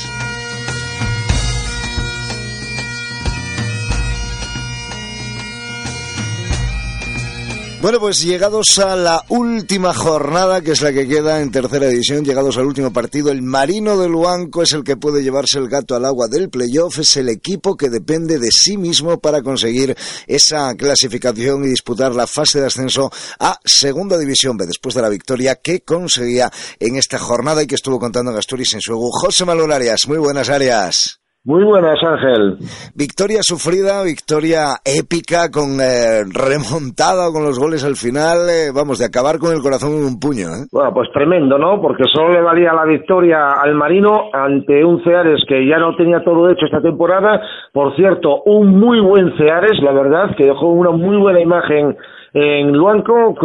Bueno, 7.79 7.99
pues 7.99 8.23
llegados 8.23 8.79
a 8.79 8.95
la 8.95 9.23
última 9.29 9.93
jornada, 9.93 10.61
que 10.61 10.71
es 10.71 10.81
la 10.81 10.91
que 10.91 11.07
queda 11.07 11.41
en 11.41 11.51
tercera 11.51 11.87
división, 11.87 12.25
llegados 12.25 12.57
al 12.57 12.65
último 12.65 12.91
partido, 12.91 13.31
el 13.31 13.43
Marino 13.43 13.97
de 13.97 14.09
Luanco 14.09 14.63
es 14.63 14.71
el 14.73 14.83
que 14.83 14.97
puede 14.97 15.21
llevarse 15.21 15.59
el 15.59 15.69
gato 15.69 15.95
al 15.95 16.05
agua 16.05 16.27
del 16.27 16.49
playoff, 16.49 16.97
es 16.97 17.17
el 17.17 17.29
equipo 17.29 17.77
que 17.77 17.91
depende 17.91 18.39
de 18.39 18.49
sí 18.51 18.77
mismo 18.77 19.19
para 19.19 19.43
conseguir 19.43 19.95
esa 20.25 20.73
clasificación 20.73 21.65
y 21.65 21.69
disputar 21.69 22.15
la 22.15 22.25
fase 22.25 22.59
de 22.59 22.65
ascenso 22.65 23.11
a 23.39 23.59
segunda 23.63 24.17
división 24.17 24.57
B, 24.57 24.65
después 24.65 24.95
de 24.95 25.03
la 25.03 25.09
victoria 25.09 25.55
que 25.55 25.81
conseguía 25.81 26.51
en 26.79 26.95
esta 26.95 27.19
jornada 27.19 27.61
y 27.61 27.67
que 27.67 27.75
estuvo 27.75 27.99
contando 27.99 28.31
en 28.31 28.37
Asturias 28.37 28.73
en 28.73 28.81
su 28.81 28.93
ego. 28.93 29.11
José 29.11 29.45
Malón 29.45 29.71
Arias, 29.71 30.07
muy 30.07 30.17
buenas 30.17 30.49
áreas. 30.49 31.19
Muy 31.45 31.63
buenas, 31.63 31.95
Ángel. 32.03 32.57
Victoria 32.93 33.39
sufrida, 33.41 34.03
victoria 34.03 34.83
épica, 34.83 35.47
con 35.47 35.79
eh, 35.79 36.27
remontada 36.27 37.31
con 37.31 37.43
los 37.43 37.57
goles 37.57 37.85
al 37.85 37.95
final, 37.95 38.49
eh, 38.49 38.71
vamos, 38.75 38.99
de 38.99 39.05
acabar 39.05 39.39
con 39.39 39.55
el 39.55 39.61
corazón 39.61 39.95
en 39.95 40.03
un 40.03 40.19
puño. 40.19 40.51
¿eh? 40.51 40.67
Bueno, 40.73 40.93
pues 40.93 41.07
tremendo, 41.13 41.57
¿no? 41.57 41.79
Porque 41.79 42.03
solo 42.11 42.33
le 42.33 42.41
valía 42.41 42.73
la 42.73 42.83
victoria 42.83 43.53
al 43.63 43.75
Marino 43.75 44.27
ante 44.33 44.83
un 44.83 45.01
Ceares 45.03 45.39
que 45.47 45.65
ya 45.65 45.77
no 45.77 45.95
tenía 45.95 46.21
todo 46.21 46.49
hecho 46.49 46.65
esta 46.65 46.81
temporada. 46.81 47.39
Por 47.71 47.95
cierto, 47.95 48.43
un 48.43 48.77
muy 48.77 48.99
buen 48.99 49.37
Ceares, 49.37 49.79
la 49.81 49.93
verdad, 49.93 50.35
que 50.35 50.43
dejó 50.43 50.67
una 50.67 50.91
muy 50.91 51.15
buena 51.15 51.39
imagen 51.39 51.95
en 52.33 52.73
Luanco, 52.73 53.35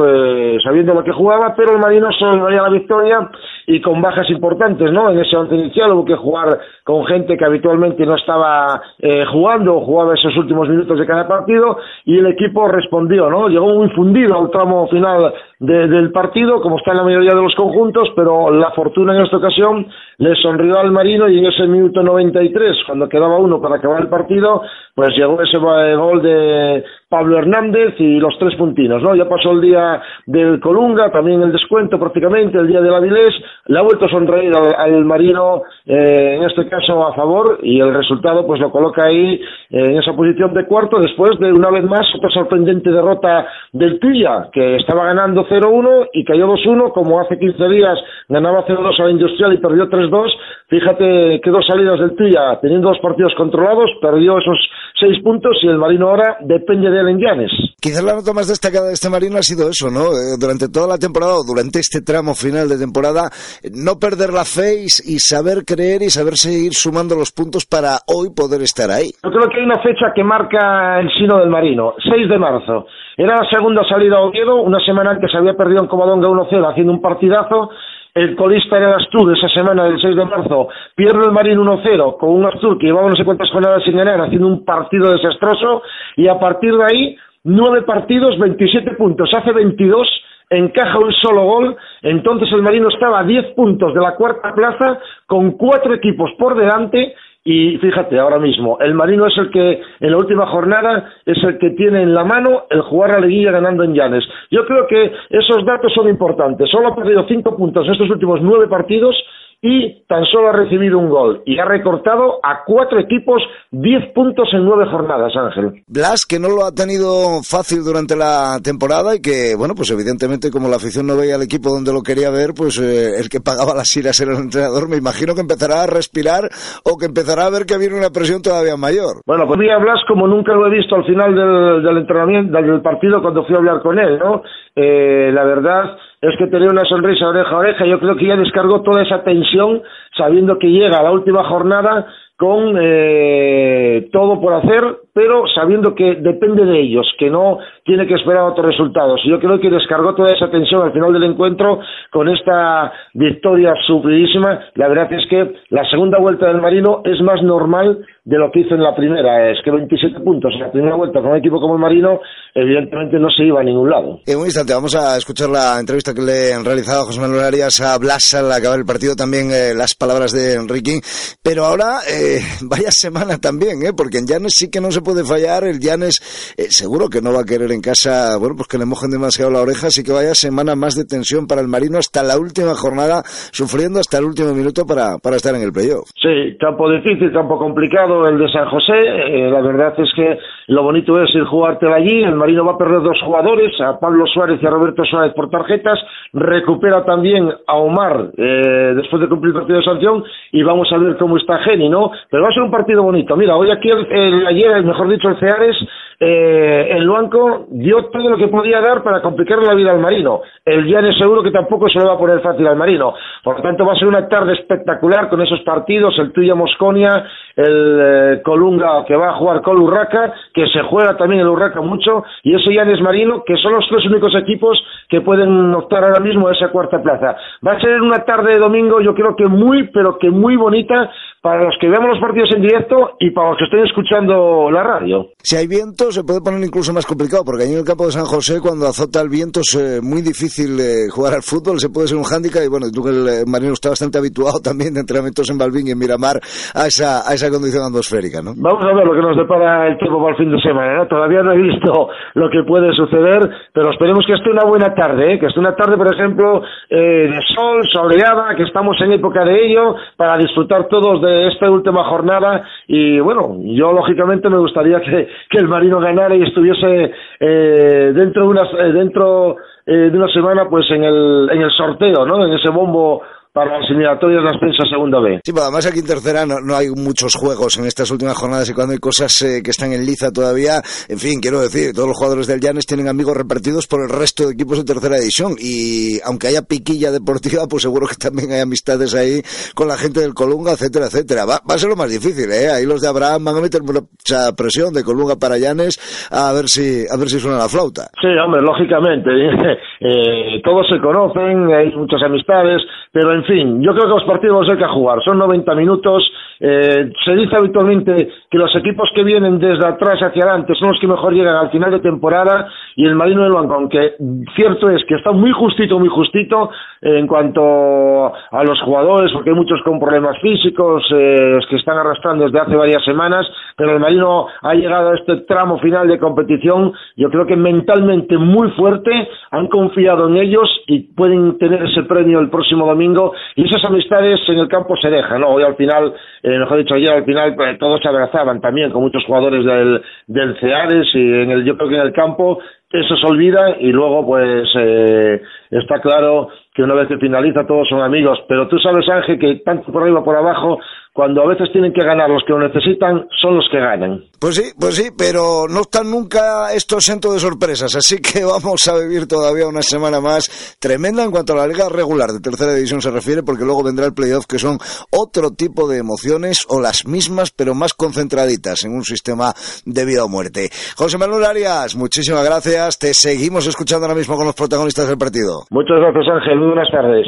sabiendo 0.65 0.93
lo 0.93 1.05
que 1.05 1.13
jugaba, 1.13 1.55
pero 1.57 1.73
el 1.73 1.79
Marino 1.79 2.09
solo 2.19 2.33
le 2.33 2.43
valía 2.43 2.63
la 2.63 2.69
victoria 2.69 3.31
y 3.67 3.81
con 3.81 4.01
bajas 4.01 4.29
importantes, 4.31 4.91
¿no? 4.93 5.11
En 5.11 5.19
ese 5.19 5.37
once 5.37 5.55
inicial 5.55 5.93
hubo 5.93 6.05
que 6.05 6.17
jugar 6.17 6.59
con 6.85 7.05
gente 7.07 7.37
que 7.37 7.45
habitualmente 7.45 8.05
no 8.05 8.17
estaba 8.17 8.83
eh, 8.99 9.25
jugando 9.31 9.77
o 9.77 9.85
jugaba 9.85 10.15
esos 10.15 10.37
últimos 10.37 10.69
minutos 10.69 10.99
de 10.99 11.07
cada 11.07 11.29
partido 11.29 11.79
y 12.05 12.19
el 12.19 12.27
equipo 12.27 12.69
respondió, 12.69 13.31
¿no? 13.31 13.49
Llegó 13.49 13.75
muy 13.75 13.89
fundido 13.91 14.39
al 14.39 14.51
tramo 14.51 14.89
final 14.89 15.33
del 15.59 16.11
partido, 16.11 16.61
como 16.61 16.79
está 16.79 16.91
en 16.91 16.97
la 16.97 17.05
mayoría 17.05 17.35
de 17.35 17.43
los 17.43 17.55
conjuntos, 17.55 18.09
pero 18.17 18.51
la 18.51 18.73
fortuna 18.73 19.15
en 19.17 19.23
esta 19.23 19.37
ocasión 19.37 19.87
le 20.19 20.35
sonrió 20.35 20.79
al 20.79 20.91
Marino 20.91 21.29
y 21.29 21.39
en 21.39 21.47
ese 21.47 21.69
minuto 21.69 22.03
93, 22.03 22.79
cuando 22.87 23.09
quedaba 23.09 23.39
uno 23.39 23.61
para 23.61 23.77
acabar 23.77 24.01
el 24.03 24.09
partido, 24.09 24.63
pues 24.95 25.11
llegó 25.17 25.41
ese 25.41 25.59
gol 25.59 26.21
de 26.21 26.85
Pablo 27.09 27.39
Hernández 27.39 27.95
y 27.99 28.19
los 28.19 28.37
tres 28.39 28.57
puntinos, 28.57 29.03
¿no? 29.03 29.15
Ya 29.15 29.29
pasó 29.29 29.53
el 29.53 29.61
día 29.61 30.03
del 30.27 30.59
Colunga, 30.61 31.13
también 31.13 31.43
el 31.43 31.53
descuento 31.53 31.99
prácticamente, 31.99 32.59
el 32.59 32.67
día 32.67 32.81
del 32.81 32.95
Avilés, 32.95 33.35
le 33.67 33.79
ha 33.79 33.83
vuelto 33.83 34.07
a 34.07 34.09
sonreír 34.09 34.53
al, 34.55 35.05
Marino, 35.05 35.63
eh, 35.87 36.37
en 36.37 36.43
este 36.45 36.69
caso 36.69 37.07
a 37.07 37.15
favor, 37.15 37.59
y 37.63 37.81
el 37.81 37.95
resultado 37.95 38.47
pues 38.47 38.61
lo 38.61 38.71
coloca 38.71 39.05
ahí 39.05 39.35
eh, 39.35 39.41
en 39.71 39.99
esa 39.99 40.15
posición 40.15 40.53
de 40.55 40.67
cuarto, 40.67 40.99
después 40.99 41.39
de 41.39 41.53
una 41.53 41.71
vez 41.71 41.85
más 41.85 42.07
otra 42.17 42.31
sorprendente 42.31 42.91
derrota 42.91 43.47
del 43.73 43.99
Tuya, 44.01 44.49
que 44.53 44.77
estaba 44.77 45.07
ganando 45.07 45.47
0-1 45.47 46.09
y 46.13 46.25
cayó 46.25 46.49
2-1, 46.49 46.93
como 46.93 47.21
hace 47.21 47.39
15 47.39 47.69
días 47.69 47.99
ganaba 48.29 48.67
0-2 48.67 49.01
a 49.01 49.05
la 49.05 49.11
Industrial 49.11 49.53
y 49.53 49.59
perdió 49.59 49.89
3-2. 49.89 50.33
Fíjate 50.69 51.41
que 51.43 51.51
dos 51.51 51.67
salidas 51.67 52.01
del 52.01 52.17
Tuya, 52.17 52.59
teniendo 52.61 52.89
dos 52.89 52.99
partidos 53.01 53.35
controlados, 53.37 53.91
perdió 54.01 54.39
esos 54.39 54.59
seis 55.03 55.19
puntos 55.23 55.59
y 55.63 55.67
el 55.67 55.79
Marino 55.79 56.09
ahora 56.09 56.39
depende 56.41 56.89
de 56.91 57.01
él 57.01 57.09
en 57.09 57.19
Llanes. 57.19 57.51
Quizás 57.83 58.05
la 58.05 58.15
nota 58.15 58.33
más 58.33 58.47
destacada 58.47 58.87
de 58.87 58.95
este 58.95 59.11
Marino 59.11 59.39
ha 59.39 59.43
sido 59.43 59.69
eso, 59.69 59.91
¿no? 59.91 60.15
Eh, 60.15 60.39
durante 60.39 60.71
toda 60.71 60.87
la 60.87 60.99
temporada, 60.99 61.35
o 61.35 61.43
durante 61.43 61.81
este 61.81 62.01
tramo 62.01 62.35
final 62.39 62.69
de 62.69 62.79
temporada, 62.79 63.27
no 63.75 63.99
perder 63.99 64.31
la 64.31 64.47
fe 64.47 64.87
y, 64.87 65.19
saber 65.19 65.67
creer 65.67 66.03
y 66.03 66.11
saber 66.11 66.39
seguir 66.39 66.75
sumando 66.79 67.17
los 67.19 67.33
puntos 67.33 67.67
para 67.67 67.99
hoy 68.07 68.31
poder 68.31 68.63
estar 68.63 68.87
ahí. 68.91 69.11
Yo 69.19 69.31
creo 69.35 69.51
que 69.51 69.59
hay 69.59 69.67
una 69.67 69.83
fecha 69.83 70.15
que 70.15 70.23
marca 70.23 71.01
el 71.01 71.11
sino 71.19 71.41
del 71.41 71.51
Marino, 71.51 71.95
6 71.99 72.29
de 72.31 72.39
marzo. 72.39 72.87
Era 73.17 73.43
la 73.43 73.51
segunda 73.51 73.83
salida 73.89 74.17
a 74.17 74.23
Oviedo, 74.23 74.63
una 74.63 74.79
semana 74.79 75.11
antes 75.11 75.35
había 75.35 75.55
perdido 75.55 75.83
en 75.83 75.89
Covadonga 75.89 76.29
1-0 76.29 76.71
haciendo 76.71 76.93
un 76.93 77.03
partidazo. 77.03 77.71
El 78.15 78.37
colista 78.37 78.77
era 78.77 78.89
el 78.89 78.95
Astur 78.97 79.35
esa 79.35 79.49
semana 79.49 79.85
del 79.85 79.99
6 79.99 80.15
de 80.15 80.25
marzo. 80.27 80.69
Pierde 80.95 81.25
el 81.25 81.33
Marino 81.33 81.65
1-0 81.65 82.19
con 82.19 82.29
un 82.29 82.45
Astur 82.45 82.77
que 82.77 82.89
llevaba 82.89 83.09
no 83.09 83.17
sé 83.17 83.25
cuántas 83.25 83.51
jornadas 83.51 83.83
sin 83.85 83.97
ganar 83.97 84.21
haciendo 84.21 84.49
un 84.49 84.67
partido 84.67 85.11
desastroso. 85.11 85.83
Y 86.17 86.29
a 86.29 86.39
partir 86.39 86.77
de 86.77 86.85
ahí, 86.85 87.17
nueve 87.45 87.83
partidos, 87.83 88.39
27 88.39 88.97
puntos. 88.97 89.31
Hace 89.33 89.53
22 89.53 90.07
encaja 90.51 90.99
un 90.99 91.11
solo 91.15 91.45
gol, 91.45 91.77
entonces 92.03 92.53
el 92.53 92.61
Marino 92.61 92.89
estaba 92.89 93.21
a 93.21 93.25
10 93.25 93.55
puntos 93.55 93.95
de 93.95 94.01
la 94.03 94.15
cuarta 94.15 94.55
plaza 94.55 94.99
con 95.27 95.53
cuatro 95.53 95.95
equipos 95.95 96.31
por 96.39 96.55
delante 96.55 97.15
y 97.45 97.77
fíjate, 97.79 98.21
ahora 98.21 98.39
mismo, 98.39 98.79
el 98.81 98.95
Marino 98.95 99.27
es 99.27 99.37
el 99.37 99.51
que 99.51 99.83
en 99.99 100.11
la 100.13 100.17
última 100.17 100.47
jornada 100.47 101.11
es 101.27 101.43
el 101.43 101.59
que 101.59 101.71
tiene 101.71 102.03
en 102.03 102.15
la 102.15 102.23
mano 102.23 102.65
el 102.71 102.83
jugar 102.83 103.11
a 103.11 103.21
la 103.21 103.27
liguilla 103.27 103.51
ganando 103.51 103.83
en 103.83 103.95
Llanes. 103.95 104.25
Yo 104.51 104.65
creo 104.65 104.87
que 104.87 105.13
esos 105.31 105.65
datos 105.65 105.93
son 105.93 106.09
importantes. 106.09 106.71
Solo 106.71 106.89
ha 106.89 106.95
perdido 106.95 107.27
cinco 107.27 107.57
puntos 107.57 107.85
en 107.87 107.93
estos 107.95 108.11
últimos 108.11 108.41
nueve 108.43 108.69
partidos 108.69 109.17
y 109.65 110.05
tan 110.09 110.25
solo 110.25 110.49
ha 110.49 110.53
recibido 110.53 110.99
un 110.99 111.09
gol 111.09 111.43
y 111.47 111.57
ha 111.61 111.65
recortado 111.65 112.41
a 112.43 112.65
cuatro 112.67 112.99
equipos 112.99 113.41
diez 113.71 114.13
puntos 114.13 114.49
en 114.53 114.65
nueve 114.65 114.87
jornadas, 114.91 115.33
Ángel. 115.37 115.85
Blas, 115.87 116.27
que 116.29 116.41
no 116.41 116.49
lo 116.49 116.65
ha 116.65 116.73
tenido 116.73 117.41
fácil 117.49 117.85
durante 117.85 118.17
la 118.17 118.59
temporada 118.63 119.15
y 119.15 119.23
que, 119.23 119.55
bueno, 119.57 119.75
pues 119.77 119.93
evidentemente 119.93 120.51
como 120.51 120.69
la 120.69 120.77
afición 120.77 121.07
no 121.07 121.17
veía 121.17 121.37
al 121.37 121.43
equipo 121.43 121.71
donde 121.71 121.93
lo 121.93 122.03
quería 122.03 122.31
ver, 122.31 122.51
pues 122.59 122.81
eh, 122.81 123.21
el 123.21 123.31
que 123.31 123.39
pagaba 123.39 123.73
las 123.73 123.97
iras 123.97 124.19
era 124.21 124.33
el 124.33 124.43
entrenador, 124.43 124.89
me 124.91 124.97
imagino 124.97 125.35
que 125.35 125.47
empezará 125.47 125.85
a 125.85 125.87
respirar 125.87 126.51
o 126.83 126.99
que 126.99 127.07
empezará 127.07 127.47
a 127.47 127.55
ver 127.55 127.63
que 127.65 127.79
viene 127.79 127.97
una 127.97 128.11
presión 128.11 128.43
todavía 128.43 128.77
mayor. 128.77 129.23
Bueno, 129.25 129.47
pues 129.47 129.61
vi 129.61 129.71
a 129.71 129.79
Blas 129.79 130.03
como 130.09 130.27
nunca 130.27 130.55
lo 130.55 130.67
he 130.67 130.75
visto 130.75 130.97
al 130.97 131.07
final 131.07 131.37
del, 131.37 131.99
entrenamiento, 131.99 132.51
del 132.51 132.83
partido 132.83 133.23
cuando 133.23 133.45
fui 133.45 133.55
a 133.55 133.59
hablar 133.59 133.81
con 133.81 133.97
él, 133.97 134.19
¿no? 134.19 134.43
Eh, 134.75 135.31
la 135.33 135.45
verdad 135.45 135.97
es 136.23 136.37
que 136.39 136.47
tenía 136.47 136.71
una 136.71 136.85
sonrisa 136.85 137.29
oreja 137.29 137.51
a 137.51 137.59
oreja. 137.59 137.85
Yo 137.85 137.99
creo 137.99 138.17
que 138.17 138.27
ya 138.27 138.37
descargó 138.37 138.83
toda 138.83 139.03
esa 139.03 139.25
tensión 139.25 139.83
sabiendo 140.17 140.57
que 140.59 140.69
llega 140.69 140.99
a 140.99 141.03
la 141.03 141.11
última 141.11 141.43
jornada 141.45 142.07
con 142.37 142.77
eh, 142.81 144.09
todo 144.13 144.41
por 144.41 144.55
hacer, 144.55 144.99
pero 145.13 145.45
sabiendo 145.55 145.95
que 145.95 146.17
depende 146.17 146.65
de 146.65 146.81
ellos, 146.81 147.07
que 147.19 147.31
no 147.31 147.59
tiene 147.85 148.07
que 148.07 148.15
esperar 148.15 148.45
otros 148.45 148.67
resultados. 148.67 149.21
Yo 149.29 149.39
creo 149.41 149.61
que 149.61 149.71
descargó 149.71 150.15
toda 150.15 150.33
esa 150.35 150.51
tensión 150.51 150.83
al 150.83 150.93
final 150.93 151.13
del 151.13 151.25
encuentro 151.25 151.81
con 152.11 152.29
esta 152.29 152.93
victoria 153.15 153.75
sufridísima. 153.87 154.61
La 154.75 154.89
verdad 154.89 155.13
es 155.13 155.29
que 155.29 155.53
la 155.71 155.89
segunda 155.91 156.19
vuelta 156.19 156.47
del 156.47 156.61
Marino 156.61 157.03
es 157.05 157.21
más 157.21 157.43
normal 157.43 158.05
de 158.25 158.39
lo 158.39 158.53
que 158.53 158.61
hizo 158.61 158.75
en 158.75 158.83
la 158.83 158.95
primera. 158.95 159.51
Es 159.51 159.59
que 159.65 159.71
27 159.71 160.21
puntos 160.21 160.53
en 160.55 160.61
la 160.61 160.71
primera 160.71 160.95
vuelta 160.95 161.21
con 161.21 161.33
un 161.33 161.39
equipo 161.39 161.61
como 161.61 161.75
el 161.75 161.81
Marino, 161.81 162.21
evidentemente 162.55 163.19
no 163.19 163.29
se 163.31 163.45
iba 163.45 163.61
a 163.61 163.65
ningún 163.65 163.91
lado. 163.91 164.21
En 164.27 164.39
un 164.39 164.45
instante 164.45 164.73
vamos 164.73 164.95
a 164.95 165.17
escuchar 165.17 165.51
la 165.51 165.79
entrevista 165.81 166.15
que 166.15 166.23
le 166.23 166.55
han 166.55 166.65
realizado 166.65 167.05
José 167.05 167.21
Manuel 167.21 167.45
Arias 167.45 167.81
a 167.81 167.99
Blas 167.99 168.35
al 168.35 168.51
acabar 168.53 168.79
el 168.79 168.85
partido, 168.85 169.17
también 169.17 169.51
eh, 169.51 169.75
las 169.75 169.95
palabras 169.95 170.33
de 170.33 170.55
Enrique. 170.55 171.01
Pero 171.43 171.65
ahora, 171.65 171.99
eh, 172.09 172.41
vaya 172.63 172.91
semana 172.91 173.39
también, 173.39 173.83
¿eh? 173.83 173.93
porque 173.97 174.19
en 174.19 174.27
Llanes 174.27 174.53
sí 174.55 174.71
que 174.71 174.81
no 174.81 174.91
se 174.91 175.02
puede 175.03 175.25
fallar. 175.25 175.65
El 175.65 175.81
Llanes 175.81 176.55
eh, 176.57 176.71
seguro 176.71 177.09
que 177.09 177.21
no 177.21 177.33
va 177.33 177.43
a 177.43 177.45
querer 177.45 177.73
en 177.73 177.81
casa, 177.81 178.37
bueno, 178.39 178.57
pues 178.57 178.69
que 178.69 178.79
le 178.79 178.87
mojen 178.87 179.11
demasiado 179.11 179.51
la 179.51 179.61
oreja, 179.61 179.89
así 179.89 180.03
que 180.03 180.13
vaya 180.13 180.35
semana 180.35 180.75
más 180.77 180.95
de 180.95 181.05
tensión 181.05 181.47
para 181.47 181.61
el 181.61 181.69
Marino 181.69 181.99
hasta 181.99 182.23
la 182.23 182.39
última 182.39 182.75
jornada, 182.75 183.23
sufriendo 183.53 184.01
hasta 184.01 184.19
el 184.19 184.25
último 184.25 184.55
minuto 184.55 184.87
para, 184.87 185.19
para 185.19 185.37
estar 185.37 185.55
en 185.55 185.63
el 185.63 185.73
playoff. 185.73 186.09
Sí, 186.21 186.57
campo 186.59 186.91
difícil, 186.91 187.33
campo 187.33 187.59
complicado 187.59 188.29
el 188.29 188.39
de 188.39 188.49
San 188.51 188.69
José. 188.69 188.99
Eh, 188.99 189.51
la 189.51 189.61
verdad 189.61 189.95
es 189.99 190.11
que 190.15 190.39
lo 190.73 190.83
bonito 190.83 191.21
es 191.23 191.35
ir 191.35 191.45
jugártela 191.45 191.97
allí. 191.97 192.23
El 192.23 192.35
Marino 192.35 192.65
va 192.65 192.73
a 192.73 192.79
perder 192.79 193.03
dos 193.03 193.21
jugadores, 193.23 193.79
a 193.81 193.99
Pablo 194.01 194.27
Suárez 194.27 194.59
y 194.63 194.67
a 194.67 194.71
Roberto 194.71 195.05
Suárez 195.05 195.33
por 195.35 195.51
tarjetas. 195.51 195.99
Recupera 196.33 197.05
también 197.05 197.53
a 197.67 197.77
Omar 197.77 198.31
eh, 198.37 198.93
después 198.97 199.21
de 199.21 199.29
cumplir 199.29 199.55
el 199.55 199.61
partido 199.61 199.79
de 199.79 199.85
sanción 199.85 200.25
y 200.51 200.63
vamos 200.63 200.91
a 200.93 200.99
ver 200.99 201.17
cómo 201.19 201.37
está 201.37 201.59
Geni, 201.59 201.89
¿no? 201.89 202.11
Pero 202.31 202.43
va 202.43 202.49
a 202.49 202.53
ser 202.53 202.63
un 202.63 202.71
partido 202.71 203.03
bonito. 203.03 203.37
Mira, 203.37 203.57
hoy 203.57 203.71
aquí 203.71 203.91
el, 203.91 204.47
ayer, 204.47 204.83
mejor 204.85 205.09
dicho, 205.09 205.29
el 205.29 205.39
Ceares 205.39 205.77
eh, 206.25 206.87
el 206.97 207.03
Luanco 207.03 207.67
dio 207.71 208.05
todo 208.05 208.31
lo 208.31 208.37
que 208.37 208.47
podía 208.47 208.81
dar 208.81 209.03
para 209.03 209.21
complicar 209.21 209.59
la 209.59 209.75
vida 209.75 209.91
al 209.91 209.99
Marino. 209.99 210.41
El 210.65 210.87
Llanes 210.87 211.19
seguro 211.19 211.43
que 211.43 211.51
tampoco 211.51 211.89
se 211.89 211.99
lo 211.99 212.07
va 212.07 212.13
a 212.13 212.19
poner 212.19 212.41
fácil 212.41 212.65
al 212.65 212.77
Marino. 212.77 213.13
Por 213.43 213.57
lo 213.57 213.63
tanto, 213.63 213.85
va 213.85 213.95
a 213.95 213.97
ser 213.97 214.07
una 214.07 214.29
tarde 214.29 214.53
espectacular 214.53 215.29
con 215.29 215.43
esos 215.43 215.61
partidos, 215.63 216.17
el 216.21 216.33
tuyo 216.33 216.55
Mosconia, 216.55 217.25
el 217.57 217.99
eh, 218.01 218.43
Colunga 218.45 219.05
que 219.05 219.17
va 219.17 219.31
a 219.31 219.35
jugar 219.35 219.63
con 219.63 219.79
Urraca, 219.79 220.33
que 220.55 220.62
se 220.67 220.83
juega 220.83 221.17
también 221.17 221.41
el 221.41 221.49
Urraca 221.49 221.81
mucho, 221.81 222.25
y 222.43 222.55
ese 222.55 222.73
Llanes 222.73 223.01
Marino, 223.01 223.43
que 223.45 223.57
son 223.57 223.73
los 223.73 223.87
tres 223.89 224.05
únicos 224.07 224.35
equipos 224.35 224.79
que 225.09 225.21
pueden 225.21 225.75
optar 225.75 226.05
ahora 226.05 226.21
mismo 226.21 226.49
a 226.49 226.53
esa 226.53 226.71
cuarta 226.71 227.03
plaza. 227.03 227.37
Va 227.67 227.73
a 227.73 227.81
ser 227.81 228.01
una 228.01 228.25
tarde 228.25 228.55
de 228.55 228.59
domingo, 228.59 229.01
yo 229.01 229.15
creo 229.15 229.37
que 229.37 229.47
muy, 229.47 229.89
pero 229.93 230.19
que 230.19 230.31
muy 230.31 230.57
bonita 230.57 231.11
para 231.43 231.65
los 231.65 231.75
que 231.81 231.89
vemos 231.89 232.09
los 232.09 232.21
partidos 232.21 232.51
en 232.55 232.63
directo 232.63 233.17
y 233.19 233.31
para 233.31 233.51
los 233.51 233.59
que 233.59 233.65
estén 233.65 233.85
escuchando 233.85 234.71
la 234.71 234.85
radio. 234.85 235.27
Si 235.43 235.57
hay 235.57 235.67
viento, 235.67 236.13
se 236.13 236.23
puede 236.23 236.41
poner 236.41 236.63
incluso 236.63 236.93
más 236.93 237.05
complicado, 237.05 237.43
porque 237.45 237.65
ahí 237.65 237.73
en 237.73 237.81
el 237.81 237.85
campo 237.85 238.07
de 238.07 238.13
San 238.13 238.25
José, 238.25 238.61
cuando 238.63 238.87
azota 238.87 239.21
el 239.21 239.29
viento, 239.29 239.59
es 239.59 239.75
eh, 239.75 240.01
muy 240.01 240.23
difícil 240.23 240.79
eh, 240.79 241.11
jugar 241.11 241.35
al 241.35 241.43
fútbol, 241.43 241.81
se 241.81 241.91
puede 241.91 242.07
ser 242.07 242.17
un 242.17 242.23
hándicap, 242.23 242.63
y 242.63 242.69
bueno, 242.69 242.87
tú 242.95 243.03
que 243.03 243.11
el 243.11 243.27
eh, 243.27 243.45
marino 243.45 243.73
está 243.73 243.91
bastante 243.91 244.19
habituado 244.19 244.61
también 244.65 244.95
de 244.95 245.01
entrenamientos 245.01 245.51
en 245.51 245.59
Balbín 245.59 245.89
y 245.89 245.91
en 245.91 245.99
Miramar 245.99 246.39
a 246.39 246.87
esa, 246.87 247.29
a 247.29 247.35
esa 247.35 247.51
condición 247.51 247.83
atmosférica, 247.83 248.41
¿no? 248.41 248.55
Vamos 248.55 248.85
a 248.87 248.95
ver 248.95 249.05
lo 249.05 249.13
que 249.13 249.23
nos 249.27 249.37
depara 249.37 249.89
el 249.89 249.99
tiempo 249.99 250.23
para 250.23 250.31
el 250.31 250.39
fin 250.43 250.51
de 250.51 250.61
semana, 250.61 250.97
¿no? 250.97 251.07
Todavía 251.07 251.43
no 251.43 251.53
he 251.53 251.59
visto 251.59 252.09
lo 252.35 252.51
que 252.51 252.65
puede 252.65 252.93
suceder, 252.95 253.49
pero 253.73 253.91
esperemos 253.91 254.27
que 254.27 254.35
esté 254.35 254.51
una 254.51 254.65
buena 254.65 254.95
tarde, 254.95 255.35
¿eh? 255.35 255.39
que 255.39 255.47
esté 255.47 255.61
una 255.61 255.77
tarde, 255.77 255.97
por 255.97 256.13
ejemplo, 256.13 256.63
eh, 256.91 257.31
de 257.31 257.41
sol, 257.55 257.83
soleada, 257.93 258.55
que 258.57 258.65
estamos 258.65 259.01
en 259.01 259.13
época 259.13 259.45
de 259.45 259.67
ello, 259.67 259.95
para 260.17 260.37
disfrutar 260.37 260.89
todos 260.89 261.23
de 261.23 261.49
esta 261.49 261.71
última 261.71 262.05
jornada, 262.05 262.65
y 262.89 263.21
bueno, 263.21 263.57
yo 263.61 263.93
lógicamente 263.93 264.49
me 264.49 264.59
gustaría 264.59 265.01
que, 265.01 265.29
el 265.53 265.69
marino 265.69 266.01
ganara 266.01 266.35
y 266.35 266.43
estuviese 266.43 267.13
eh, 267.39 268.13
dentro 268.15 268.43
de 268.43 268.49
unas, 268.49 268.69
eh, 268.75 268.93
dentro 268.93 269.57
eh, 269.87 270.11
de 270.11 270.19
una 270.19 270.29
semana 270.29 270.69
pues 270.69 270.91
en 270.91 271.05
el, 271.05 271.51
en 271.53 271.63
el 271.63 271.71
sorteo, 271.71 272.27
¿no? 272.27 272.45
En 272.45 272.53
ese 272.53 272.69
bombo 272.71 273.23
para 273.53 273.79
las 273.79 273.89
eliminatorias 273.91 274.43
de 274.43 274.49
ascenso 274.49 274.83
a 274.83 274.89
segunda 274.89 275.21
B. 275.21 275.41
Sí, 275.45 275.53
pero 275.53 275.65
además 275.65 275.87
aquí 275.87 275.99
en 276.01 276.07
tercera 276.07 276.47
no, 276.47 276.61
no 276.61 276.75
hay 276.75 276.89
muchos 276.89 277.35
juegos 277.35 277.79
en 277.79 277.87
estas 277.87 278.11
últimas 278.11 278.37
jornadas 278.37 278.69
y 278.71 278.75
cuando 278.75 278.93
hay 278.93 278.99
cosas 278.99 279.31
eh, 279.43 279.61
que 279.63 279.71
están 279.71 279.93
en 279.93 280.07
liza 280.07 280.33
todavía, 280.33 280.81
en 281.09 281.19
fin, 281.19 281.41
quiero 281.41 281.61
decir, 281.61 281.93
todos 281.95 282.09
los 282.09 282.17
jugadores 282.17 282.47
del 282.47 282.61
Llanes 282.61 282.87
tienen 282.87 283.09
amigos 283.09 283.37
repartidos 283.37 283.87
por 283.87 284.01
el 284.03 284.09
resto 284.09 284.47
de 284.47 284.55
equipos 284.55 284.79
de 284.79 284.85
tercera 284.85 285.17
división 285.17 285.53
y 285.59 286.21
aunque 286.25 286.49
haya 286.49 286.63
piquilla 286.63 287.11
deportiva, 287.11 287.65
pues 287.69 287.83
seguro 287.83 288.07
que 288.07 288.17
también 288.17 288.53
hay 288.53 288.61
amistades 288.61 289.15
ahí 289.15 289.43
con 289.75 289.89
la 289.89 289.97
gente 289.97 290.21
del 290.21 290.35
Colunga, 290.35 290.73
etcétera, 290.73 291.07
etcétera. 291.07 291.45
Va, 291.45 291.61
va 291.69 291.75
a 291.75 291.79
ser 291.79 291.91
lo 291.91 291.97
más 291.97 292.11
difícil, 292.11 292.51
¿eh? 292.51 292.71
Ahí 292.73 292.87
los 292.87 293.01
de 293.01 293.09
Abraham 293.09 293.45
van 293.45 293.57
a 293.57 293.61
meter 293.61 293.83
mucha 293.83 294.53
presión 294.57 294.95
de 294.95 295.05
Colunga 295.05 295.37
para 295.37 295.59
Llanes 295.59 296.01
a 296.31 296.53
ver 296.53 296.69
si, 296.69 297.05
a 297.05 297.17
ver 297.19 297.29
si 297.29 297.39
suena 297.39 297.59
la 297.59 297.69
flauta. 297.69 298.09
Sí, 298.21 298.29
hombre, 298.39 298.63
lógicamente. 298.63 299.31
eh, 300.01 300.61
todos 300.65 300.87
se 300.89 300.99
conocen, 301.01 301.73
hay 301.73 301.95
muchas 301.95 302.23
amistades, 302.23 302.81
pero 303.13 303.35
en 303.35 303.42
fin, 303.45 303.83
yo 303.83 303.93
creo 303.93 304.05
que 304.05 304.21
los 304.21 304.25
partidos 304.25 304.69
hay 304.71 304.77
que 304.77 304.87
jugar. 304.87 305.23
Son 305.25 305.39
90 305.39 305.75
minutos. 305.75 306.23
Eh, 306.61 307.11
se 307.25 307.35
dice 307.35 307.57
habitualmente 307.57 308.29
que 308.51 308.59
los 308.59 308.75
equipos 308.77 309.11
que 309.15 309.25
vienen 309.25 309.59
desde 309.59 309.85
atrás 309.85 310.23
hacia 310.23 310.45
adelante 310.45 310.75
son 310.77 310.91
los 310.91 311.01
que 311.01 311.09
mejor 311.09 311.33
llegan 311.33 311.57
al 311.57 311.71
final 311.71 311.91
de 311.91 311.99
temporada 311.99 312.69
y 312.95 313.05
el 313.05 313.17
Marino 313.17 313.43
del 313.43 313.53
Banco, 313.53 313.75
aunque 313.75 314.15
cierto 314.55 314.89
es 314.91 315.05
que 315.07 315.17
está 315.17 315.33
muy 315.33 315.51
justito, 315.51 315.99
muy 315.99 316.09
justito 316.09 316.71
en 317.01 317.27
cuanto 317.27 318.33
a 318.51 318.65
los 318.65 318.81
jugadores, 318.83 319.33
porque 319.33 319.51
hay 319.51 319.57
muchos 319.57 319.83
con 319.83 319.99
problemas 319.99 320.39
físicos 320.41 321.03
eh, 321.13 321.59
que 321.69 321.77
están 321.77 321.99
arrastrando 321.99 322.45
desde 322.45 322.61
hace 322.61 322.77
varias 322.77 323.05
semanas, 323.05 323.47
pero 323.77 323.93
el 323.93 324.01
Marino 324.01 324.47
ha 324.61 324.75
llegado 324.75 325.11
a 325.11 325.15
este 325.17 325.39
tramo 325.49 325.79
final 325.79 326.07
de 326.07 326.19
competición, 326.19 326.93
yo 327.17 327.29
creo 327.31 327.47
que 327.47 327.57
mentalmente 327.57 328.39
muy 328.39 328.71
fuerte, 328.73 329.11
han 329.51 329.67
confiado 329.67 330.29
en 330.29 330.37
ellos 330.37 330.69
y 330.87 331.01
pueden 331.15 331.59
tener 331.59 331.83
ese 331.85 332.05
premio 332.05 332.39
el 332.39 332.51
próximo 332.51 332.87
domingo 332.87 333.32
y 333.57 333.65
esas 333.67 333.85
amistades 333.85 334.41
en 334.49 334.59
el 334.59 334.69
campo 334.69 334.97
se 334.97 335.11
dejan, 335.11 335.41
¿no? 335.41 335.49
Hoy 335.49 335.63
al 335.63 335.77
final, 335.77 336.15
eh, 336.43 336.59
mejor 336.59 336.79
dicho, 336.79 336.95
ayer 336.95 337.11
al 337.11 337.25
final 337.25 337.55
pues, 337.55 337.79
todos 337.79 338.01
se 338.01 338.09
abrazaban 338.09 338.61
también 338.61 338.91
con 338.91 339.03
muchos 339.03 339.25
jugadores 339.25 339.65
del, 339.65 340.03
del 340.27 340.59
Ceares 340.61 341.09
y 341.15 341.19
en 341.19 341.51
el, 341.51 341.65
yo 341.65 341.77
creo 341.77 341.89
que 341.89 341.97
en 341.97 342.03
el 342.03 342.13
campo 342.13 342.59
eso 342.93 343.17
se 343.17 343.27
olvida 343.27 343.77
y 343.81 343.91
luego 343.91 344.27
pues 344.27 344.69
eh, 344.77 345.41
está 345.71 346.01
claro 346.01 346.49
que 346.75 346.83
una 346.83 346.95
vez 346.95 347.09
que 347.09 347.19
finaliza 347.19 347.67
todos 347.67 347.89
son 347.89 348.03
amigos, 348.03 348.39
pero 348.49 348.69
tú 348.69 348.79
sabes 348.79 349.09
Ángel 349.09 349.39
que 349.39 349.57
tanto 349.65 349.91
por 349.91 350.03
arriba 350.03 350.23
por 350.23 350.37
abajo 350.37 350.79
cuando 351.13 351.43
a 351.43 351.49
veces 351.49 351.69
tienen 351.73 351.93
que 351.93 352.03
ganar 352.03 352.31
los 352.31 352.43
que 352.47 352.55
lo 352.55 352.61
necesitan, 352.61 353.29
son 353.41 353.57
los 353.57 353.69
que 353.71 353.79
ganan. 353.79 354.25
Pues 354.41 354.55
sí, 354.57 354.73
pues 354.79 354.95
sí, 354.95 355.11
pero 355.17 355.67
no 355.69 355.83
están 355.83 356.11
nunca 356.11 356.73
esto 356.73 356.97
exento 356.97 357.33
de 357.33 357.39
sorpresas, 357.39 357.95
así 357.95 358.17
que 358.21 358.45
vamos 358.45 358.89
a 358.89 358.99
vivir 358.99 359.29
todavía 359.29 359.69
una 359.69 359.83
semana 359.83 360.21
más 360.21 360.77
tremenda 360.81 361.23
en 361.23 361.31
cuanto 361.31 361.53
a 361.53 361.57
la 361.57 361.67
liga 361.67 361.89
regular 361.91 362.31
de 362.31 362.41
tercera 362.41 362.75
división 362.75 363.03
se 363.03 363.11
refiere, 363.11 363.43
porque 363.43 363.65
luego 363.65 363.85
vendrá 363.85 364.07
el 364.07 364.15
playoff 364.15 364.47
que 364.47 364.59
son 364.59 364.79
otro 365.11 365.51
tipo 365.51 365.87
de 365.87 365.99
emociones 365.99 366.65
o 366.71 366.81
las 366.81 367.07
mismas, 367.07 367.53
pero 367.53 367.75
más 367.75 367.93
concentraditas 367.93 368.85
en 368.85 368.93
un 368.93 369.05
sistema 369.05 369.53
de 369.85 370.05
vida 370.07 370.25
o 370.25 370.29
muerte. 370.29 370.71
José 370.97 371.19
Manuel 371.19 371.45
Arias, 371.45 371.95
muchísimas 371.95 372.45
gracias, 372.45 372.99
te 372.99 373.13
seguimos 373.13 373.69
escuchando 373.69 374.07
ahora 374.07 374.17
mismo 374.17 374.37
con 374.37 374.47
los 374.47 374.55
protagonistas 374.55 375.09
del 375.09 375.19
partido. 375.19 375.65
Muchas 375.71 376.01
gracias 376.01 376.25
Ángel, 376.33 376.59
muy 376.59 376.69
buenas 376.69 376.91
tardes. 376.91 377.27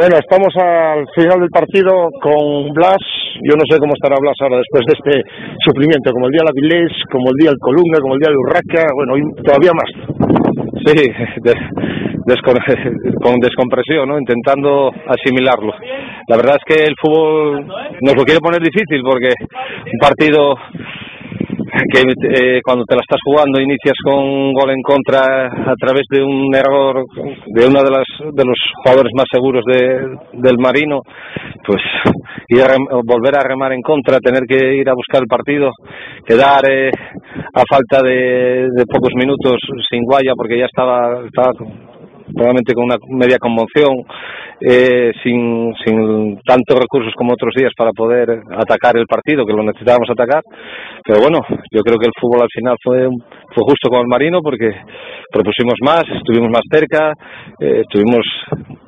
Bueno, 0.00 0.16
estamos 0.16 0.48
al 0.56 1.04
final 1.14 1.40
del 1.40 1.50
partido 1.50 2.08
con 2.22 2.72
Blas. 2.72 3.04
Yo 3.44 3.52
no 3.52 3.68
sé 3.68 3.76
cómo 3.76 3.92
estará 3.92 4.16
Blas 4.18 4.32
ahora 4.40 4.56
después 4.56 4.80
de 4.88 4.96
este 4.96 5.20
sufrimiento, 5.60 6.10
como 6.10 6.24
el 6.24 6.32
día 6.32 6.40
de 6.40 6.56
Avilés, 6.56 6.88
como 7.12 7.28
el 7.28 7.36
día 7.36 7.50
del 7.50 7.60
Colunga, 7.60 8.00
como 8.00 8.14
el 8.14 8.20
día 8.20 8.32
de 8.32 8.40
Urraca, 8.40 8.88
bueno, 8.96 9.12
todavía 9.44 9.76
más. 9.76 9.92
Sí, 10.88 11.04
con 13.22 13.40
descompresión, 13.40 14.08
¿no? 14.08 14.18
intentando 14.18 14.88
asimilarlo. 14.88 15.74
La 16.28 16.36
verdad 16.36 16.56
es 16.56 16.64
que 16.64 16.84
el 16.84 16.94
fútbol 16.96 17.66
nos 18.00 18.16
lo 18.16 18.24
quiere 18.24 18.40
poner 18.40 18.62
difícil 18.62 19.02
porque 19.04 19.34
un 19.36 19.98
partido 20.00 20.56
que 21.92 22.00
eh, 22.00 22.60
cuando 22.64 22.84
te 22.84 22.94
la 22.96 23.00
estás 23.02 23.20
jugando 23.24 23.60
inicias 23.60 23.94
con 24.04 24.14
un 24.18 24.52
gol 24.52 24.70
en 24.70 24.82
contra 24.82 25.46
a 25.46 25.74
través 25.78 26.02
de 26.10 26.22
un 26.22 26.54
error 26.54 27.04
de 27.46 27.66
uno 27.66 27.82
de, 27.82 27.90
las, 27.90 28.06
de 28.34 28.44
los 28.44 28.58
jugadores 28.82 29.12
más 29.16 29.26
seguros 29.30 29.64
de- 29.66 30.16
del 30.40 30.58
Marino, 30.58 31.00
pues 31.66 31.80
ir 32.48 32.62
a 32.62 32.76
volver 33.04 33.36
a 33.36 33.42
remar 33.46 33.72
en 33.72 33.82
contra, 33.82 34.18
tener 34.18 34.42
que 34.48 34.74
ir 34.74 34.88
a 34.88 34.94
buscar 34.94 35.20
el 35.22 35.28
partido, 35.28 35.70
quedar 36.26 36.62
eh, 36.70 36.90
a 37.54 37.62
falta 37.68 38.02
de, 38.02 38.68
de 38.74 38.84
pocos 38.86 39.10
minutos 39.16 39.56
sin 39.90 40.02
guaya 40.04 40.32
porque 40.36 40.58
ya 40.58 40.66
estaba, 40.66 41.24
estaba 41.24 41.52
probablemente 42.40 42.72
con 42.72 42.84
una 42.84 42.96
media 43.06 43.36
conmoción, 43.36 44.00
eh, 44.60 45.12
sin, 45.22 45.74
sin 45.84 46.40
tantos 46.40 46.80
recursos 46.80 47.12
como 47.14 47.34
otros 47.34 47.52
días 47.54 47.72
para 47.76 47.92
poder 47.92 48.40
atacar 48.56 48.96
el 48.96 49.04
partido, 49.04 49.44
que 49.44 49.52
lo 49.52 49.62
necesitábamos 49.62 50.08
atacar. 50.08 50.42
Pero 51.04 51.20
bueno, 51.20 51.40
yo 51.70 51.82
creo 51.82 51.98
que 51.98 52.06
el 52.06 52.16
fútbol 52.18 52.40
al 52.40 52.48
final 52.48 52.76
fue, 52.82 53.08
fue 53.52 53.62
justo 53.68 53.90
con 53.90 54.00
el 54.00 54.06
Marino 54.08 54.40
porque 54.40 54.72
propusimos 55.30 55.74
más, 55.84 56.04
estuvimos 56.16 56.48
más 56.48 56.62
cerca, 56.72 57.12
eh, 57.60 57.82
estuvimos 57.84 58.24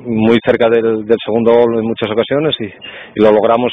muy 0.05 0.38
cerca 0.44 0.68
del, 0.68 1.05
del 1.05 1.18
segundo 1.24 1.53
gol 1.53 1.78
en 1.78 1.86
muchas 1.86 2.11
ocasiones 2.11 2.55
y, 2.61 2.66
y 2.66 3.22
lo 3.22 3.32
logramos 3.32 3.72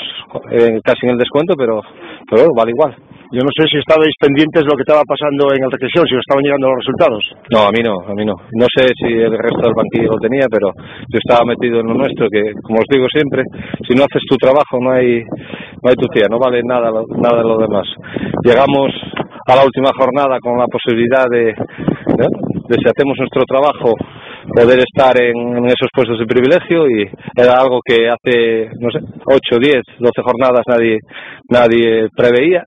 eh, 0.51 0.80
casi 0.84 1.05
en 1.05 1.13
el 1.13 1.17
descuento, 1.17 1.55
pero, 1.57 1.82
pero 2.30 2.43
bueno, 2.43 2.53
vale 2.55 2.71
igual. 2.71 2.95
Yo 3.32 3.45
no 3.45 3.53
sé 3.53 3.69
si 3.69 3.77
estabais 3.77 4.09
pendientes 4.17 4.65
de 4.65 4.69
lo 4.69 4.73
que 4.73 4.82
estaba 4.82 5.05
pasando 5.05 5.53
en 5.53 5.61
el 5.61 5.69
recesión, 5.69 6.01
si 6.09 6.17
os 6.17 6.25
estaban 6.25 6.41
llegando 6.41 6.73
los 6.73 6.82
resultados. 6.82 7.21
No, 7.53 7.69
a 7.69 7.71
mí 7.71 7.77
no, 7.86 8.01
a 8.01 8.13
mí 8.17 8.25
no. 8.25 8.34
No 8.57 8.65
sé 8.73 8.89
si 8.97 9.05
el 9.05 9.38
resto 9.38 9.69
del 9.69 9.77
banquillo 9.77 10.17
lo 10.17 10.17
tenía, 10.17 10.49
pero 10.49 10.73
yo 10.73 11.17
estaba 11.21 11.45
metido 11.45 11.77
en 11.80 11.93
lo 11.93 11.93
nuestro, 11.93 12.25
que 12.25 12.57
como 12.65 12.82
os 12.82 12.89
digo 12.89 13.05
siempre, 13.05 13.45
si 13.86 13.93
no 13.93 14.09
haces 14.09 14.25
tu 14.25 14.34
trabajo 14.34 14.82
no 14.82 14.97
hay, 14.97 15.21
no 15.21 15.86
hay 15.86 15.95
tu 15.95 16.09
tía, 16.09 16.25
no 16.25 16.39
vale 16.41 16.65
nada, 16.65 16.89
nada 16.89 17.38
de 17.38 17.47
lo 17.47 17.57
demás. 17.61 17.86
Llegamos 18.41 18.89
a 19.45 19.55
la 19.55 19.65
última 19.65 19.93
jornada 19.93 20.41
con 20.41 20.57
la 20.57 20.65
posibilidad 20.65 21.30
de, 21.30 21.53
¿no? 21.53 22.27
de 22.65 22.75
si 22.82 22.86
hacemos 22.89 23.13
nuestro 23.17 23.45
trabajo, 23.45 23.93
poder 24.54 24.80
estar 24.80 25.20
en, 25.22 25.66
esos 25.66 25.89
puestos 25.93 26.20
de 26.20 26.26
privilegio 26.26 26.88
y 26.89 27.10
era 27.36 27.54
algo 27.60 27.80
que 27.84 28.10
hace, 28.10 28.70
no 28.80 28.89
sé, 28.91 29.00
8, 29.26 29.58
10, 29.60 29.76
12 30.00 30.22
jornadas 30.24 30.64
nadie, 30.68 31.00
nadie 31.50 32.08
preveía 32.16 32.64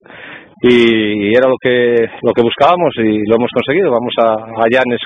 y 0.63 1.35
era 1.35 1.49
lo 1.51 1.57
que 1.61 2.07
lo 2.23 2.33
que 2.33 2.43
buscábamos 2.43 2.95
y 2.97 3.27
lo 3.27 3.35
hemos 3.37 3.51
conseguido. 3.51 3.91
Vamos 3.91 4.15
a, 4.23 4.63
a 4.63 4.65
Llanes 4.71 5.03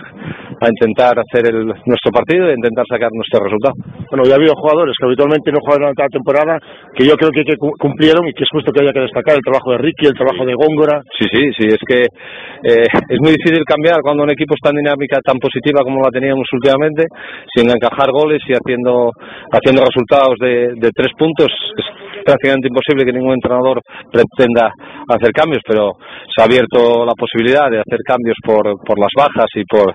a 0.60 0.68
intentar 0.68 1.16
hacer 1.18 1.48
el, 1.48 1.66
nuestro 1.66 2.12
partido 2.12 2.48
e 2.48 2.54
intentar 2.54 2.84
sacar 2.88 3.08
nuestro 3.12 3.40
resultado. 3.44 3.74
Bueno, 4.10 4.24
ya 4.24 4.34
ha 4.34 4.40
habido 4.40 4.54
jugadores 4.56 4.92
que 5.00 5.06
habitualmente 5.06 5.52
no 5.52 5.60
juegan 5.64 5.88
durante 5.92 6.02
la 6.04 6.12
temporada, 6.12 6.54
que 6.94 7.04
yo 7.04 7.16
creo 7.16 7.30
que, 7.32 7.44
que 7.44 7.56
cu- 7.56 7.76
cumplieron 7.80 8.28
y 8.28 8.32
que 8.32 8.44
es 8.44 8.52
justo 8.52 8.72
que 8.72 8.80
haya 8.84 8.92
que 8.92 9.04
destacar 9.08 9.36
el 9.36 9.44
trabajo 9.44 9.72
de 9.72 9.78
Ricky, 9.78 10.06
el 10.06 10.14
trabajo 10.16 10.44
de 10.44 10.54
Góngora. 10.54 11.00
Sí, 11.18 11.24
sí, 11.32 11.42
sí, 11.56 11.66
es 11.72 11.82
que 11.88 12.00
eh, 12.04 12.86
es 13.08 13.18
muy 13.20 13.32
difícil 13.32 13.64
cambiar 13.64 14.00
cuando 14.04 14.24
un 14.24 14.30
equipo 14.30 14.54
está 14.54 14.70
en 14.70 14.84
dinámica 14.84 15.20
tan 15.24 15.38
positiva 15.40 15.80
como 15.84 16.00
la 16.04 16.12
teníamos 16.12 16.46
últimamente, 16.52 17.04
sin 17.54 17.68
encajar 17.68 18.12
goles 18.12 18.40
y 18.48 18.52
haciendo 18.52 19.12
haciendo 19.52 19.84
resultados 19.84 20.36
de, 20.40 20.76
de 20.76 20.90
tres 20.92 21.12
puntos. 21.18 21.48
Es 21.48 21.84
prácticamente 22.26 22.68
imposible 22.68 23.06
que 23.06 23.14
ningún 23.14 23.34
entrenador 23.38 23.80
pretenda 24.10 24.74
hacer 25.06 25.30
cambios, 25.30 25.62
pero 25.62 25.94
se 26.26 26.42
ha 26.42 26.50
abierto 26.50 27.06
la 27.06 27.14
posibilidad 27.14 27.70
de 27.70 27.78
hacer 27.78 28.02
cambios 28.04 28.34
por, 28.42 28.74
por 28.82 28.98
las 28.98 29.14
bajas 29.14 29.46
y 29.54 29.62
por 29.64 29.94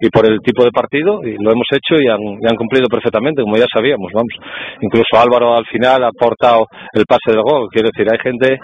y 0.00 0.08
por 0.08 0.24
el 0.24 0.40
tipo 0.40 0.64
de 0.64 0.70
partido 0.70 1.20
y 1.22 1.36
lo 1.36 1.52
hemos 1.52 1.68
hecho 1.72 2.00
y 2.00 2.08
han, 2.08 2.20
y 2.20 2.46
han 2.48 2.56
cumplido 2.56 2.86
perfectamente, 2.88 3.42
como 3.42 3.56
ya 3.56 3.68
sabíamos, 3.72 4.10
vamos. 4.14 4.32
Incluso 4.80 5.20
Álvaro 5.20 5.54
al 5.54 5.66
final 5.66 6.02
ha 6.04 6.08
aportado 6.08 6.66
el 6.94 7.04
pase 7.04 7.32
del 7.32 7.42
gol, 7.42 7.68
quiero 7.70 7.90
decir, 7.92 8.08
hay 8.10 8.18
gente, 8.18 8.58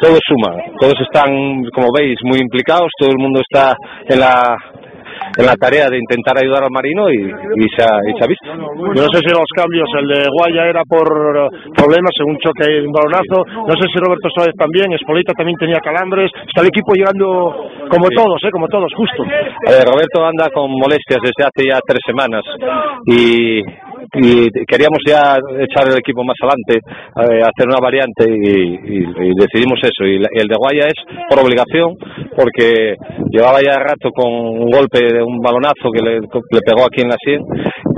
todos 0.00 0.18
suman, 0.26 0.58
todos 0.80 0.94
están, 1.00 1.62
como 1.72 1.88
veis, 1.96 2.18
muy 2.24 2.38
implicados, 2.38 2.90
todo 2.98 3.10
el 3.10 3.22
mundo 3.22 3.40
está 3.40 3.76
en 4.08 4.18
la 4.18 4.56
en 5.36 5.46
la 5.46 5.56
tarea 5.56 5.88
de 5.88 5.98
intentar 5.98 6.36
ayudar 6.38 6.64
al 6.64 6.74
Marino 6.74 7.10
y, 7.10 7.30
se, 7.76 7.82
ha, 7.82 8.26
visto. 8.26 8.46
Yo 8.94 9.00
no 9.02 9.10
sé 9.12 9.20
si 9.24 9.30
los 9.30 9.48
cambios, 9.54 9.88
el 9.98 10.06
de 10.08 10.28
Guaya 10.28 10.68
era 10.68 10.82
por 10.84 11.06
problemas, 11.74 12.12
según 12.16 12.36
choque 12.38 12.68
de 12.68 12.86
un 12.86 12.92
balonazo, 12.92 13.44
no 13.66 13.74
sé 13.76 13.86
si 13.92 13.98
Roberto 13.98 14.28
Suárez 14.34 14.54
también, 14.58 14.92
Espolita 14.92 15.32
también 15.32 15.56
tenía 15.58 15.80
calambres, 15.80 16.30
está 16.46 16.60
el 16.62 16.68
equipo 16.68 16.94
llegando 16.94 17.70
como 17.88 18.08
todos, 18.10 18.38
¿eh? 18.44 18.50
como 18.50 18.68
todos, 18.68 18.92
justo. 18.94 19.24
Roberto 19.84 20.24
anda 20.24 20.48
con 20.50 20.70
molestias 20.70 21.20
desde 21.22 21.44
hace 21.44 21.68
ya 21.68 21.80
tres 21.86 22.00
semanas 22.06 22.42
y 23.06 23.60
y 24.14 24.50
queríamos 24.66 24.98
ya 25.06 25.38
echar 25.60 25.88
el 25.88 25.98
equipo 25.98 26.24
más 26.24 26.36
adelante, 26.42 26.80
eh, 27.22 27.42
hacer 27.42 27.66
una 27.68 27.80
variante 27.80 28.24
y, 28.28 29.34
decidimos 29.34 29.78
eso. 29.82 30.04
Y, 30.04 30.16
el 30.16 30.48
de 30.48 30.56
Guaya 30.56 30.86
es 30.86 30.98
por 31.28 31.40
obligación, 31.40 31.96
porque 32.36 32.96
llevaba 33.30 33.60
ya 33.62 33.78
rato 33.78 34.10
con 34.14 34.30
un 34.30 34.70
golpe 34.70 35.00
de 35.00 35.22
un 35.22 35.38
balonazo 35.40 35.90
que 35.92 36.02
le, 36.02 36.20
pegó 36.62 36.86
aquí 36.86 37.02
en 37.02 37.08
la 37.08 37.16
sien 37.18 37.42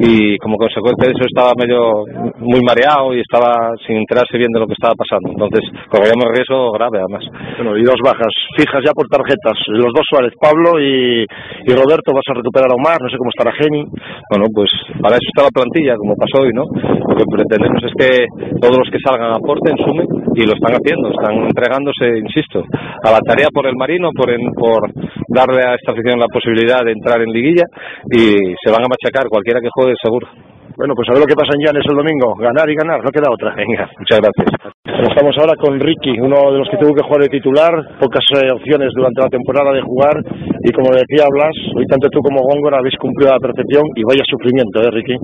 y 0.00 0.38
como 0.38 0.56
consecuencia 0.56 1.06
de 1.06 1.14
eso 1.14 1.24
estaba 1.28 1.52
medio 1.56 2.04
muy 2.38 2.60
mareado 2.62 3.14
y 3.14 3.20
estaba 3.20 3.74
sin 3.86 3.96
enterarse 3.96 4.38
bien 4.38 4.50
de 4.52 4.60
lo 4.60 4.66
que 4.66 4.74
estaba 4.74 4.94
pasando. 4.94 5.30
Entonces 5.30 5.62
corríamos 5.88 6.32
riesgo 6.34 6.72
grave 6.72 6.98
además. 6.98 7.24
Bueno, 7.56 7.76
y 7.76 7.84
dos 7.84 8.00
bajas 8.02 8.32
fijas 8.56 8.82
ya 8.84 8.92
por 8.92 9.06
tarjetas, 9.08 9.58
los 9.68 9.92
dos 9.94 10.04
Suárez, 10.08 10.32
Pablo 10.40 10.80
y, 10.80 11.24
y 11.24 11.72
Roberto, 11.72 12.12
vas 12.12 12.26
a 12.28 12.34
recuperar 12.34 12.70
a 12.70 12.74
Omar, 12.74 13.00
no 13.00 13.08
sé 13.08 13.16
cómo 13.16 13.30
estará 13.30 13.52
Geni. 13.56 13.84
Bueno, 14.30 14.46
pues 14.52 14.68
para 15.00 15.16
eso 15.16 15.28
está 15.30 15.44
la 15.44 15.54
plantilla 15.54 15.93
como 15.96 16.16
pasó 16.16 16.42
hoy, 16.42 16.52
¿no? 16.52 16.64
Lo 16.64 17.14
que 17.16 17.24
pretendemos 17.30 17.82
es 17.84 17.92
que 17.98 18.26
todos 18.60 18.78
los 18.78 18.88
que 18.90 18.98
salgan 19.04 19.32
aporten, 19.32 19.76
sumen 19.78 20.06
y 20.34 20.46
lo 20.46 20.54
están 20.54 20.74
haciendo, 20.74 21.10
están 21.10 21.34
entregándose, 21.46 22.18
insisto, 22.18 22.62
a 23.02 23.10
la 23.10 23.20
tarea 23.20 23.48
por 23.52 23.66
el 23.66 23.76
Marino, 23.76 24.10
por, 24.14 24.28
por 24.54 24.90
darle 25.28 25.62
a 25.66 25.74
esta 25.74 25.92
afición 25.92 26.18
la 26.18 26.28
posibilidad 26.28 26.84
de 26.84 26.92
entrar 26.92 27.20
en 27.22 27.30
liguilla 27.30 27.64
y 28.10 28.54
se 28.62 28.70
van 28.70 28.84
a 28.84 28.90
machacar 28.90 29.28
cualquiera 29.28 29.60
que 29.60 29.68
juegue 29.72 29.94
seguro. 30.02 30.28
Bueno, 30.76 30.94
pues 30.98 31.06
a 31.08 31.12
ver 31.14 31.22
lo 31.22 31.30
que 31.30 31.38
pasa 31.38 31.54
en 31.54 31.62
Llanes 31.62 31.86
el 31.86 31.94
domingo. 31.94 32.34
Ganar 32.34 32.66
y 32.66 32.74
ganar, 32.74 32.98
no 32.98 33.10
queda 33.14 33.30
otra. 33.30 33.54
Venga, 33.56 33.86
muchas 33.94 34.18
gracias. 34.18 34.74
Estamos 34.84 35.34
ahora 35.38 35.54
con 35.54 35.78
Ricky, 35.78 36.18
uno 36.18 36.50
de 36.50 36.58
los 36.58 36.68
que 36.68 36.78
tuvo 36.78 36.94
que 36.94 37.06
jugar 37.06 37.22
de 37.22 37.30
titular, 37.30 37.70
pocas 38.00 38.24
eh, 38.34 38.50
opciones 38.50 38.90
durante 38.94 39.22
la 39.22 39.30
temporada 39.30 39.70
de 39.70 39.82
jugar 39.82 40.18
y 40.66 40.72
como 40.72 40.90
decía 40.90 41.30
Blas, 41.30 41.54
hoy 41.76 41.86
tanto 41.86 42.08
tú 42.10 42.18
como 42.18 42.42
Góngora 42.42 42.78
habéis 42.78 42.96
cumplido 42.98 43.30
la 43.30 43.38
perfección 43.38 43.84
y 43.94 44.02
vaya 44.02 44.26
sufrimiento, 44.26 44.82
¿eh, 44.82 44.90
Ricky? 44.90 45.16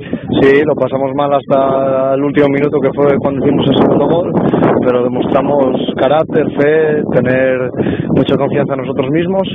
Sí, 0.42 0.62
lo 0.62 0.74
pasamos 0.74 1.10
mal 1.14 1.34
hasta 1.34 2.14
el 2.14 2.22
último 2.22 2.48
minuto 2.48 2.78
que 2.78 2.94
fue 2.94 3.10
cuando 3.18 3.44
hicimos 3.44 3.66
el 3.66 3.76
segundo 3.82 4.06
gol, 4.06 4.28
pero 4.86 5.02
demostramos 5.02 5.74
carácter, 5.96 6.46
fe, 6.54 7.02
tener 7.10 7.70
mucha 8.14 8.36
confianza 8.36 8.74
en 8.74 8.82
nosotros 8.86 9.10
mismos 9.10 9.48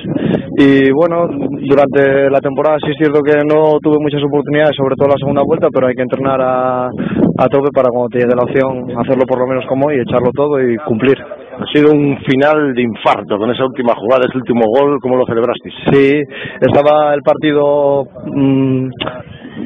y 0.59 0.91
bueno, 0.91 1.27
durante 1.67 2.29
la 2.29 2.39
temporada 2.39 2.77
sí 2.79 2.91
es 2.91 2.97
cierto 2.97 3.21
que 3.21 3.35
no 3.43 3.79
tuve 3.81 3.97
muchas 3.99 4.23
oportunidades, 4.23 4.75
sobre 4.75 4.95
todo 4.95 5.09
la 5.09 5.19
segunda 5.19 5.43
vuelta, 5.43 5.67
pero 5.73 5.87
hay 5.87 5.95
que 5.95 6.01
entrenar 6.01 6.39
a, 6.41 6.87
a 6.87 7.47
tope 7.49 7.69
para 7.73 7.89
cuando 7.89 8.09
te 8.09 8.19
llegue 8.19 8.35
la 8.35 8.43
opción 8.43 8.91
hacerlo 8.97 9.25
por 9.27 9.39
lo 9.39 9.47
menos 9.47 9.65
como 9.67 9.87
hoy, 9.87 9.99
echarlo 9.99 10.31
todo 10.33 10.61
y 10.61 10.77
cumplir. 10.77 11.17
Ha 11.19 11.65
sido 11.73 11.91
un 11.91 12.17
final 12.27 12.73
de 12.73 12.81
infarto 12.81 13.37
con 13.37 13.49
esa 13.51 13.65
última 13.65 13.93
jugada, 13.95 14.27
ese 14.27 14.37
último 14.37 14.65
gol, 14.67 14.99
¿cómo 15.01 15.15
lo 15.17 15.25
celebrasteis? 15.25 15.73
Sí, 15.91 16.21
estaba 16.59 17.13
el 17.13 17.21
partido 17.21 18.05
mmm, 18.25 18.89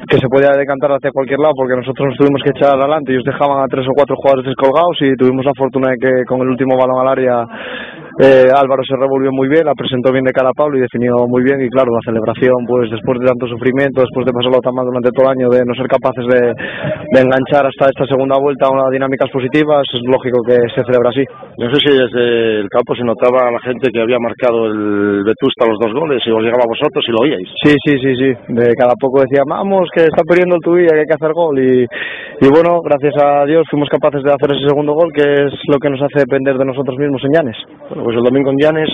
que 0.07 0.17
se 0.17 0.29
podía 0.29 0.57
decantar 0.57 0.91
hacia 0.91 1.11
cualquier 1.11 1.39
lado 1.39 1.53
porque 1.55 1.75
nosotros 1.75 2.09
nos 2.09 2.17
tuvimos 2.17 2.41
que 2.43 2.51
echar 2.51 2.77
adelante 2.77 3.13
y 3.13 3.17
os 3.17 3.23
dejaban 3.23 3.63
a 3.63 3.67
tres 3.67 3.87
o 3.87 3.93
cuatro 3.93 4.15
jugadores 4.15 4.45
descolgados 4.45 4.97
y 5.01 5.15
tuvimos 5.15 5.45
la 5.45 5.53
fortuna 5.57 5.91
de 5.91 5.97
que 5.97 6.25
con 6.25 6.41
el 6.41 6.49
último 6.49 6.77
balón 6.77 7.01
al 7.01 7.13
área 7.13 7.45
eh, 8.19 8.51
Álvaro 8.51 8.83
se 8.83 8.99
revolvió 8.99 9.31
muy 9.31 9.47
bien, 9.47 9.63
la 9.63 9.73
presentó 9.73 10.11
bien 10.11 10.25
de 10.25 10.35
cara 10.35 10.49
a 10.49 10.53
Pablo 10.53 10.77
y 10.77 10.81
definió 10.81 11.23
muy 11.27 11.41
bien 11.41 11.61
y 11.63 11.69
claro, 11.69 11.95
la 11.95 12.03
celebración 12.03 12.67
pues 12.67 12.91
después 12.91 13.17
de 13.17 13.25
tanto 13.25 13.47
sufrimiento, 13.47 14.01
después 14.01 14.25
de 14.25 14.33
pasarlo 14.35 14.59
tan 14.59 14.75
mal 14.75 14.83
durante 14.83 15.11
todo 15.15 15.31
el 15.31 15.39
año, 15.39 15.47
de 15.47 15.63
no 15.63 15.73
ser 15.73 15.87
capaces 15.87 16.27
de, 16.27 16.51
enganchar 17.15 17.63
hasta 17.63 17.87
esta 17.87 18.05
segunda 18.05 18.35
vuelta 18.37 18.67
a 18.67 18.75
unas 18.75 18.91
dinámicas 18.91 19.31
positivas, 19.31 19.87
es 19.87 20.03
lógico 20.03 20.43
que 20.43 20.59
se 20.75 20.83
celebra 20.83 21.15
así. 21.15 21.23
No 21.59 21.67
sé 21.67 21.75
si 21.83 21.91
desde 21.91 22.61
el 22.61 22.69
campo 22.69 22.95
se 22.95 23.03
notaba 23.03 23.49
a 23.49 23.51
la 23.51 23.59
gente 23.59 23.91
que 23.91 23.99
había 23.99 24.15
marcado 24.17 24.67
el 24.67 25.27
Vetusta 25.27 25.67
los 25.67 25.75
dos 25.75 25.91
goles 25.91 26.23
y 26.25 26.31
os 26.31 26.39
llegaba 26.39 26.63
a 26.63 26.71
vosotros 26.71 27.03
y 27.03 27.11
lo 27.11 27.19
oíais. 27.19 27.49
Sí, 27.59 27.75
sí, 27.83 27.99
sí, 27.99 28.15
sí, 28.15 28.31
de 28.47 28.73
cada 28.79 28.95
poco 28.95 29.19
decía, 29.19 29.43
vamos, 29.43 29.89
que 29.93 30.07
está 30.07 30.23
perdiendo 30.23 30.55
el 30.55 30.63
Tubilla, 30.63 30.95
que 30.95 31.03
hay 31.03 31.11
que 31.11 31.19
hacer 31.19 31.33
gol 31.33 31.59
y, 31.59 31.83
y 31.83 32.47
bueno, 32.47 32.79
gracias 32.79 33.11
a 33.19 33.43
Dios 33.43 33.67
fuimos 33.69 33.89
capaces 33.89 34.23
de 34.23 34.31
hacer 34.31 34.55
ese 34.55 34.71
segundo 34.71 34.93
gol 34.93 35.11
que 35.11 35.27
es 35.27 35.51
lo 35.67 35.79
que 35.83 35.89
nos 35.89 35.99
hace 35.99 36.23
depender 36.23 36.55
de 36.55 36.63
nosotros 36.63 36.95
mismos 36.97 37.21
en 37.27 37.35
Llanes. 37.35 37.57
Bueno, 37.89 38.07
pues 38.07 38.15
el 38.15 38.23
domingo 38.23 38.51
en 38.51 38.57
Llanes 38.63 38.89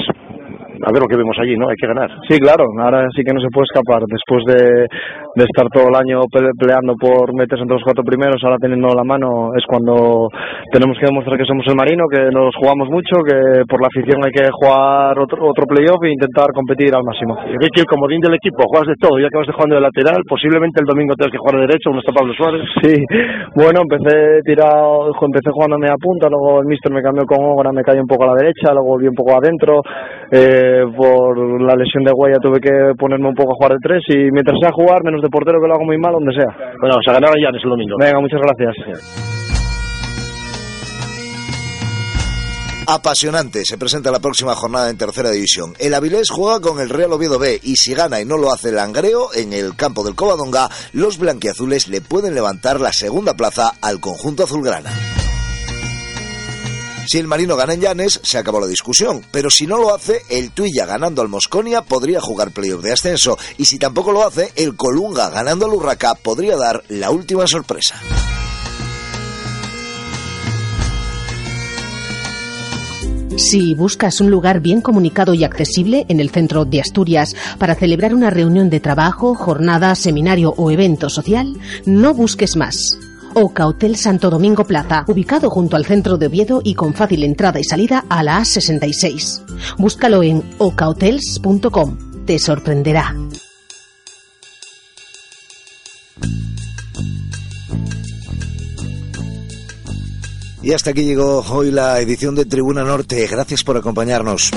a 0.83 0.91
ver 0.91 1.01
lo 1.01 1.07
que 1.07 1.17
vemos 1.17 1.37
allí, 1.39 1.55
¿no? 1.55 1.69
Hay 1.69 1.75
que 1.79 1.87
ganar. 1.87 2.09
Sí, 2.27 2.37
claro, 2.39 2.65
ahora 2.81 3.07
sí 3.15 3.23
que 3.23 3.33
no 3.33 3.39
se 3.39 3.49
puede 3.53 3.65
escapar. 3.69 4.03
Después 4.09 4.43
de, 4.45 4.87
de 5.35 5.43
estar 5.43 5.67
todo 5.67 5.91
el 5.91 5.95
año 5.99 6.23
peleando 6.31 6.95
por 6.95 7.35
meterse 7.35 7.63
entre 7.63 7.75
los 7.75 7.83
cuatro 7.83 8.03
primeros, 8.03 8.39
ahora 8.43 8.55
teniendo 8.55 8.87
la 8.95 9.03
mano, 9.03 9.51
es 9.51 9.63
cuando 9.67 10.31
tenemos 10.71 10.95
que 10.97 11.11
demostrar 11.11 11.37
que 11.37 11.43
somos 11.43 11.67
el 11.67 11.75
marino, 11.75 12.07
que 12.07 12.31
nos 12.31 12.55
jugamos 12.55 12.87
mucho, 12.87 13.19
que 13.27 13.67
por 13.67 13.83
la 13.83 13.91
afición 13.91 14.23
hay 14.23 14.31
que 14.31 14.47
jugar 14.47 15.19
otro, 15.19 15.43
otro 15.43 15.67
playoff 15.67 15.99
e 16.07 16.15
intentar 16.15 16.55
competir 16.55 16.95
al 16.95 17.03
máximo. 17.03 17.35
Ricky, 17.59 17.83
el 17.83 17.91
comodín 17.91 18.23
del 18.23 18.39
equipo, 18.39 18.63
juegas 18.63 18.87
de 18.87 18.99
todo, 18.99 19.19
ya 19.19 19.27
que 19.27 19.37
vas 19.37 19.47
de 19.47 19.53
jugando 19.53 19.75
de 19.75 19.83
lateral, 19.83 20.23
posiblemente 20.23 20.79
el 20.79 20.87
domingo 20.87 21.19
tengas 21.19 21.35
que 21.35 21.41
jugar 21.43 21.59
de 21.59 21.67
derecho, 21.67 21.91
uno 21.91 21.99
está 21.99 22.15
Pablo 22.15 22.31
Suárez. 22.33 22.63
Sí, 22.85 22.95
bueno, 23.55 23.83
empecé 23.83 24.39
tirado, 24.45 25.11
empecé 25.11 25.51
jugando 25.51 25.75
a 25.75 25.79
media 25.79 25.99
punta, 25.99 26.29
luego 26.29 26.61
el 26.61 26.67
mister 26.67 26.93
me 26.93 27.01
cambió 27.01 27.25
con 27.25 27.43
Obra, 27.43 27.71
me 27.73 27.83
cayó 27.83 27.99
un 27.99 28.07
poco 28.07 28.23
a 28.23 28.31
la 28.31 28.39
derecha, 28.39 28.71
luego 28.71 28.95
volví 28.95 29.07
un 29.07 29.15
poco 29.15 29.35
adentro, 29.35 29.81
eh, 30.31 30.85
por 30.95 31.35
la 31.59 31.75
lesión 31.75 32.03
de 32.03 32.13
Guaya 32.13 32.37
tuve 32.39 32.59
que 32.59 32.93
ponerme 32.97 33.27
un 33.27 33.35
poco 33.35 33.51
a 33.53 33.55
jugar 33.55 33.73
de 33.73 33.83
tres 33.83 34.03
y 34.09 34.31
mientras 34.31 34.57
sea 34.61 34.71
jugar, 34.71 35.03
menos 35.03 35.24
de 35.25 35.29
portero 35.29 35.59
que 35.59 35.67
lo 35.67 35.73
hago 35.73 35.85
muy 35.85 35.97
mal, 35.97 36.13
donde 36.13 36.33
sea. 36.33 36.51
Bueno, 36.79 36.95
se 37.03 37.11
ganaron 37.11 37.35
ya 37.41 37.49
en 37.49 37.55
el 37.55 37.69
domingo. 37.69 37.95
Venga, 37.99 38.19
muchas 38.21 38.41
gracias. 38.41 38.73
Apasionante 42.87 43.65
se 43.65 43.79
presenta 43.79 44.11
la 44.11 44.19
próxima 44.19 44.53
jornada 44.53 44.91
en 44.91 44.97
tercera 44.97 45.31
división. 45.31 45.73
El 45.79 45.95
Avilés 45.95 46.29
juega 46.29 46.59
con 46.59 46.79
el 46.79 46.89
Real 46.89 47.13
Oviedo 47.13 47.39
B 47.39 47.59
y 47.63 47.75
si 47.77 47.95
gana 47.95 48.21
y 48.21 48.25
no 48.25 48.37
lo 48.37 48.51
hace 48.53 48.69
el 48.69 48.75
Langreo 48.75 49.29
en 49.33 49.53
el 49.53 49.75
campo 49.75 50.03
del 50.03 50.13
Covadonga, 50.13 50.69
los 50.93 51.17
blanquiazules 51.17 51.87
le 51.87 52.01
pueden 52.01 52.35
levantar 52.35 52.79
la 52.79 52.93
segunda 52.93 53.33
plaza 53.33 53.71
al 53.81 53.99
conjunto 53.99 54.43
azulgrana. 54.43 54.91
Si 57.05 57.19
el 57.19 57.27
Marino 57.27 57.55
gana 57.55 57.73
en 57.73 57.81
Llanes, 57.81 58.19
se 58.23 58.37
acabó 58.37 58.59
la 58.59 58.67
discusión. 58.67 59.21
Pero 59.31 59.49
si 59.49 59.67
no 59.67 59.77
lo 59.77 59.93
hace, 59.93 60.21
el 60.29 60.51
Tuilla 60.51 60.85
ganando 60.85 61.21
al 61.21 61.29
Mosconia 61.29 61.81
podría 61.81 62.19
jugar 62.19 62.51
playoff 62.51 62.83
de 62.83 62.93
ascenso. 62.93 63.37
Y 63.57 63.65
si 63.65 63.77
tampoco 63.77 64.11
lo 64.11 64.25
hace, 64.25 64.51
el 64.55 64.75
Colunga 64.75 65.29
ganando 65.29 65.65
al 65.65 65.73
Urraca 65.73 66.15
podría 66.15 66.55
dar 66.57 66.83
la 66.89 67.11
última 67.11 67.45
sorpresa. 67.47 67.95
Si 73.37 73.75
buscas 73.75 74.21
un 74.21 74.31
lugar 74.31 74.61
bien 74.61 74.79
comunicado 74.79 75.33
y 75.33 75.43
accesible 75.43 76.05
en 76.07 76.21
el 76.21 76.29
centro 76.29 76.63
de 76.63 76.79
Asturias 76.79 77.35
para 77.59 77.75
celebrar 77.75 78.15
una 78.15 78.29
reunión 78.29 78.69
de 78.69 78.79
trabajo, 78.79 79.35
jornada, 79.35 79.93
seminario 79.95 80.53
o 80.55 80.71
evento 80.71 81.09
social, 81.09 81.57
no 81.85 82.13
busques 82.13 82.55
más. 82.55 82.97
Oca 83.35 83.67
Hotel 83.67 83.97
Santo 83.97 84.29
Domingo 84.29 84.63
Plaza, 84.63 85.03
ubicado 85.07 85.49
junto 85.49 85.75
al 85.75 85.85
centro 85.85 86.17
de 86.17 86.27
Oviedo 86.27 86.61
y 86.63 86.73
con 86.73 86.93
fácil 86.93 87.23
entrada 87.23 87.59
y 87.59 87.65
salida 87.65 88.05
a 88.09 88.23
la 88.23 88.39
A66. 88.39 89.75
Búscalo 89.77 90.23
en 90.23 90.41
ocahotels.com. 90.57 92.25
Te 92.25 92.39
sorprenderá. 92.39 93.13
Y 100.63 100.73
hasta 100.73 100.91
aquí 100.91 101.03
llegó 101.03 101.41
hoy 101.41 101.69
la 101.69 101.99
edición 101.99 102.33
de 102.33 102.45
Tribuna 102.45 102.83
Norte. 102.83 103.27
Gracias 103.27 103.63
por 103.63 103.77
acompañarnos. 103.77 104.51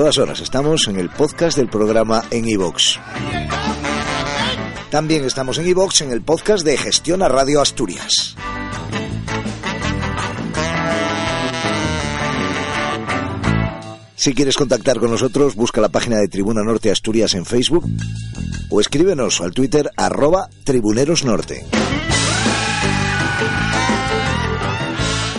Todas 0.00 0.16
horas. 0.16 0.40
Estamos 0.40 0.88
en 0.88 0.98
el 0.98 1.10
podcast 1.10 1.58
del 1.58 1.68
programa 1.68 2.24
en 2.30 2.48
iVox. 2.48 2.98
También 4.88 5.26
estamos 5.26 5.58
en 5.58 5.68
iVox 5.68 6.00
en 6.00 6.10
el 6.10 6.22
podcast 6.22 6.64
de 6.64 6.78
Gestión 6.78 7.22
a 7.22 7.28
Radio 7.28 7.60
Asturias. 7.60 8.34
Si 14.14 14.32
quieres 14.32 14.56
contactar 14.56 14.98
con 15.00 15.10
nosotros, 15.10 15.54
busca 15.54 15.82
la 15.82 15.90
página 15.90 16.16
de 16.16 16.28
Tribuna 16.28 16.62
Norte 16.62 16.90
Asturias 16.90 17.34
en 17.34 17.44
Facebook 17.44 17.84
o 18.70 18.80
escríbenos 18.80 19.42
al 19.42 19.52
Twitter 19.52 19.90
arroba 19.98 20.48
tribunerosnorte. 20.64 21.66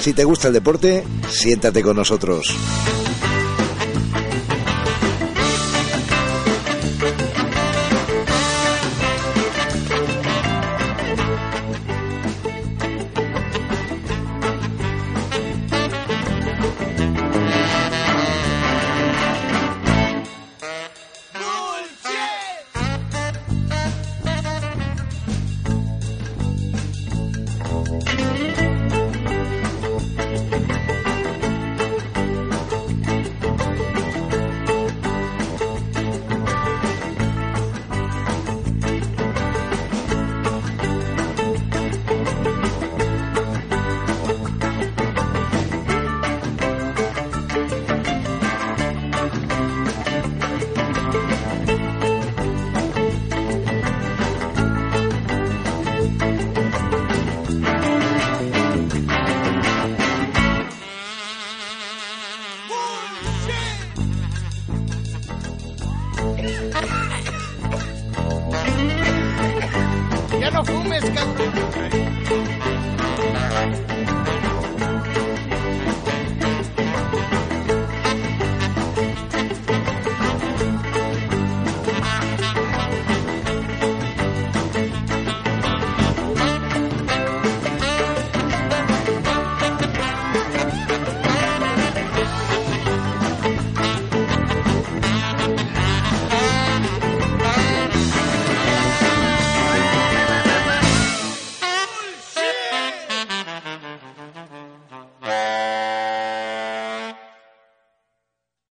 Si 0.02 0.14
te 0.14 0.24
gusta 0.24 0.50
el 0.50 0.54
deporte, 0.54 1.04
siéntate 1.32 1.82
con 1.82 1.96
nosotros. 1.96 2.56